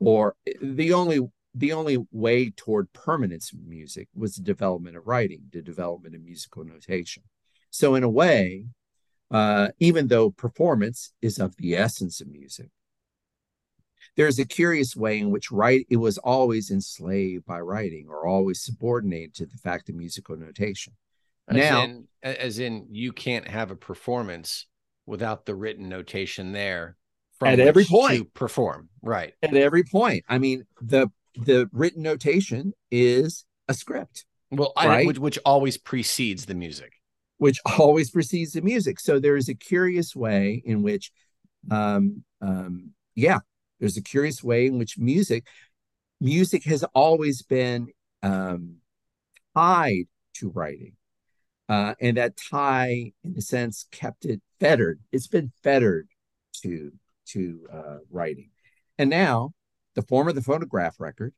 or 0.00 0.36
the 0.62 0.92
only 0.92 1.20
the 1.54 1.72
only 1.72 1.98
way 2.12 2.50
toward 2.50 2.92
permanence 2.92 3.52
of 3.52 3.60
music 3.66 4.08
was 4.14 4.36
the 4.36 4.42
development 4.42 4.96
of 4.96 5.06
writing, 5.06 5.42
the 5.50 5.62
development 5.62 6.14
of 6.14 6.22
musical 6.22 6.64
notation. 6.64 7.24
So, 7.70 7.94
in 7.94 8.04
a 8.04 8.08
way, 8.08 8.66
uh, 9.30 9.68
even 9.78 10.08
though 10.08 10.30
performance 10.30 11.12
is 11.20 11.38
of 11.38 11.56
the 11.56 11.74
essence 11.76 12.20
of 12.20 12.28
music. 12.28 12.70
There's 14.16 14.38
a 14.38 14.44
curious 14.44 14.96
way 14.96 15.18
in 15.18 15.30
which 15.30 15.52
write 15.52 15.86
it 15.90 15.96
was 15.96 16.18
always 16.18 16.70
enslaved 16.70 17.44
by 17.44 17.60
writing 17.60 18.06
or 18.08 18.26
always 18.26 18.60
subordinated 18.60 19.34
to 19.34 19.46
the 19.46 19.58
fact 19.58 19.88
of 19.88 19.94
musical 19.94 20.36
notation. 20.36 20.94
As 21.46 21.56
now, 21.56 21.84
in, 21.84 22.08
as 22.22 22.58
in, 22.58 22.86
you 22.90 23.12
can't 23.12 23.46
have 23.46 23.70
a 23.70 23.76
performance 23.76 24.66
without 25.06 25.46
the 25.46 25.54
written 25.54 25.88
notation 25.88 26.52
there 26.52 26.97
at 27.42 27.60
every 27.60 27.84
point 27.84 28.32
perform 28.34 28.88
right 29.02 29.34
at 29.42 29.54
every 29.54 29.84
point. 29.84 30.24
I 30.28 30.38
mean 30.38 30.64
the 30.80 31.08
the 31.36 31.68
written 31.72 32.02
notation 32.02 32.72
is 32.90 33.44
a 33.68 33.74
script. 33.74 34.24
Well, 34.50 34.72
right? 34.76 35.06
Which, 35.06 35.18
which 35.18 35.38
always 35.44 35.76
precedes 35.76 36.46
the 36.46 36.54
music 36.54 36.92
which 37.38 37.60
always 37.78 38.10
precedes 38.10 38.52
the 38.52 38.60
music. 38.60 39.00
So 39.00 39.18
there 39.18 39.36
is 39.36 39.48
a 39.48 39.54
curious 39.54 40.14
way 40.14 40.62
in 40.64 40.82
which, 40.82 41.10
um, 41.70 42.24
um, 42.42 42.90
yeah, 43.14 43.38
there's 43.80 43.96
a 43.96 44.02
curious 44.02 44.42
way 44.44 44.66
in 44.66 44.78
which 44.78 44.98
music, 44.98 45.46
music 46.20 46.64
has 46.64 46.84
always 46.94 47.42
been 47.42 47.88
um, 48.22 48.76
tied 49.56 50.08
to 50.34 50.50
writing, 50.50 50.94
uh, 51.68 51.94
and 52.00 52.16
that 52.16 52.36
tie, 52.36 53.12
in 53.24 53.34
a 53.36 53.40
sense, 53.40 53.86
kept 53.90 54.24
it 54.24 54.42
fettered. 54.60 55.00
It's 55.12 55.28
been 55.28 55.52
fettered 55.62 56.08
to 56.62 56.92
to 57.32 57.66
uh, 57.72 57.98
writing, 58.10 58.50
and 58.98 59.10
now 59.10 59.52
the 59.94 60.02
form 60.02 60.28
of 60.28 60.34
the 60.34 60.42
phonograph 60.42 61.00
record 61.00 61.34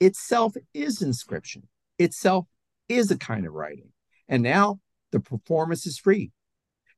itself 0.00 0.54
is 0.74 1.02
inscription. 1.02 1.68
Itself 1.98 2.46
is 2.88 3.10
a 3.10 3.18
kind 3.18 3.46
of 3.46 3.52
writing, 3.52 3.90
and 4.28 4.42
now 4.42 4.80
the 5.10 5.20
performance 5.20 5.86
is 5.86 5.98
free. 5.98 6.32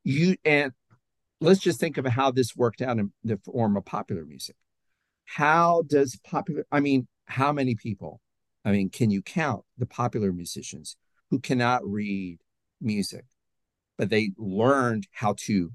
You 0.02 0.36
and 0.44 0.72
let's 1.40 1.60
just 1.60 1.80
think 1.80 1.98
of 1.98 2.06
how 2.06 2.30
this 2.30 2.56
worked 2.56 2.82
out 2.82 2.98
in 2.98 3.12
the 3.22 3.38
form 3.44 3.76
of 3.76 3.84
popular 3.84 4.24
music. 4.24 4.56
How 5.24 5.82
does 5.86 6.16
popular, 6.16 6.66
I 6.70 6.80
mean, 6.80 7.06
how 7.26 7.52
many 7.52 7.74
people, 7.74 8.20
I 8.64 8.72
mean, 8.72 8.90
can 8.90 9.10
you 9.10 9.22
count 9.22 9.64
the 9.78 9.86
popular 9.86 10.32
musicians 10.32 10.96
who 11.30 11.38
cannot 11.40 11.84
read 11.84 12.38
music, 12.80 13.24
but 13.96 14.10
they 14.10 14.32
learned 14.36 15.06
how 15.10 15.34
to 15.38 15.72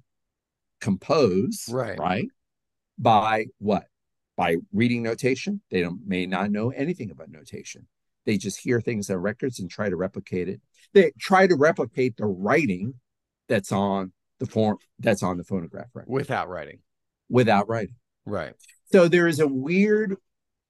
compose, 0.79 1.65
right? 1.69 1.99
Right. 1.99 2.27
By 2.99 3.47
what? 3.57 3.85
By 4.37 4.57
reading 4.73 5.03
notation. 5.03 5.61
They 5.71 5.81
don't 5.81 6.01
may 6.05 6.25
not 6.25 6.51
know 6.51 6.69
anything 6.69 7.11
about 7.11 7.29
notation. 7.29 7.87
They 8.25 8.37
just 8.37 8.59
hear 8.59 8.79
things 8.81 9.09
on 9.09 9.17
records 9.17 9.59
and 9.59 9.69
try 9.69 9.89
to 9.89 9.95
replicate 9.95 10.49
it 10.49 10.61
they 10.93 11.11
try 11.19 11.47
to 11.47 11.55
replicate 11.55 12.17
the 12.17 12.25
writing 12.25 12.95
that's 13.47 13.71
on 13.71 14.11
the 14.39 14.45
form 14.45 14.77
that's 14.99 15.23
on 15.23 15.37
the 15.37 15.43
phonograph 15.43 15.87
record 15.93 16.09
without 16.09 16.49
writing 16.49 16.79
without 17.29 17.67
writing 17.67 17.95
right 18.25 18.53
so 18.91 19.07
there 19.07 19.27
is 19.27 19.39
a 19.39 19.47
weird 19.47 20.15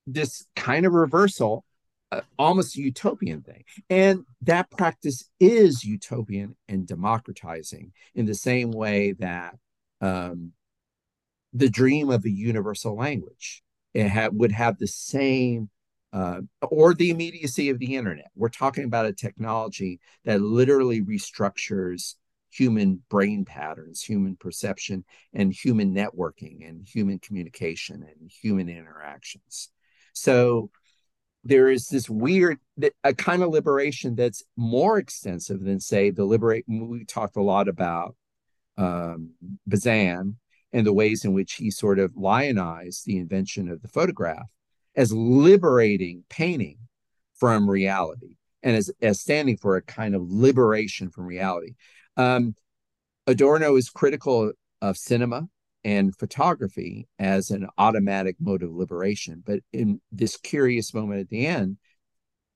this 0.08 0.46
kind 0.56 0.86
of 0.86 0.94
reversal 0.94 1.64
uh, 2.12 2.22
almost 2.40 2.76
a 2.76 2.82
utopian 2.82 3.44
thing. 3.44 3.64
And 3.88 4.24
that 4.42 4.72
practice 4.72 5.30
is 5.40 5.84
utopian 5.84 6.56
and 6.68 6.88
democratizing 6.88 7.92
in 8.16 8.26
the 8.26 8.34
same 8.34 8.72
way 8.72 9.12
that 9.20 9.54
um, 10.02 10.54
the 11.54 11.70
dream 11.70 12.10
of 12.10 12.26
a 12.26 12.30
universal 12.30 12.96
language 12.96 13.64
it 13.94 14.10
ha- 14.10 14.30
would 14.32 14.52
have 14.52 14.78
the 14.78 14.88
same 14.88 15.70
uh, 16.12 16.42
or 16.62 16.94
the 16.94 17.12
immediacy 17.12 17.70
of 17.70 17.80
the 17.80 17.96
internet. 17.96 18.32
We're 18.36 18.50
talking 18.50 18.84
about 18.84 19.06
a 19.06 19.14
technology 19.14 20.00
that 20.26 20.42
literally 20.42 21.02
restructures 21.02 22.16
human 22.52 23.04
brain 23.10 23.46
patterns, 23.46 24.02
human 24.02 24.36
perception, 24.36 25.06
and 25.34 25.54
human 25.54 25.94
networking, 25.94 26.68
and 26.68 26.84
human 26.84 27.20
communication, 27.20 28.04
and 28.04 28.32
human 28.32 28.70
interactions. 28.70 29.70
So 30.14 30.72
there 31.44 31.70
is 31.70 31.88
this 31.88 32.10
weird, 32.10 32.58
a 33.04 33.14
kind 33.14 33.44
of 33.44 33.50
liberation 33.50 34.16
that's 34.16 34.44
more 34.58 34.98
extensive 34.98 35.62
than, 35.62 35.80
say, 35.80 36.10
the 36.10 36.26
liberate. 36.26 36.66
We 36.68 37.06
talked 37.06 37.38
a 37.38 37.44
lot 37.44 37.68
about 37.68 38.16
um, 38.78 39.32
Bazin 39.68 40.38
and 40.72 40.86
the 40.86 40.94
ways 40.94 41.26
in 41.26 41.34
which 41.34 41.54
he 41.54 41.72
sort 41.72 42.00
of 42.00 42.16
lionized 42.16 43.06
the 43.06 43.18
invention 43.18 43.70
of 43.70 43.82
the 43.82 43.88
photograph 43.88 44.50
as 44.96 45.14
liberating 45.14 46.24
painting 46.30 46.78
from 47.36 47.70
reality 47.70 48.36
and 48.64 48.76
as, 48.76 48.92
as 49.02 49.22
standing 49.22 49.58
for 49.58 49.76
a 49.76 49.82
kind 49.82 50.16
of 50.16 50.30
liberation 50.30 51.10
from 51.10 51.26
reality. 51.26 51.76
Um, 52.18 52.56
Adorno 53.28 53.76
is 53.76 53.90
critical 53.90 54.52
of 54.82 54.98
cinema 54.98 55.48
and 55.84 56.16
photography 56.16 57.08
as 57.18 57.52
an 57.52 57.68
automatic 57.78 58.36
mode 58.40 58.64
of 58.64 58.72
liberation, 58.72 59.42
but 59.46 59.60
in 59.72 60.02
this 60.12 60.36
curious 60.36 60.94
moment 60.94 61.22
at 61.22 61.30
the 61.30 61.46
end, 61.46 61.78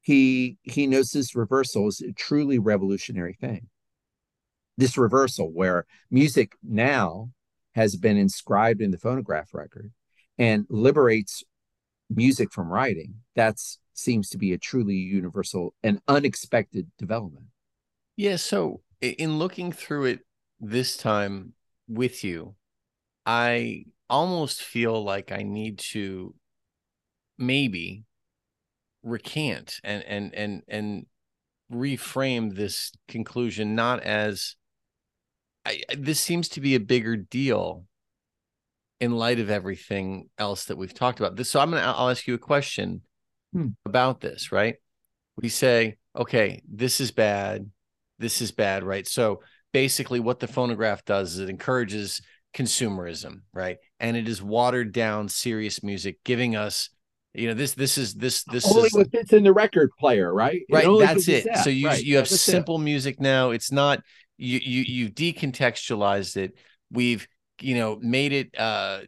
he 0.02 0.58
he 0.64 0.86
knows 0.86 1.12
this 1.12 1.36
reversal 1.36 1.88
is 1.88 2.02
a 2.02 2.12
truly 2.12 2.60
revolutionary 2.60 3.38
thing. 3.40 3.70
This 4.78 4.98
reversal, 4.98 5.50
where 5.50 5.86
music 6.12 6.54
now 6.62 7.30
has 7.76 7.96
been 7.96 8.18
inscribed 8.18 8.82
in 8.82 8.92
the 8.92 8.98
phonograph 8.98 9.54
record 9.54 9.92
and 10.38 10.66
liberates 10.70 11.44
music 12.10 12.52
from 12.52 12.70
writing, 12.70 13.16
that 13.36 13.58
seems 13.94 14.30
to 14.30 14.38
be 14.38 14.54
a 14.54 14.58
truly 14.58 14.96
universal 14.96 15.74
and 15.84 16.02
unexpected 16.08 16.92
development. 16.98 17.48
Yeah. 18.16 18.36
So, 18.38 18.82
in 19.02 19.38
looking 19.38 19.72
through 19.72 20.06
it 20.06 20.20
this 20.60 20.98
time 20.98 21.54
with 21.88 22.24
you, 22.24 22.56
I 23.26 23.86
almost 24.10 24.62
feel 24.62 25.04
like 25.04 25.32
I 25.32 25.44
need 25.44 25.80
to 25.92 26.36
maybe 27.38 28.04
recant 29.02 29.80
and 29.84 30.04
and 30.04 30.34
and 30.34 30.64
and 30.68 31.06
reframe 31.72 32.56
this 32.56 32.92
conclusion 33.08 33.76
not 33.76 34.02
as 34.02 34.56
I, 35.66 35.82
this 35.98 36.20
seems 36.20 36.50
to 36.50 36.62
be 36.62 36.76
a 36.76 36.80
bigger 36.80 37.16
deal 37.16 37.86
in 39.00 39.12
light 39.12 39.40
of 39.40 39.50
everything 39.50 40.30
else 40.38 40.66
that 40.66 40.78
we've 40.78 40.94
talked 40.94 41.20
about. 41.20 41.36
This, 41.36 41.52
so 41.52 41.60
I'm 41.60 41.72
gonna 41.72 41.82
I'll 41.82 42.10
ask 42.10 42.28
you 42.28 42.34
a 42.34 42.40
question 42.40 43.02
hmm. 43.54 43.68
about 43.86 44.22
this. 44.22 44.52
Right? 44.52 44.76
We 45.42 45.50
say, 45.50 45.98
okay, 46.16 46.62
this 46.72 47.00
is 47.00 47.12
bad, 47.12 47.70
this 48.20 48.42
is 48.42 48.52
bad, 48.52 48.84
right? 48.84 49.08
So 49.08 49.42
basically, 49.72 50.20
what 50.20 50.40
the 50.40 50.48
phonograph 50.48 51.06
does 51.06 51.34
is 51.34 51.40
it 51.40 51.50
encourages 51.50 52.22
consumerism, 52.54 53.42
right? 53.54 53.78
And 54.00 54.16
it 54.16 54.28
is 54.28 54.42
watered 54.42 54.92
down 54.92 55.28
serious 55.28 55.84
music, 55.84 56.20
giving 56.24 56.56
us 56.56 56.90
you 57.34 57.48
know 57.48 57.54
this 57.54 57.74
this 57.74 57.98
is 57.98 58.14
this 58.14 58.44
this 58.44 58.70
only 58.70 58.88
is 58.88 58.94
what 58.94 59.12
fits 59.12 59.34
in 59.34 59.44
the 59.44 59.52
record 59.52 59.90
player 60.00 60.32
right 60.34 60.62
right 60.70 60.86
that's 61.00 61.28
it 61.28 61.48
so 61.64 61.70
you 61.70 61.88
right. 61.88 62.04
you 62.04 62.18
have 62.18 62.30
that's 62.30 62.42
simple 62.42 62.76
it. 62.76 62.84
music 62.84 63.20
now 63.20 63.50
it's 63.50 63.72
not 63.72 64.04
you 64.44 64.60
you 64.60 64.82
you 64.82 65.10
decontextualized 65.10 66.38
it. 66.38 66.58
We've 66.92 67.28
you 67.62 67.76
know 67.76 67.98
made 68.02 68.34
it 68.34 68.58
uh 68.60 69.00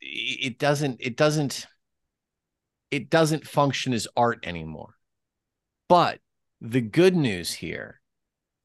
it 0.00 0.58
doesn't 0.58 0.98
it 1.00 1.16
doesn't 1.16 1.66
it 2.90 3.10
doesn't 3.10 3.46
function 3.46 3.92
as 3.92 4.06
art 4.16 4.46
anymore. 4.46 4.94
But 5.88 6.20
the 6.60 6.80
good 6.80 7.16
news 7.16 7.52
here 7.52 8.00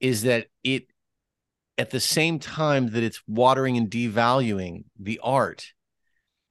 is 0.00 0.22
that 0.22 0.46
it 0.62 0.84
at 1.76 1.90
the 1.90 2.00
same 2.00 2.38
time 2.38 2.90
that 2.90 3.02
it's 3.02 3.22
watering 3.26 3.76
and 3.76 3.90
devaluing 3.90 4.84
the 4.98 5.18
art 5.22 5.72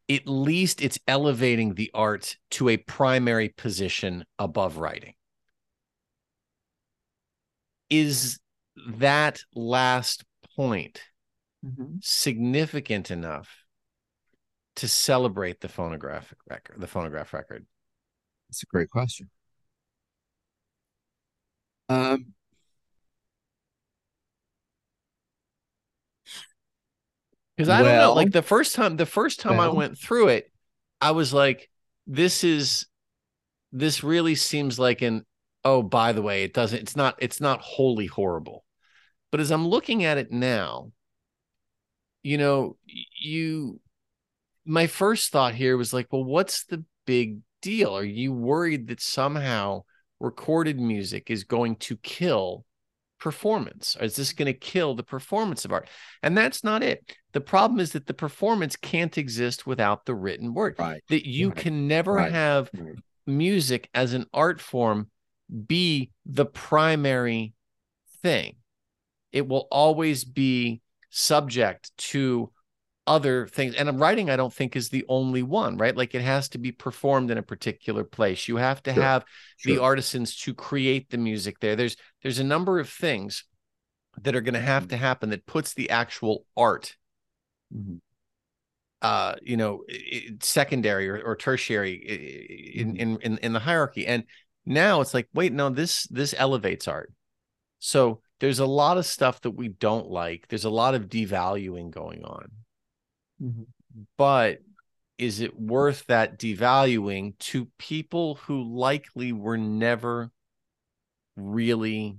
at 0.10 0.28
least 0.28 0.82
it's 0.82 1.00
elevating 1.08 1.76
the 1.76 1.90
art 1.94 2.36
to 2.50 2.68
a 2.68 2.76
primary 2.76 3.48
position 3.48 4.26
above 4.38 4.78
writing. 4.78 5.14
Is 7.90 8.38
that 8.76 9.42
last 9.54 10.24
point 10.56 11.02
mm-hmm. 11.66 11.96
significant 12.02 13.12
enough 13.12 13.66
to 14.78 14.88
celebrate 14.88 15.62
the 15.62 15.70
phonographic 15.70 16.38
record, 16.50 16.80
the 16.80 16.88
phonograph 16.88 17.34
record? 17.34 17.66
It's 18.50 18.64
a 18.64 18.66
great 18.66 18.90
question. 18.90 19.30
Um, 21.90 22.28
because 27.58 27.70
I 27.70 27.82
well, 27.82 27.92
don't 27.92 28.02
know, 28.02 28.14
like 28.14 28.32
the 28.32 28.42
first 28.42 28.76
time, 28.76 28.96
the 28.96 29.06
first 29.06 29.42
time 29.42 29.58
well, 29.58 29.72
I 29.72 29.74
went 29.74 29.98
through 29.98 30.30
it, 30.30 30.52
I 31.02 31.12
was 31.12 31.34
like, 31.34 31.70
"This 32.08 32.44
is, 32.44 32.88
this 33.72 34.04
really 34.04 34.36
seems 34.36 34.80
like 34.80 35.02
an 35.02 35.26
oh, 35.64 35.82
by 35.82 36.14
the 36.14 36.22
way, 36.22 36.44
it 36.44 36.54
doesn't, 36.54 36.80
it's 36.80 36.96
not, 36.96 37.16
it's 37.20 37.42
not 37.42 37.62
wholly 37.62 38.08
horrible. 38.08 38.64
But 39.32 39.40
as 39.40 39.52
I'm 39.52 39.68
looking 39.68 40.04
at 40.04 40.18
it 40.18 40.32
now, 40.32 40.92
you 42.24 42.38
know, 42.38 42.78
you, 42.86 43.80
my 44.66 44.88
first 44.88 45.32
thought 45.32 45.56
here 45.56 45.78
was 45.78 45.94
like, 45.94 46.08
well, 46.12 46.24
what's 46.24 46.66
the 46.66 46.84
big 47.06 47.40
deal? 47.62 47.96
Are 47.96 48.04
you 48.04 48.34
worried 48.34 48.88
that 48.88 49.02
somehow 49.02 49.84
recorded 50.20 50.80
music 50.80 51.30
is 51.30 51.44
going 51.44 51.78
to 51.78 51.98
kill 51.98 52.66
performance? 53.20 53.96
Or 54.00 54.04
is 54.04 54.16
this 54.16 54.34
going 54.34 54.48
to 54.48 54.54
kill 54.54 54.96
the 54.96 55.04
performance 55.04 55.66
of 55.66 55.72
art? 55.72 55.88
And 56.22 56.38
that's 56.38 56.64
not 56.64 56.84
it. 56.84 57.16
The 57.34 57.42
problem 57.42 57.80
is 57.80 57.94
that 57.94 58.08
the 58.08 58.14
performance 58.14 58.76
can't 58.76 59.18
exist 59.18 59.66
without 59.66 60.06
the 60.06 60.16
written 60.16 60.54
word. 60.54 60.76
Right. 60.78 61.04
That 61.10 61.28
you 61.28 61.50
right. 61.50 61.58
can 61.58 61.88
never 61.88 62.14
right. 62.14 62.32
have 62.32 62.70
music 63.26 63.90
as 63.94 64.14
an 64.14 64.26
art 64.34 64.60
form 64.60 65.10
be 65.52 66.12
the 66.26 66.46
primary 66.46 67.54
thing. 68.22 68.56
It 69.32 69.48
will 69.48 69.68
always 69.72 70.24
be 70.24 70.82
subject 71.10 71.96
to 71.98 72.52
other 73.08 73.48
things. 73.48 73.76
And 73.76 74.00
writing, 74.00 74.30
I 74.30 74.36
don't 74.36 74.54
think, 74.54 74.76
is 74.76 74.90
the 74.90 75.06
only 75.08 75.44
one, 75.44 75.78
right? 75.78 75.96
Like 75.96 76.16
it 76.16 76.22
has 76.22 76.50
to 76.50 76.58
be 76.58 76.72
performed 76.72 77.32
in 77.32 77.38
a 77.38 77.44
particular 77.44 78.04
place. 78.04 78.48
You 78.48 78.58
have 78.58 78.84
to 78.84 78.94
sure. 78.94 79.04
have 79.04 79.26
sure. 79.58 79.74
the 79.74 79.82
artisans 79.82 80.36
to 80.42 80.54
create 80.54 81.10
the 81.10 81.18
music 81.18 81.60
there. 81.60 81.76
There's 81.76 81.98
there's 82.22 82.40
a 82.40 82.44
number 82.44 82.80
of 82.80 82.90
things 82.90 83.46
that 84.22 84.36
are 84.36 84.42
going 84.42 84.54
to 84.54 84.60
have 84.60 84.90
to 84.90 84.98
happen 84.98 85.30
that 85.30 85.46
puts 85.46 85.74
the 85.74 85.90
actual 85.90 86.46
art 86.58 86.96
mm-hmm. 87.74 87.96
uh 89.02 89.36
you 89.42 89.56
know 89.56 89.84
secondary 90.42 91.08
or, 91.10 91.22
or 91.22 91.36
tertiary 91.36 92.74
in, 92.76 92.94
mm-hmm. 92.94 92.98
in 92.98 93.18
in 93.22 93.38
in 93.38 93.54
the 93.54 93.60
hierarchy 93.60 94.06
and 94.06 94.26
now 94.66 95.02
it's 95.02 95.14
like, 95.14 95.28
wait, 95.34 95.54
no, 95.54 95.70
this 95.70 96.08
this 96.08 96.34
elevates 96.38 96.88
art. 96.88 97.12
So 97.80 98.22
there's 98.40 98.60
a 98.60 98.66
lot 98.66 98.98
of 98.98 99.06
stuff 99.06 99.42
that 99.42 99.52
we 99.52 99.70
don't 99.70 100.10
like. 100.10 100.48
There's 100.48 100.66
a 100.66 100.70
lot 100.70 100.96
of 100.96 101.10
devaluing 101.10 101.92
going 101.92 102.24
on. 102.24 102.52
Mm-hmm. 103.42 103.64
But 104.18 104.60
is 105.18 105.40
it 105.42 105.60
worth 105.60 106.06
that 106.08 106.40
devaluing 106.40 107.38
to 107.38 107.68
people 107.78 108.36
who 108.36 108.64
likely 108.64 109.32
were 109.32 109.58
never 109.58 110.32
really 111.36 112.18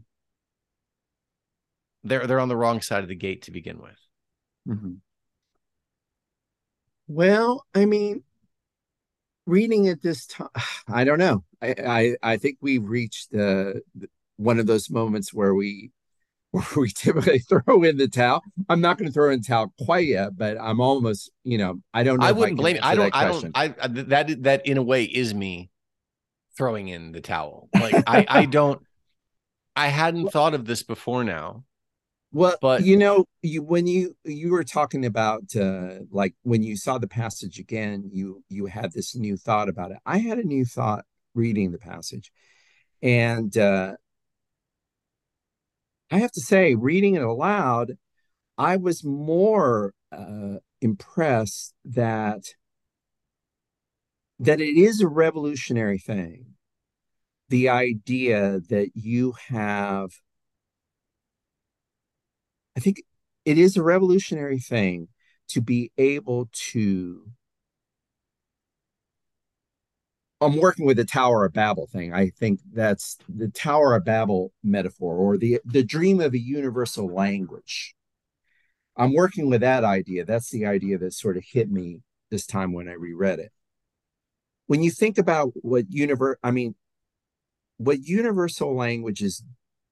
they're 2.04 2.26
they're 2.26 2.40
on 2.40 2.48
the 2.48 2.56
wrong 2.56 2.80
side 2.80 3.02
of 3.02 3.08
the 3.08 3.14
gate 3.14 3.42
to 3.42 3.50
begin 3.50 3.78
with. 3.78 3.98
Mm-hmm. 4.68 4.94
Well, 7.08 7.64
I 7.74 7.84
mean, 7.84 8.22
reading 9.46 9.88
at 9.88 10.02
this 10.02 10.26
time, 10.26 10.48
I 10.88 11.04
don't 11.04 11.18
know. 11.18 11.44
I, 11.62 11.74
I, 11.86 12.16
I 12.22 12.36
think 12.36 12.58
we've 12.60 12.84
reached 12.84 13.34
uh, 13.34 13.74
one 14.36 14.58
of 14.58 14.66
those 14.66 14.90
moments 14.90 15.32
where 15.32 15.54
we 15.54 15.90
where 16.50 16.66
we 16.76 16.90
typically 16.90 17.38
throw 17.38 17.82
in 17.82 17.96
the 17.96 18.08
towel. 18.08 18.42
I'm 18.68 18.80
not 18.80 18.98
going 18.98 19.08
to 19.08 19.12
throw 19.12 19.30
in 19.30 19.40
the 19.40 19.46
towel 19.46 19.72
quite 19.86 20.06
yet, 20.06 20.36
but 20.36 20.58
I'm 20.60 20.80
almost, 20.80 21.30
you 21.44 21.56
know, 21.56 21.80
I 21.94 22.02
don't 22.02 22.18
know. 22.18 22.26
I 22.26 22.32
wouldn't 22.32 22.60
I 22.60 22.62
blame. 22.62 22.78
I 22.82 22.94
don't. 22.94 23.14
I 23.14 23.24
don't. 23.24 23.50
I 23.54 23.68
that 23.88 24.42
that 24.42 24.66
in 24.66 24.76
a 24.76 24.82
way 24.82 25.04
is 25.04 25.32
me 25.32 25.70
throwing 26.56 26.88
in 26.88 27.12
the 27.12 27.20
towel. 27.20 27.68
Like 27.74 27.94
I 28.06 28.26
I 28.28 28.44
don't. 28.58 28.82
I 29.74 29.88
hadn't 29.88 30.28
thought 30.28 30.52
of 30.52 30.66
this 30.66 30.82
before 30.82 31.24
now. 31.24 31.64
Well, 32.32 32.56
but 32.60 32.84
you 32.84 32.98
know, 32.98 33.24
you 33.42 33.62
when 33.62 33.86
you 33.86 34.14
you 34.24 34.50
were 34.50 34.64
talking 34.64 35.06
about 35.06 35.56
uh 35.56 36.00
like 36.10 36.34
when 36.42 36.62
you 36.62 36.76
saw 36.76 36.98
the 36.98 37.08
passage 37.08 37.58
again, 37.58 38.10
you 38.12 38.42
you 38.50 38.66
had 38.66 38.92
this 38.92 39.14
new 39.14 39.38
thought 39.38 39.70
about 39.70 39.90
it. 39.90 39.98
I 40.04 40.18
had 40.18 40.38
a 40.38 40.44
new 40.44 40.66
thought 40.66 41.04
reading 41.34 41.72
the 41.72 41.78
passage. 41.78 42.30
And 43.02 43.56
uh, 43.56 43.94
I 46.10 46.18
have 46.18 46.32
to 46.32 46.40
say, 46.40 46.74
reading 46.74 47.14
it 47.14 47.22
aloud, 47.22 47.92
I 48.58 48.76
was 48.76 49.04
more 49.04 49.94
uh, 50.12 50.56
impressed 50.80 51.74
that 51.84 52.44
that 54.38 54.60
it 54.60 54.76
is 54.76 55.00
a 55.00 55.08
revolutionary 55.08 55.98
thing. 55.98 56.46
The 57.48 57.68
idea 57.68 58.60
that 58.70 58.90
you 58.94 59.34
have, 59.48 60.10
I 62.76 62.80
think 62.80 63.02
it 63.44 63.56
is 63.56 63.76
a 63.76 63.82
revolutionary 63.82 64.58
thing 64.58 65.08
to 65.48 65.60
be 65.60 65.92
able 65.96 66.48
to 66.72 67.26
I'm 70.42 70.56
working 70.56 70.86
with 70.86 70.96
the 70.96 71.04
Tower 71.04 71.44
of 71.44 71.52
Babel 71.52 71.86
thing. 71.86 72.12
I 72.12 72.30
think 72.30 72.60
that's 72.72 73.16
the 73.28 73.48
Tower 73.48 73.94
of 73.94 74.04
Babel 74.04 74.52
metaphor 74.62 75.16
or 75.16 75.36
the 75.38 75.60
the 75.64 75.84
dream 75.84 76.20
of 76.20 76.34
a 76.34 76.38
universal 76.38 77.06
language. 77.06 77.94
I'm 78.96 79.14
working 79.14 79.48
with 79.48 79.60
that 79.60 79.84
idea. 79.84 80.24
That's 80.24 80.50
the 80.50 80.66
idea 80.66 80.98
that 80.98 81.14
sort 81.14 81.36
of 81.36 81.44
hit 81.50 81.70
me 81.70 82.00
this 82.30 82.46
time 82.46 82.72
when 82.72 82.88
I 82.88 82.92
reread 82.92 83.38
it. 83.38 83.52
When 84.66 84.82
you 84.82 84.90
think 84.90 85.16
about 85.16 85.52
what 85.54 85.86
universe, 85.88 86.36
I 86.42 86.50
mean, 86.50 86.74
what 87.78 88.00
universal 88.02 88.76
language 88.76 89.22
is, 89.22 89.42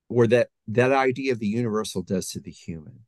or 0.09 0.27
that 0.27 0.49
that 0.69 0.93
idea 0.93 1.33
of 1.33 1.39
the 1.39 1.47
universal 1.47 2.03
does 2.03 2.29
to 2.31 2.41
the 2.41 2.51
human. 2.51 3.01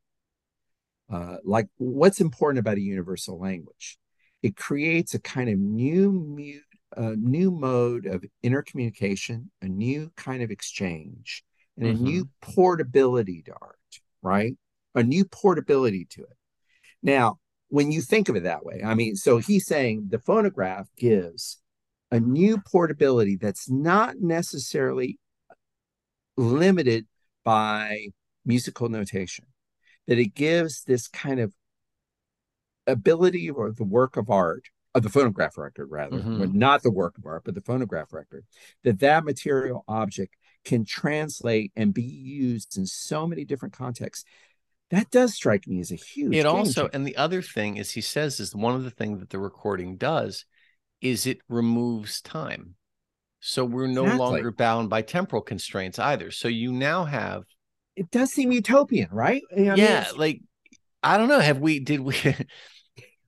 Uh, 1.11 1.37
like, 1.43 1.67
what's 1.77 2.21
important 2.21 2.59
about 2.59 2.77
a 2.77 2.81
universal 2.81 3.39
language? 3.39 3.97
It 4.41 4.55
creates 4.55 5.13
a 5.13 5.19
kind 5.19 5.49
of 5.49 5.59
new 5.59 6.11
mute 6.11 6.63
a 6.97 7.15
new 7.15 7.51
mode 7.51 8.05
of 8.05 8.23
intercommunication, 8.43 9.49
a 9.61 9.67
new 9.67 10.11
kind 10.15 10.43
of 10.43 10.51
exchange, 10.51 11.43
and 11.77 11.87
mm-hmm. 11.87 12.05
a 12.05 12.09
new 12.09 12.29
portability 12.41 13.41
to 13.43 13.53
art, 13.61 13.77
right? 14.21 14.55
A 14.95 15.03
new 15.03 15.25
portability 15.25 16.05
to 16.11 16.21
it. 16.21 16.37
Now, 17.01 17.39
when 17.69 17.91
you 17.91 18.01
think 18.01 18.29
of 18.29 18.35
it 18.35 18.43
that 18.43 18.65
way, 18.65 18.81
I 18.85 18.93
mean, 18.93 19.15
so 19.15 19.37
he's 19.37 19.65
saying 19.65 20.07
the 20.09 20.19
phonograph 20.19 20.87
gives 20.95 21.59
a 22.11 22.19
new 22.19 22.59
portability 22.59 23.35
that's 23.35 23.69
not 23.69 24.17
necessarily 24.19 25.17
limited 26.37 27.07
by 27.43 28.07
musical 28.45 28.89
notation, 28.89 29.45
that 30.07 30.19
it 30.19 30.35
gives 30.35 30.83
this 30.83 31.07
kind 31.07 31.39
of 31.39 31.53
ability 32.85 33.49
or 33.49 33.71
the 33.71 33.83
work 33.83 34.17
of 34.17 34.29
art 34.29 34.65
of 34.95 35.03
the 35.03 35.09
phonograph 35.09 35.57
record 35.57 35.87
rather 35.89 36.17
mm-hmm. 36.17 36.57
not 36.57 36.83
the 36.83 36.91
work 36.91 37.17
of 37.17 37.25
art 37.25 37.43
but 37.43 37.55
the 37.55 37.61
phonograph 37.61 38.13
record 38.13 38.45
that 38.83 38.99
that 38.99 39.23
material 39.23 39.83
object 39.87 40.35
can 40.63 40.85
translate 40.85 41.71
and 41.75 41.93
be 41.93 42.03
used 42.03 42.77
in 42.77 42.85
so 42.85 43.27
many 43.27 43.45
different 43.45 43.73
contexts. 43.73 44.25
That 44.89 45.09
does 45.09 45.33
strike 45.33 45.67
me 45.67 45.79
as 45.79 45.91
a 45.91 45.95
huge 45.95 46.35
it 46.35 46.45
also 46.45 46.89
and 46.93 47.05
the 47.05 47.17
other 47.17 47.41
thing 47.41 47.77
is 47.77 47.91
he 47.91 48.01
says 48.01 48.39
is 48.39 48.55
one 48.55 48.75
of 48.75 48.83
the 48.83 48.91
things 48.91 49.19
that 49.19 49.29
the 49.29 49.39
recording 49.39 49.97
does 49.97 50.45
is 51.01 51.25
it 51.25 51.39
removes 51.49 52.21
time. 52.21 52.75
So 53.39 53.65
we're 53.65 53.87
no 53.87 54.03
exactly. 54.03 54.19
longer 54.19 54.51
bound 54.51 54.89
by 54.89 55.01
temporal 55.01 55.41
constraints 55.41 55.99
either. 55.99 56.31
So 56.31 56.47
you 56.47 56.71
now 56.71 57.05
have 57.05 57.43
it 57.95 58.11
does 58.11 58.31
seem 58.31 58.51
utopian 58.51 59.09
right? 59.11 59.41
I 59.51 59.59
mean, 59.59 59.77
yeah 59.77 60.07
like 60.15 60.41
i 61.01 61.17
don't 61.17 61.27
know. 61.27 61.39
Have 61.39 61.59
we 61.59 61.79
did 61.79 61.99
we 61.99 62.15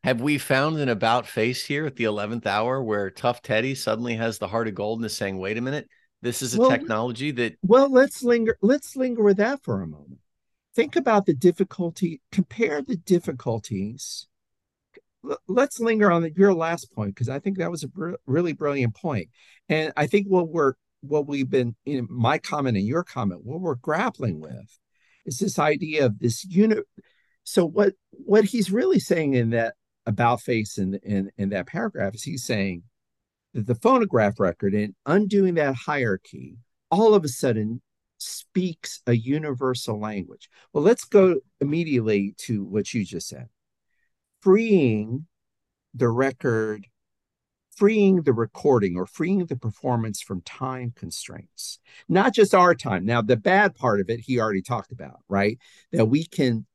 have 0.06 0.22
we 0.22 0.38
found 0.38 0.78
an 0.78 0.88
about 0.88 1.26
face 1.26 1.66
here 1.66 1.88
at 1.88 1.96
the 1.96 2.04
11th 2.04 2.46
hour 2.46 2.84
where 2.84 3.10
Tough 3.10 3.42
Teddy 3.42 3.74
suddenly 3.74 4.14
has 4.16 4.38
the 4.38 4.48
heart 4.48 4.68
of 4.68 4.76
gold 4.76 5.00
and 5.00 5.06
is 5.08 5.18
saying, 5.18 5.40
wait 5.40 5.58
a 5.58 5.62
minute, 5.62 5.90
this 6.22 6.44
is 6.44 6.54
a 6.54 6.60
well, 6.60 6.70
technology 6.70 7.32
that. 7.32 7.56
Well, 7.64 7.92
let's 7.92 8.22
linger. 8.22 8.56
Let's 8.62 8.96
linger 8.96 9.24
with 9.24 9.38
that 9.38 9.64
for 9.64 9.82
a 9.82 9.88
moment. 9.88 10.20
Think 10.76 10.96
about 10.96 11.26
the 11.26 11.34
difficulty, 11.34 12.22
compare 12.32 12.84
the 12.84 12.98
difficulties. 12.98 14.28
Let's 15.48 15.80
linger 15.80 16.12
on 16.12 16.22
the, 16.22 16.32
your 16.36 16.54
last 16.54 16.94
point 16.94 17.16
because 17.16 17.30
I 17.30 17.40
think 17.40 17.58
that 17.58 17.72
was 17.72 17.82
a 17.82 17.88
br- 17.88 18.14
really 18.28 18.54
brilliant 18.54 18.94
point. 18.94 19.30
And 19.70 19.92
I 19.98 20.06
think 20.06 20.28
what 20.28 20.50
we're 20.50 20.74
what 21.02 21.28
we've 21.28 21.50
been 21.50 21.76
in 21.84 21.94
you 21.94 22.02
know, 22.02 22.08
my 22.12 22.38
comment 22.38 22.78
and 22.78 22.86
your 22.86 23.04
comment, 23.04 23.42
what 23.44 23.60
we're 23.60 23.74
grappling 23.74 24.40
with 24.40 24.80
is 25.26 25.40
this 25.40 25.58
idea 25.58 26.06
of 26.06 26.20
this 26.20 26.46
unit. 26.46 26.86
So 27.44 27.66
what 27.66 27.94
what 28.12 28.46
he's 28.46 28.72
really 28.72 29.00
saying 29.00 29.34
in 29.34 29.50
that 29.50 29.74
about 30.06 30.42
face 30.42 30.78
in, 30.78 30.96
in, 31.04 31.32
in 31.38 31.50
that 31.50 31.68
paragraph 31.68 32.16
is 32.16 32.24
he's 32.24 32.44
saying 32.44 32.84
that 33.54 33.66
the 33.66 33.76
phonograph 33.76 34.40
record 34.40 34.74
in 34.74 34.96
undoing 35.06 35.56
that 35.56 35.76
hierarchy 35.76 36.58
all 36.92 37.14
of 37.14 37.24
a 37.24 37.28
sudden 37.28 37.82
speaks 38.18 39.02
a 39.08 39.14
universal 39.14 40.00
language. 40.00 40.50
Well, 40.74 40.84
let's 40.84 41.06
go 41.06 41.40
immediately 41.60 42.34
to 42.40 42.64
what 42.64 42.94
you 42.94 43.04
just 43.04 43.28
said. 43.28 43.50
Freeing 44.42 45.28
the 45.94 46.10
record, 46.10 46.88
freeing 47.76 48.24
the 48.24 48.34
recording 48.34 48.96
or 48.96 49.06
freeing 49.06 49.46
the 49.46 49.56
performance 49.56 50.22
from 50.22 50.42
time 50.42 50.94
constraints, 50.96 51.80
not 52.08 52.34
just 52.34 52.54
our 52.54 52.76
time. 52.76 53.06
Now, 53.06 53.22
the 53.22 53.38
bad 53.38 53.76
part 53.76 54.00
of 54.00 54.10
it, 54.10 54.22
he 54.22 54.40
already 54.40 54.62
talked 54.62 54.92
about, 54.92 55.20
right? 55.28 55.58
That 55.92 56.06
we 56.06 56.26
can 56.26 56.66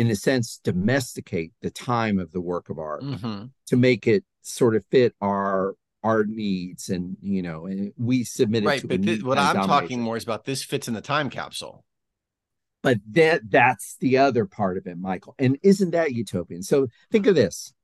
in 0.00 0.10
a 0.10 0.16
sense, 0.16 0.58
domesticate 0.64 1.52
the 1.60 1.70
time 1.70 2.18
of 2.18 2.32
the 2.32 2.40
work 2.40 2.70
of 2.70 2.78
art 2.78 3.02
mm-hmm. 3.02 3.44
to 3.66 3.76
make 3.76 4.06
it 4.06 4.24
sort 4.40 4.74
of 4.74 4.82
fit 4.90 5.14
our 5.20 5.74
our 6.02 6.24
needs 6.24 6.88
and 6.88 7.18
you 7.20 7.42
know 7.42 7.66
and 7.66 7.92
we 7.98 8.24
submit 8.24 8.62
it 8.64 8.66
right 8.66 8.88
but 8.88 9.02
th- 9.02 9.22
what 9.22 9.36
i'm 9.36 9.54
talking 9.66 10.00
more 10.00 10.16
is 10.16 10.24
about 10.24 10.46
this 10.46 10.62
fits 10.62 10.88
in 10.88 10.94
the 10.94 11.02
time 11.02 11.28
capsule. 11.28 11.84
But 12.82 12.96
that 13.10 13.42
that's 13.50 13.96
the 14.00 14.16
other 14.16 14.46
part 14.46 14.78
of 14.78 14.86
it 14.86 14.96
michael 14.96 15.34
and 15.38 15.58
isn't 15.62 15.90
that 15.90 16.12
utopian? 16.12 16.62
So 16.62 16.88
think 17.12 17.26
of 17.26 17.34
this. 17.34 17.74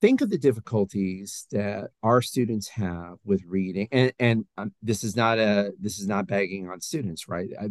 Think 0.00 0.20
of 0.20 0.30
the 0.30 0.38
difficulties 0.38 1.48
that 1.50 1.90
our 2.00 2.22
students 2.22 2.68
have 2.68 3.16
with 3.24 3.42
reading 3.44 3.88
and 3.90 4.12
and 4.20 4.44
um, 4.56 4.72
this 4.80 5.02
is 5.02 5.16
not 5.16 5.40
a 5.40 5.72
this 5.80 5.98
is 5.98 6.06
not 6.06 6.28
bagging 6.28 6.70
on 6.70 6.80
students 6.80 7.28
right? 7.28 7.48
I, 7.60 7.70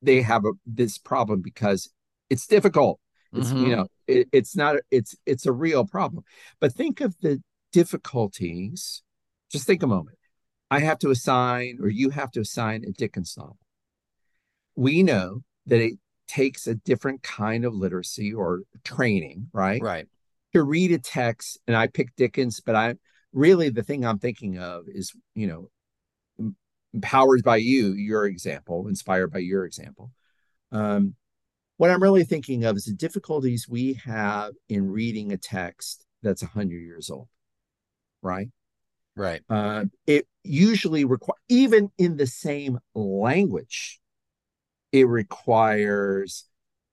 they 0.00 0.22
have 0.22 0.44
a, 0.44 0.52
this 0.64 0.96
problem 0.96 1.42
because 1.42 1.90
it's 2.30 2.46
difficult. 2.46 3.00
It's 3.32 3.48
mm-hmm. 3.48 3.64
you 3.64 3.76
know, 3.76 3.86
it, 4.06 4.28
it's 4.32 4.56
not 4.56 4.76
it's 4.90 5.14
it's 5.26 5.46
a 5.46 5.52
real 5.52 5.84
problem. 5.84 6.24
But 6.60 6.74
think 6.74 7.00
of 7.00 7.14
the 7.20 7.42
difficulties. 7.72 9.02
Just 9.50 9.66
think 9.66 9.82
a 9.82 9.86
moment. 9.86 10.18
I 10.70 10.80
have 10.80 10.98
to 11.00 11.10
assign, 11.10 11.78
or 11.80 11.88
you 11.88 12.10
have 12.10 12.30
to 12.32 12.40
assign 12.40 12.84
a 12.86 12.92
Dickens 12.92 13.34
novel. 13.36 13.56
We 14.76 15.02
know 15.02 15.42
that 15.66 15.80
it 15.80 15.94
takes 16.26 16.66
a 16.66 16.74
different 16.74 17.22
kind 17.22 17.64
of 17.64 17.74
literacy 17.74 18.32
or 18.32 18.62
training, 18.84 19.48
right? 19.52 19.80
Right. 19.80 20.06
To 20.54 20.62
read 20.62 20.92
a 20.92 20.98
text, 20.98 21.58
and 21.66 21.76
I 21.76 21.86
pick 21.86 22.14
Dickens, 22.16 22.60
but 22.60 22.74
I 22.74 22.94
really 23.32 23.70
the 23.70 23.82
thing 23.82 24.04
I'm 24.04 24.18
thinking 24.18 24.58
of 24.58 24.84
is, 24.88 25.12
you 25.34 25.46
know, 25.46 26.52
empowered 26.94 27.42
by 27.42 27.56
you, 27.56 27.92
your 27.92 28.26
example, 28.26 28.88
inspired 28.88 29.32
by 29.32 29.38
your 29.38 29.64
example. 29.64 30.10
Um, 30.72 31.14
what 31.78 31.90
I'm 31.90 32.02
really 32.02 32.24
thinking 32.24 32.64
of 32.64 32.76
is 32.76 32.84
the 32.84 32.92
difficulties 32.92 33.68
we 33.68 33.94
have 34.04 34.52
in 34.68 34.90
reading 34.90 35.32
a 35.32 35.36
text 35.36 36.04
that's 36.22 36.42
100 36.42 36.74
years 36.74 37.08
old, 37.08 37.28
right? 38.20 38.48
Right. 39.16 39.42
Uh, 39.48 39.84
it 40.06 40.26
usually 40.42 41.04
requires, 41.04 41.38
even 41.48 41.90
in 41.96 42.16
the 42.16 42.26
same 42.26 42.78
language, 42.94 44.00
it 44.92 45.06
requires 45.06 46.44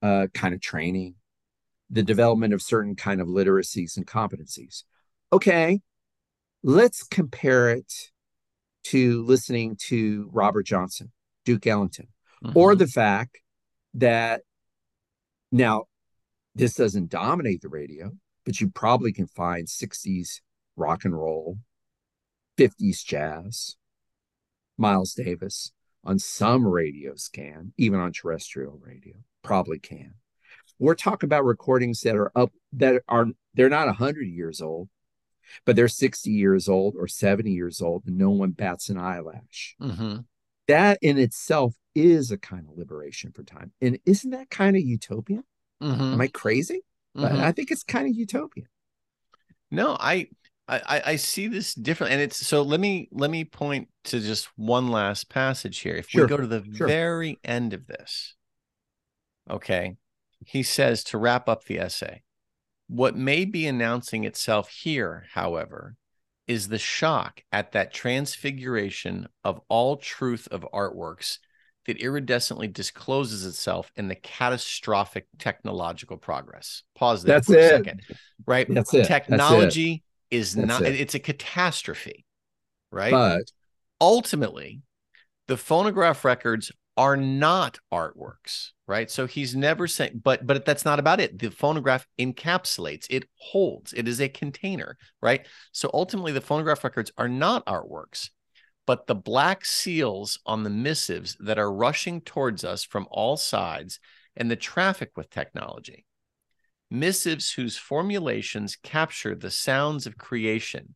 uh, 0.02 0.28
kind 0.32 0.54
of 0.54 0.60
training, 0.60 1.16
the 1.90 2.02
development 2.02 2.54
of 2.54 2.62
certain 2.62 2.94
kind 2.94 3.20
of 3.20 3.26
literacies 3.26 3.96
and 3.96 4.06
competencies. 4.06 4.84
Okay, 5.32 5.80
let's 6.62 7.02
compare 7.02 7.70
it 7.70 7.92
to 8.84 9.24
listening 9.24 9.76
to 9.88 10.30
Robert 10.32 10.64
Johnson, 10.64 11.10
Duke 11.44 11.66
Ellington, 11.66 12.06
mm-hmm. 12.44 12.56
or 12.56 12.76
the 12.76 12.86
fact 12.86 13.40
that 13.94 14.42
now, 15.52 15.84
this 16.54 16.74
doesn't 16.74 17.10
dominate 17.10 17.60
the 17.62 17.68
radio, 17.68 18.12
but 18.44 18.60
you 18.60 18.70
probably 18.70 19.12
can 19.12 19.26
find 19.26 19.66
60s 19.66 20.40
rock 20.76 21.04
and 21.04 21.18
roll, 21.18 21.58
50s 22.58 23.04
jazz, 23.04 23.76
Miles 24.78 25.14
Davis 25.14 25.72
on 26.04 26.18
some 26.18 26.66
radio 26.66 27.14
scan, 27.16 27.72
even 27.76 27.98
on 27.98 28.12
terrestrial 28.12 28.78
radio, 28.80 29.16
probably 29.42 29.78
can. 29.78 30.14
We're 30.78 30.94
talking 30.94 31.26
about 31.26 31.44
recordings 31.44 32.02
that 32.02 32.16
are 32.16 32.30
up 32.36 32.52
that 32.74 33.02
are 33.08 33.26
they're 33.54 33.70
not 33.70 33.86
100 33.86 34.22
years 34.22 34.60
old, 34.60 34.88
but 35.64 35.74
they're 35.74 35.88
60 35.88 36.30
years 36.30 36.68
old 36.68 36.94
or 36.96 37.08
70 37.08 37.50
years 37.50 37.80
old 37.80 38.04
and 38.06 38.18
no 38.18 38.30
one 38.30 38.50
bats 38.50 38.88
an 38.88 38.98
eyelash. 38.98 39.74
Mm-hmm. 39.80 40.18
That 40.68 40.98
in 41.00 41.18
itself 41.18 41.74
is 41.96 42.30
a 42.30 42.38
kind 42.38 42.68
of 42.68 42.76
liberation 42.76 43.32
for 43.32 43.42
time. 43.42 43.72
And 43.80 43.98
isn't 44.04 44.30
that 44.30 44.50
kind 44.50 44.76
of 44.76 44.82
utopian? 44.82 45.42
Mm-hmm. 45.82 46.12
Am 46.14 46.20
I 46.20 46.28
crazy? 46.28 46.82
Mm-hmm. 47.16 47.22
But 47.22 47.32
I 47.32 47.52
think 47.52 47.70
it's 47.70 47.82
kind 47.82 48.06
of 48.06 48.14
utopian. 48.14 48.68
No, 49.70 49.96
I 49.98 50.28
I, 50.68 51.02
I 51.06 51.16
see 51.16 51.46
this 51.46 51.74
different, 51.74 52.12
and 52.12 52.22
it's 52.22 52.44
so. 52.44 52.62
Let 52.62 52.80
me 52.80 53.08
let 53.12 53.30
me 53.30 53.44
point 53.44 53.88
to 54.04 54.20
just 54.20 54.48
one 54.56 54.88
last 54.88 55.28
passage 55.28 55.78
here. 55.78 55.94
If 55.94 56.10
sure. 56.10 56.24
we 56.24 56.28
go 56.28 56.36
to 56.36 56.46
the 56.46 56.64
sure. 56.74 56.88
very 56.88 57.38
end 57.44 57.72
of 57.72 57.86
this, 57.86 58.34
okay, 59.48 59.96
he 60.44 60.64
says 60.64 61.04
to 61.04 61.18
wrap 61.18 61.48
up 61.48 61.64
the 61.64 61.78
essay, 61.78 62.22
what 62.88 63.16
may 63.16 63.44
be 63.44 63.66
announcing 63.66 64.24
itself 64.24 64.68
here, 64.68 65.26
however, 65.34 65.94
is 66.48 66.66
the 66.66 66.78
shock 66.78 67.42
at 67.52 67.70
that 67.72 67.92
transfiguration 67.92 69.28
of 69.44 69.60
all 69.68 69.96
truth 69.96 70.48
of 70.50 70.66
artworks 70.72 71.38
that 71.86 71.98
iridescently 71.98 72.72
discloses 72.72 73.46
itself 73.46 73.90
in 73.96 74.08
the 74.08 74.14
catastrophic 74.14 75.26
technological 75.38 76.16
progress. 76.16 76.82
Pause 76.94 77.22
there 77.24 77.36
That's 77.36 77.46
for 77.46 77.54
it. 77.54 77.64
a 77.64 77.68
second. 77.68 78.02
Right? 78.46 78.66
That's 78.68 78.92
it. 78.94 79.06
Technology 79.06 80.04
That's 80.30 80.32
it. 80.32 80.36
is 80.36 80.54
That's 80.54 80.68
not 80.68 80.82
it. 80.82 81.00
it's 81.00 81.14
a 81.14 81.20
catastrophe. 81.20 82.24
Right? 82.90 83.10
But 83.12 83.42
ultimately, 84.00 84.82
the 85.48 85.56
phonograph 85.56 86.24
records 86.24 86.72
are 86.96 87.16
not 87.16 87.78
artworks, 87.92 88.70
right? 88.86 89.10
So 89.10 89.26
he's 89.26 89.54
never 89.54 89.86
saying, 89.86 90.22
but 90.24 90.46
but 90.46 90.64
that's 90.64 90.84
not 90.84 90.98
about 90.98 91.20
it. 91.20 91.38
The 91.38 91.50
phonograph 91.50 92.06
encapsulates, 92.18 93.06
it 93.10 93.24
holds, 93.36 93.92
it 93.92 94.08
is 94.08 94.20
a 94.20 94.28
container, 94.28 94.96
right? 95.20 95.46
So 95.72 95.90
ultimately, 95.92 96.32
the 96.32 96.40
phonograph 96.40 96.84
records 96.84 97.12
are 97.18 97.28
not 97.28 97.66
artworks, 97.66 98.30
but 98.86 99.06
the 99.06 99.14
black 99.14 99.64
seals 99.64 100.38
on 100.46 100.62
the 100.62 100.70
missives 100.70 101.36
that 101.40 101.58
are 101.58 101.72
rushing 101.72 102.20
towards 102.20 102.64
us 102.64 102.84
from 102.84 103.06
all 103.10 103.36
sides 103.36 103.98
and 104.36 104.50
the 104.50 104.56
traffic 104.56 105.10
with 105.16 105.28
technology. 105.28 106.04
Missives 106.90 107.52
whose 107.52 107.76
formulations 107.76 108.76
capture 108.82 109.34
the 109.34 109.50
sounds 109.50 110.06
of 110.06 110.16
creation, 110.16 110.94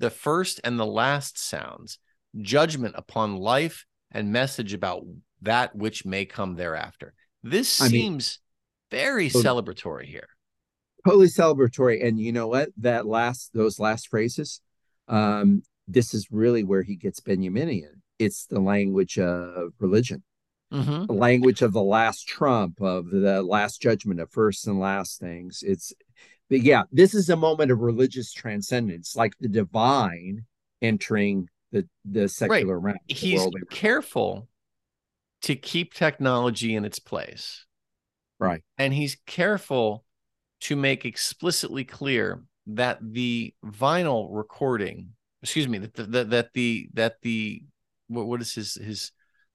the 0.00 0.10
first 0.10 0.60
and 0.64 0.78
the 0.78 0.86
last 0.86 1.38
sounds, 1.38 1.98
judgment 2.40 2.94
upon 2.98 3.36
life 3.36 3.86
and 4.10 4.32
message 4.32 4.74
about 4.74 5.04
that 5.42 5.76
which 5.76 6.04
may 6.04 6.24
come 6.24 6.56
thereafter. 6.56 7.14
This 7.42 7.80
I 7.80 7.88
seems 7.88 8.40
mean, 8.90 9.00
very 9.00 9.30
celebratory 9.30 10.06
here. 10.06 10.28
Totally 11.06 11.28
celebratory. 11.28 12.04
And 12.04 12.18
you 12.18 12.32
know 12.32 12.48
what? 12.48 12.70
That 12.78 13.06
last, 13.06 13.50
those 13.54 13.78
last 13.78 14.08
phrases, 14.08 14.60
um, 15.06 15.62
this 15.88 16.14
is 16.14 16.30
really 16.30 16.62
where 16.62 16.82
he 16.82 16.94
gets 16.94 17.20
Benjaminian. 17.20 18.00
It's 18.18 18.46
the 18.46 18.60
language 18.60 19.18
of 19.18 19.72
religion, 19.78 20.22
mm-hmm. 20.72 21.06
the 21.06 21.12
language 21.12 21.62
of 21.62 21.72
the 21.72 21.82
last 21.82 22.28
trump, 22.28 22.80
of 22.80 23.10
the 23.10 23.42
last 23.42 23.80
judgment, 23.80 24.20
of 24.20 24.30
first 24.30 24.66
and 24.66 24.78
last 24.78 25.18
things. 25.18 25.64
It's, 25.66 25.92
but 26.50 26.60
yeah, 26.60 26.82
this 26.92 27.14
is 27.14 27.30
a 27.30 27.36
moment 27.36 27.70
of 27.70 27.80
religious 27.80 28.32
transcendence, 28.32 29.16
like 29.16 29.32
the 29.40 29.48
divine 29.48 30.44
entering 30.80 31.48
the 31.72 31.86
the 32.04 32.28
secular 32.28 32.78
right. 32.78 32.92
realm. 32.94 32.98
He's 33.06 33.46
careful 33.70 34.48
to 35.42 35.54
keep 35.54 35.94
technology 35.94 36.74
in 36.74 36.84
its 36.84 36.98
place. 36.98 37.64
Right. 38.40 38.62
And 38.76 38.92
he's 38.94 39.16
careful 39.26 40.04
to 40.60 40.76
make 40.76 41.04
explicitly 41.04 41.84
clear 41.84 42.42
that 42.66 42.98
the 43.00 43.54
vinyl 43.64 44.28
recording, 44.30 45.10
excuse 45.42 45.68
me, 45.68 45.78
that 45.78 45.94
the, 45.94 46.04
that, 46.04 46.30
that 46.30 46.52
the 46.52 46.88
that 46.94 47.14
the 47.22 47.62
what, 48.08 48.26
what 48.26 48.40
is 48.40 48.54
his 48.54 48.74
his 48.74 49.12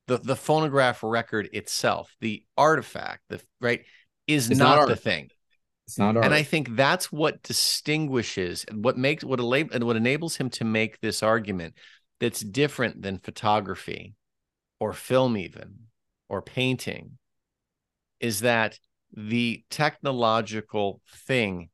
the 0.07 0.17
the 0.17 0.36
phonograph 0.36 1.01
record 1.03 1.49
itself, 1.53 2.15
the 2.21 2.43
artifact, 2.57 3.21
the 3.29 3.41
right 3.61 3.84
is 4.27 4.49
it's 4.49 4.59
not, 4.59 4.79
not 4.79 4.88
the 4.88 4.95
thing. 4.95 5.29
It's 5.88 5.97
not 5.99 6.15
art. 6.15 6.25
And 6.25 6.34
I 6.34 6.43
think 6.43 6.75
that's 6.75 7.11
what 7.11 7.43
distinguishes 7.43 8.65
what 8.71 8.97
makes 8.97 9.23
what 9.23 9.39
and 9.39 9.84
what 9.84 9.95
enables 9.95 10.36
him 10.36 10.49
to 10.51 10.65
make 10.65 10.99
this 10.99 11.21
argument 11.23 11.75
that's 12.19 12.41
different 12.41 13.01
than 13.01 13.17
photography 13.17 14.15
or 14.79 14.93
film, 14.93 15.38
even 15.38 15.75
or 16.29 16.41
painting, 16.41 17.17
is 18.19 18.41
that 18.41 18.79
the 19.11 19.63
technological 19.69 21.01
thing 21.27 21.69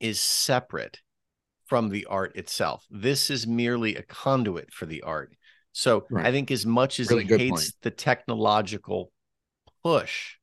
is 0.00 0.20
separate 0.20 1.00
from 1.66 1.88
the 1.88 2.06
art 2.06 2.36
itself. 2.36 2.86
This 2.90 3.30
is 3.30 3.46
merely 3.46 3.96
a 3.96 4.02
conduit 4.02 4.72
for 4.72 4.86
the 4.86 5.02
art. 5.02 5.34
So 5.72 6.06
right. 6.10 6.26
I 6.26 6.32
think 6.32 6.50
as 6.50 6.64
much 6.64 7.00
as 7.00 7.10
really 7.10 7.24
he 7.24 7.36
hates 7.36 7.50
point. 7.50 7.72
the 7.82 7.90
technological 7.90 9.10
push, 9.82 10.34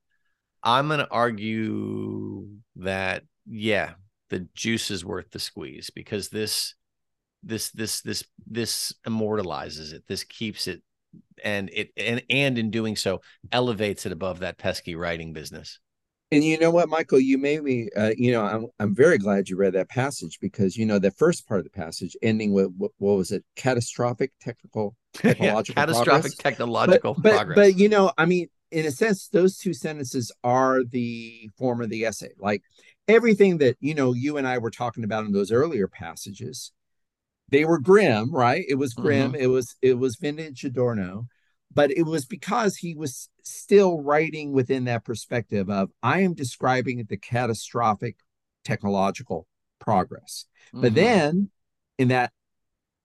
I'm 0.62 0.88
going 0.88 1.00
to 1.00 1.10
argue 1.10 2.48
that 2.76 3.24
yeah, 3.46 3.92
the 4.30 4.46
juice 4.54 4.90
is 4.90 5.04
worth 5.04 5.30
the 5.30 5.38
squeeze 5.38 5.90
because 5.90 6.28
this 6.28 6.74
this 7.42 7.70
this 7.70 8.02
this 8.02 8.24
this 8.46 8.94
immortalizes 9.06 9.92
it. 9.92 10.04
This 10.06 10.24
keeps 10.24 10.68
it 10.68 10.82
and 11.42 11.70
it 11.72 11.90
and 11.96 12.22
and 12.30 12.58
in 12.58 12.70
doing 12.70 12.96
so 12.96 13.20
elevates 13.50 14.06
it 14.06 14.12
above 14.12 14.40
that 14.40 14.58
pesky 14.58 14.94
writing 14.94 15.32
business 15.32 15.78
and 16.32 16.42
you 16.44 16.58
know 16.58 16.70
what 16.70 16.88
michael 16.88 17.20
you 17.20 17.38
made 17.38 17.62
me 17.62 17.88
uh, 17.96 18.12
you 18.16 18.32
know 18.32 18.42
I'm, 18.42 18.66
I'm 18.80 18.94
very 18.94 19.18
glad 19.18 19.48
you 19.48 19.56
read 19.56 19.74
that 19.74 19.88
passage 19.88 20.38
because 20.40 20.76
you 20.76 20.86
know 20.86 20.98
the 20.98 21.10
first 21.10 21.46
part 21.46 21.60
of 21.60 21.64
the 21.64 21.70
passage 21.70 22.16
ending 22.22 22.52
with 22.52 22.72
what, 22.76 22.90
what 22.98 23.16
was 23.16 23.30
it 23.30 23.44
catastrophic 23.56 24.32
technical 24.40 24.96
technological 25.14 25.80
yeah, 25.80 25.86
catastrophic 25.86 26.22
progress. 26.22 26.36
technological 26.36 27.14
but, 27.18 27.32
progress 27.32 27.56
but 27.56 27.78
you 27.78 27.88
know 27.88 28.10
i 28.18 28.24
mean 28.24 28.48
in 28.70 28.86
a 28.86 28.90
sense 28.90 29.28
those 29.28 29.58
two 29.58 29.74
sentences 29.74 30.32
are 30.42 30.82
the 30.82 31.48
form 31.56 31.80
of 31.80 31.90
the 31.90 32.04
essay 32.04 32.30
like 32.38 32.62
everything 33.06 33.58
that 33.58 33.76
you 33.80 33.94
know 33.94 34.12
you 34.12 34.36
and 34.38 34.48
i 34.48 34.58
were 34.58 34.70
talking 34.70 35.04
about 35.04 35.24
in 35.24 35.32
those 35.32 35.52
earlier 35.52 35.86
passages 35.86 36.72
they 37.52 37.66
were 37.66 37.78
grim, 37.78 38.34
right? 38.34 38.64
It 38.66 38.76
was 38.76 38.94
grim. 38.94 39.32
Mm-hmm. 39.32 39.42
It 39.42 39.46
was 39.48 39.76
it 39.82 39.98
was 39.98 40.16
vintage 40.16 40.64
Adorno, 40.64 41.26
but 41.72 41.90
it 41.90 42.04
was 42.04 42.24
because 42.24 42.76
he 42.76 42.94
was 42.94 43.28
still 43.42 44.02
writing 44.02 44.52
within 44.52 44.84
that 44.84 45.04
perspective 45.04 45.70
of 45.70 45.90
I 46.02 46.20
am 46.20 46.34
describing 46.34 47.04
the 47.08 47.16
catastrophic 47.16 48.16
technological 48.64 49.46
progress. 49.78 50.46
Mm-hmm. 50.68 50.80
But 50.82 50.94
then 50.94 51.50
in 51.98 52.08
that 52.08 52.32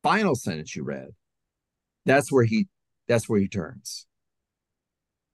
final 0.04 0.36
sentence 0.36 0.76
you 0.76 0.84
read, 0.84 1.10
that's 2.06 2.32
where 2.32 2.46
he 2.46 2.68
that's 3.08 3.30
where 3.30 3.40
he 3.40 3.48
turns. 3.48 4.06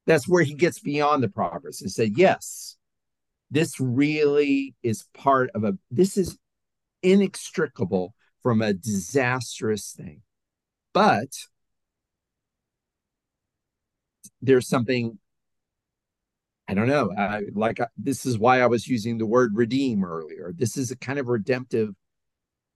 That's 0.06 0.28
where 0.28 0.44
he 0.44 0.54
gets 0.54 0.80
beyond 0.80 1.24
the 1.24 1.30
progress 1.30 1.82
and 1.82 1.90
said, 1.90 2.18
yes, 2.18 2.76
this 3.50 3.80
really 3.80 4.76
is 4.84 5.06
part 5.14 5.50
of 5.56 5.64
a 5.64 5.78
this 5.92 6.18
is 6.18 6.38
inextricable 7.02 8.14
from 8.42 8.62
a 8.62 8.74
disastrous 8.74 9.94
thing. 9.96 10.22
But 10.94 11.30
there's 14.42 14.68
something 14.68 15.18
I 16.68 16.74
don't 16.76 16.88
know. 16.88 17.12
I, 17.18 17.42
like 17.54 17.82
I, 17.82 17.88
this 17.98 18.26
is 18.26 18.38
why 18.38 18.62
I 18.62 18.68
was 18.68 18.88
using 18.88 19.18
the 19.18 19.26
word 19.26 19.52
redeem 19.54 20.06
earlier. 20.06 20.54
This 20.56 20.78
is 20.78 20.92
a 20.92 20.98
kind 20.98 21.20
of 21.20 21.28
redemptive, 21.28 21.90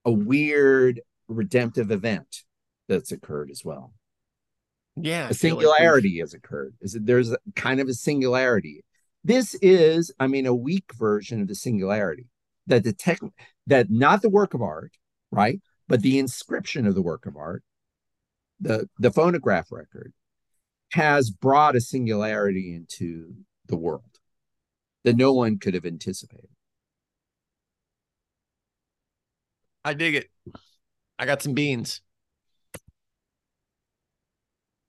a 0.03 0.11
weird 0.11 1.01
redemptive 1.29 1.89
event 1.91 2.43
that's 2.89 3.11
occurred 3.11 3.49
as 3.49 3.63
well. 3.63 3.93
Yeah, 4.97 5.29
a 5.29 5.33
singularity 5.33 6.15
like 6.17 6.21
has 6.21 6.33
occurred. 6.33 6.75
Is 6.81 6.95
it 6.95 7.05
there's 7.05 7.31
a, 7.31 7.37
kind 7.55 7.79
of 7.79 7.87
a 7.87 7.93
singularity. 7.93 8.83
This 9.23 9.55
is, 9.61 10.11
I 10.19 10.27
mean, 10.27 10.45
a 10.45 10.55
weak 10.55 10.91
version 10.93 11.41
of 11.41 11.47
the 11.47 11.55
singularity 11.55 12.27
that 12.67 12.83
the 12.83 12.93
tech 12.93 13.19
that 13.67 13.89
not 13.89 14.21
the 14.21 14.29
work 14.29 14.53
of 14.53 14.61
art, 14.61 14.91
right? 15.31 15.61
But 15.87 16.01
the 16.01 16.19
inscription 16.19 16.85
of 16.85 16.95
the 16.95 17.01
work 17.01 17.25
of 17.25 17.37
art, 17.37 17.63
the, 18.59 18.89
the 18.99 19.11
phonograph 19.11 19.71
record, 19.71 20.13
has 20.91 21.29
brought 21.29 21.75
a 21.75 21.81
singularity 21.81 22.73
into 22.73 23.33
the 23.67 23.77
world 23.77 24.03
that 25.03 25.15
no 25.15 25.33
one 25.33 25.57
could 25.57 25.73
have 25.73 25.85
anticipated. 25.85 26.49
I 29.83 29.93
dig 29.93 30.15
it. 30.15 30.29
I 31.17 31.25
got 31.25 31.41
some 31.41 31.53
beans. 31.53 32.01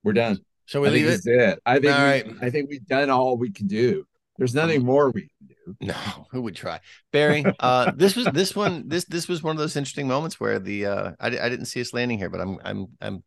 We're 0.02 0.12
done. 0.12 0.40
So 0.66 0.80
we 0.80 0.88
I 0.88 0.90
leave 0.90 1.06
it? 1.06 1.20
it? 1.24 1.62
I 1.64 1.78
think 1.78 1.92
all 1.92 2.04
we, 2.04 2.10
right. 2.10 2.26
I 2.42 2.50
think 2.50 2.68
we've 2.68 2.86
done 2.86 3.10
all 3.10 3.36
we 3.36 3.50
can 3.50 3.66
do. 3.66 4.06
There's 4.38 4.54
nothing 4.54 4.84
more 4.84 5.10
we 5.10 5.22
can 5.22 5.48
do. 5.48 5.76
No, 5.80 6.26
who 6.30 6.42
would 6.42 6.54
try? 6.54 6.80
Barry, 7.12 7.44
uh, 7.60 7.92
this 7.96 8.16
was 8.16 8.26
this 8.26 8.54
one. 8.54 8.88
This 8.88 9.04
this 9.04 9.28
was 9.28 9.42
one 9.42 9.56
of 9.56 9.58
those 9.58 9.76
interesting 9.76 10.06
moments 10.06 10.38
where 10.38 10.58
the 10.58 10.86
uh, 10.86 11.12
I, 11.20 11.26
I 11.26 11.48
didn't 11.48 11.66
see 11.66 11.80
us 11.80 11.92
landing 11.92 12.18
here, 12.18 12.30
but 12.30 12.40
I'm 12.40 12.58
I'm 12.64 12.86
I'm 13.00 13.24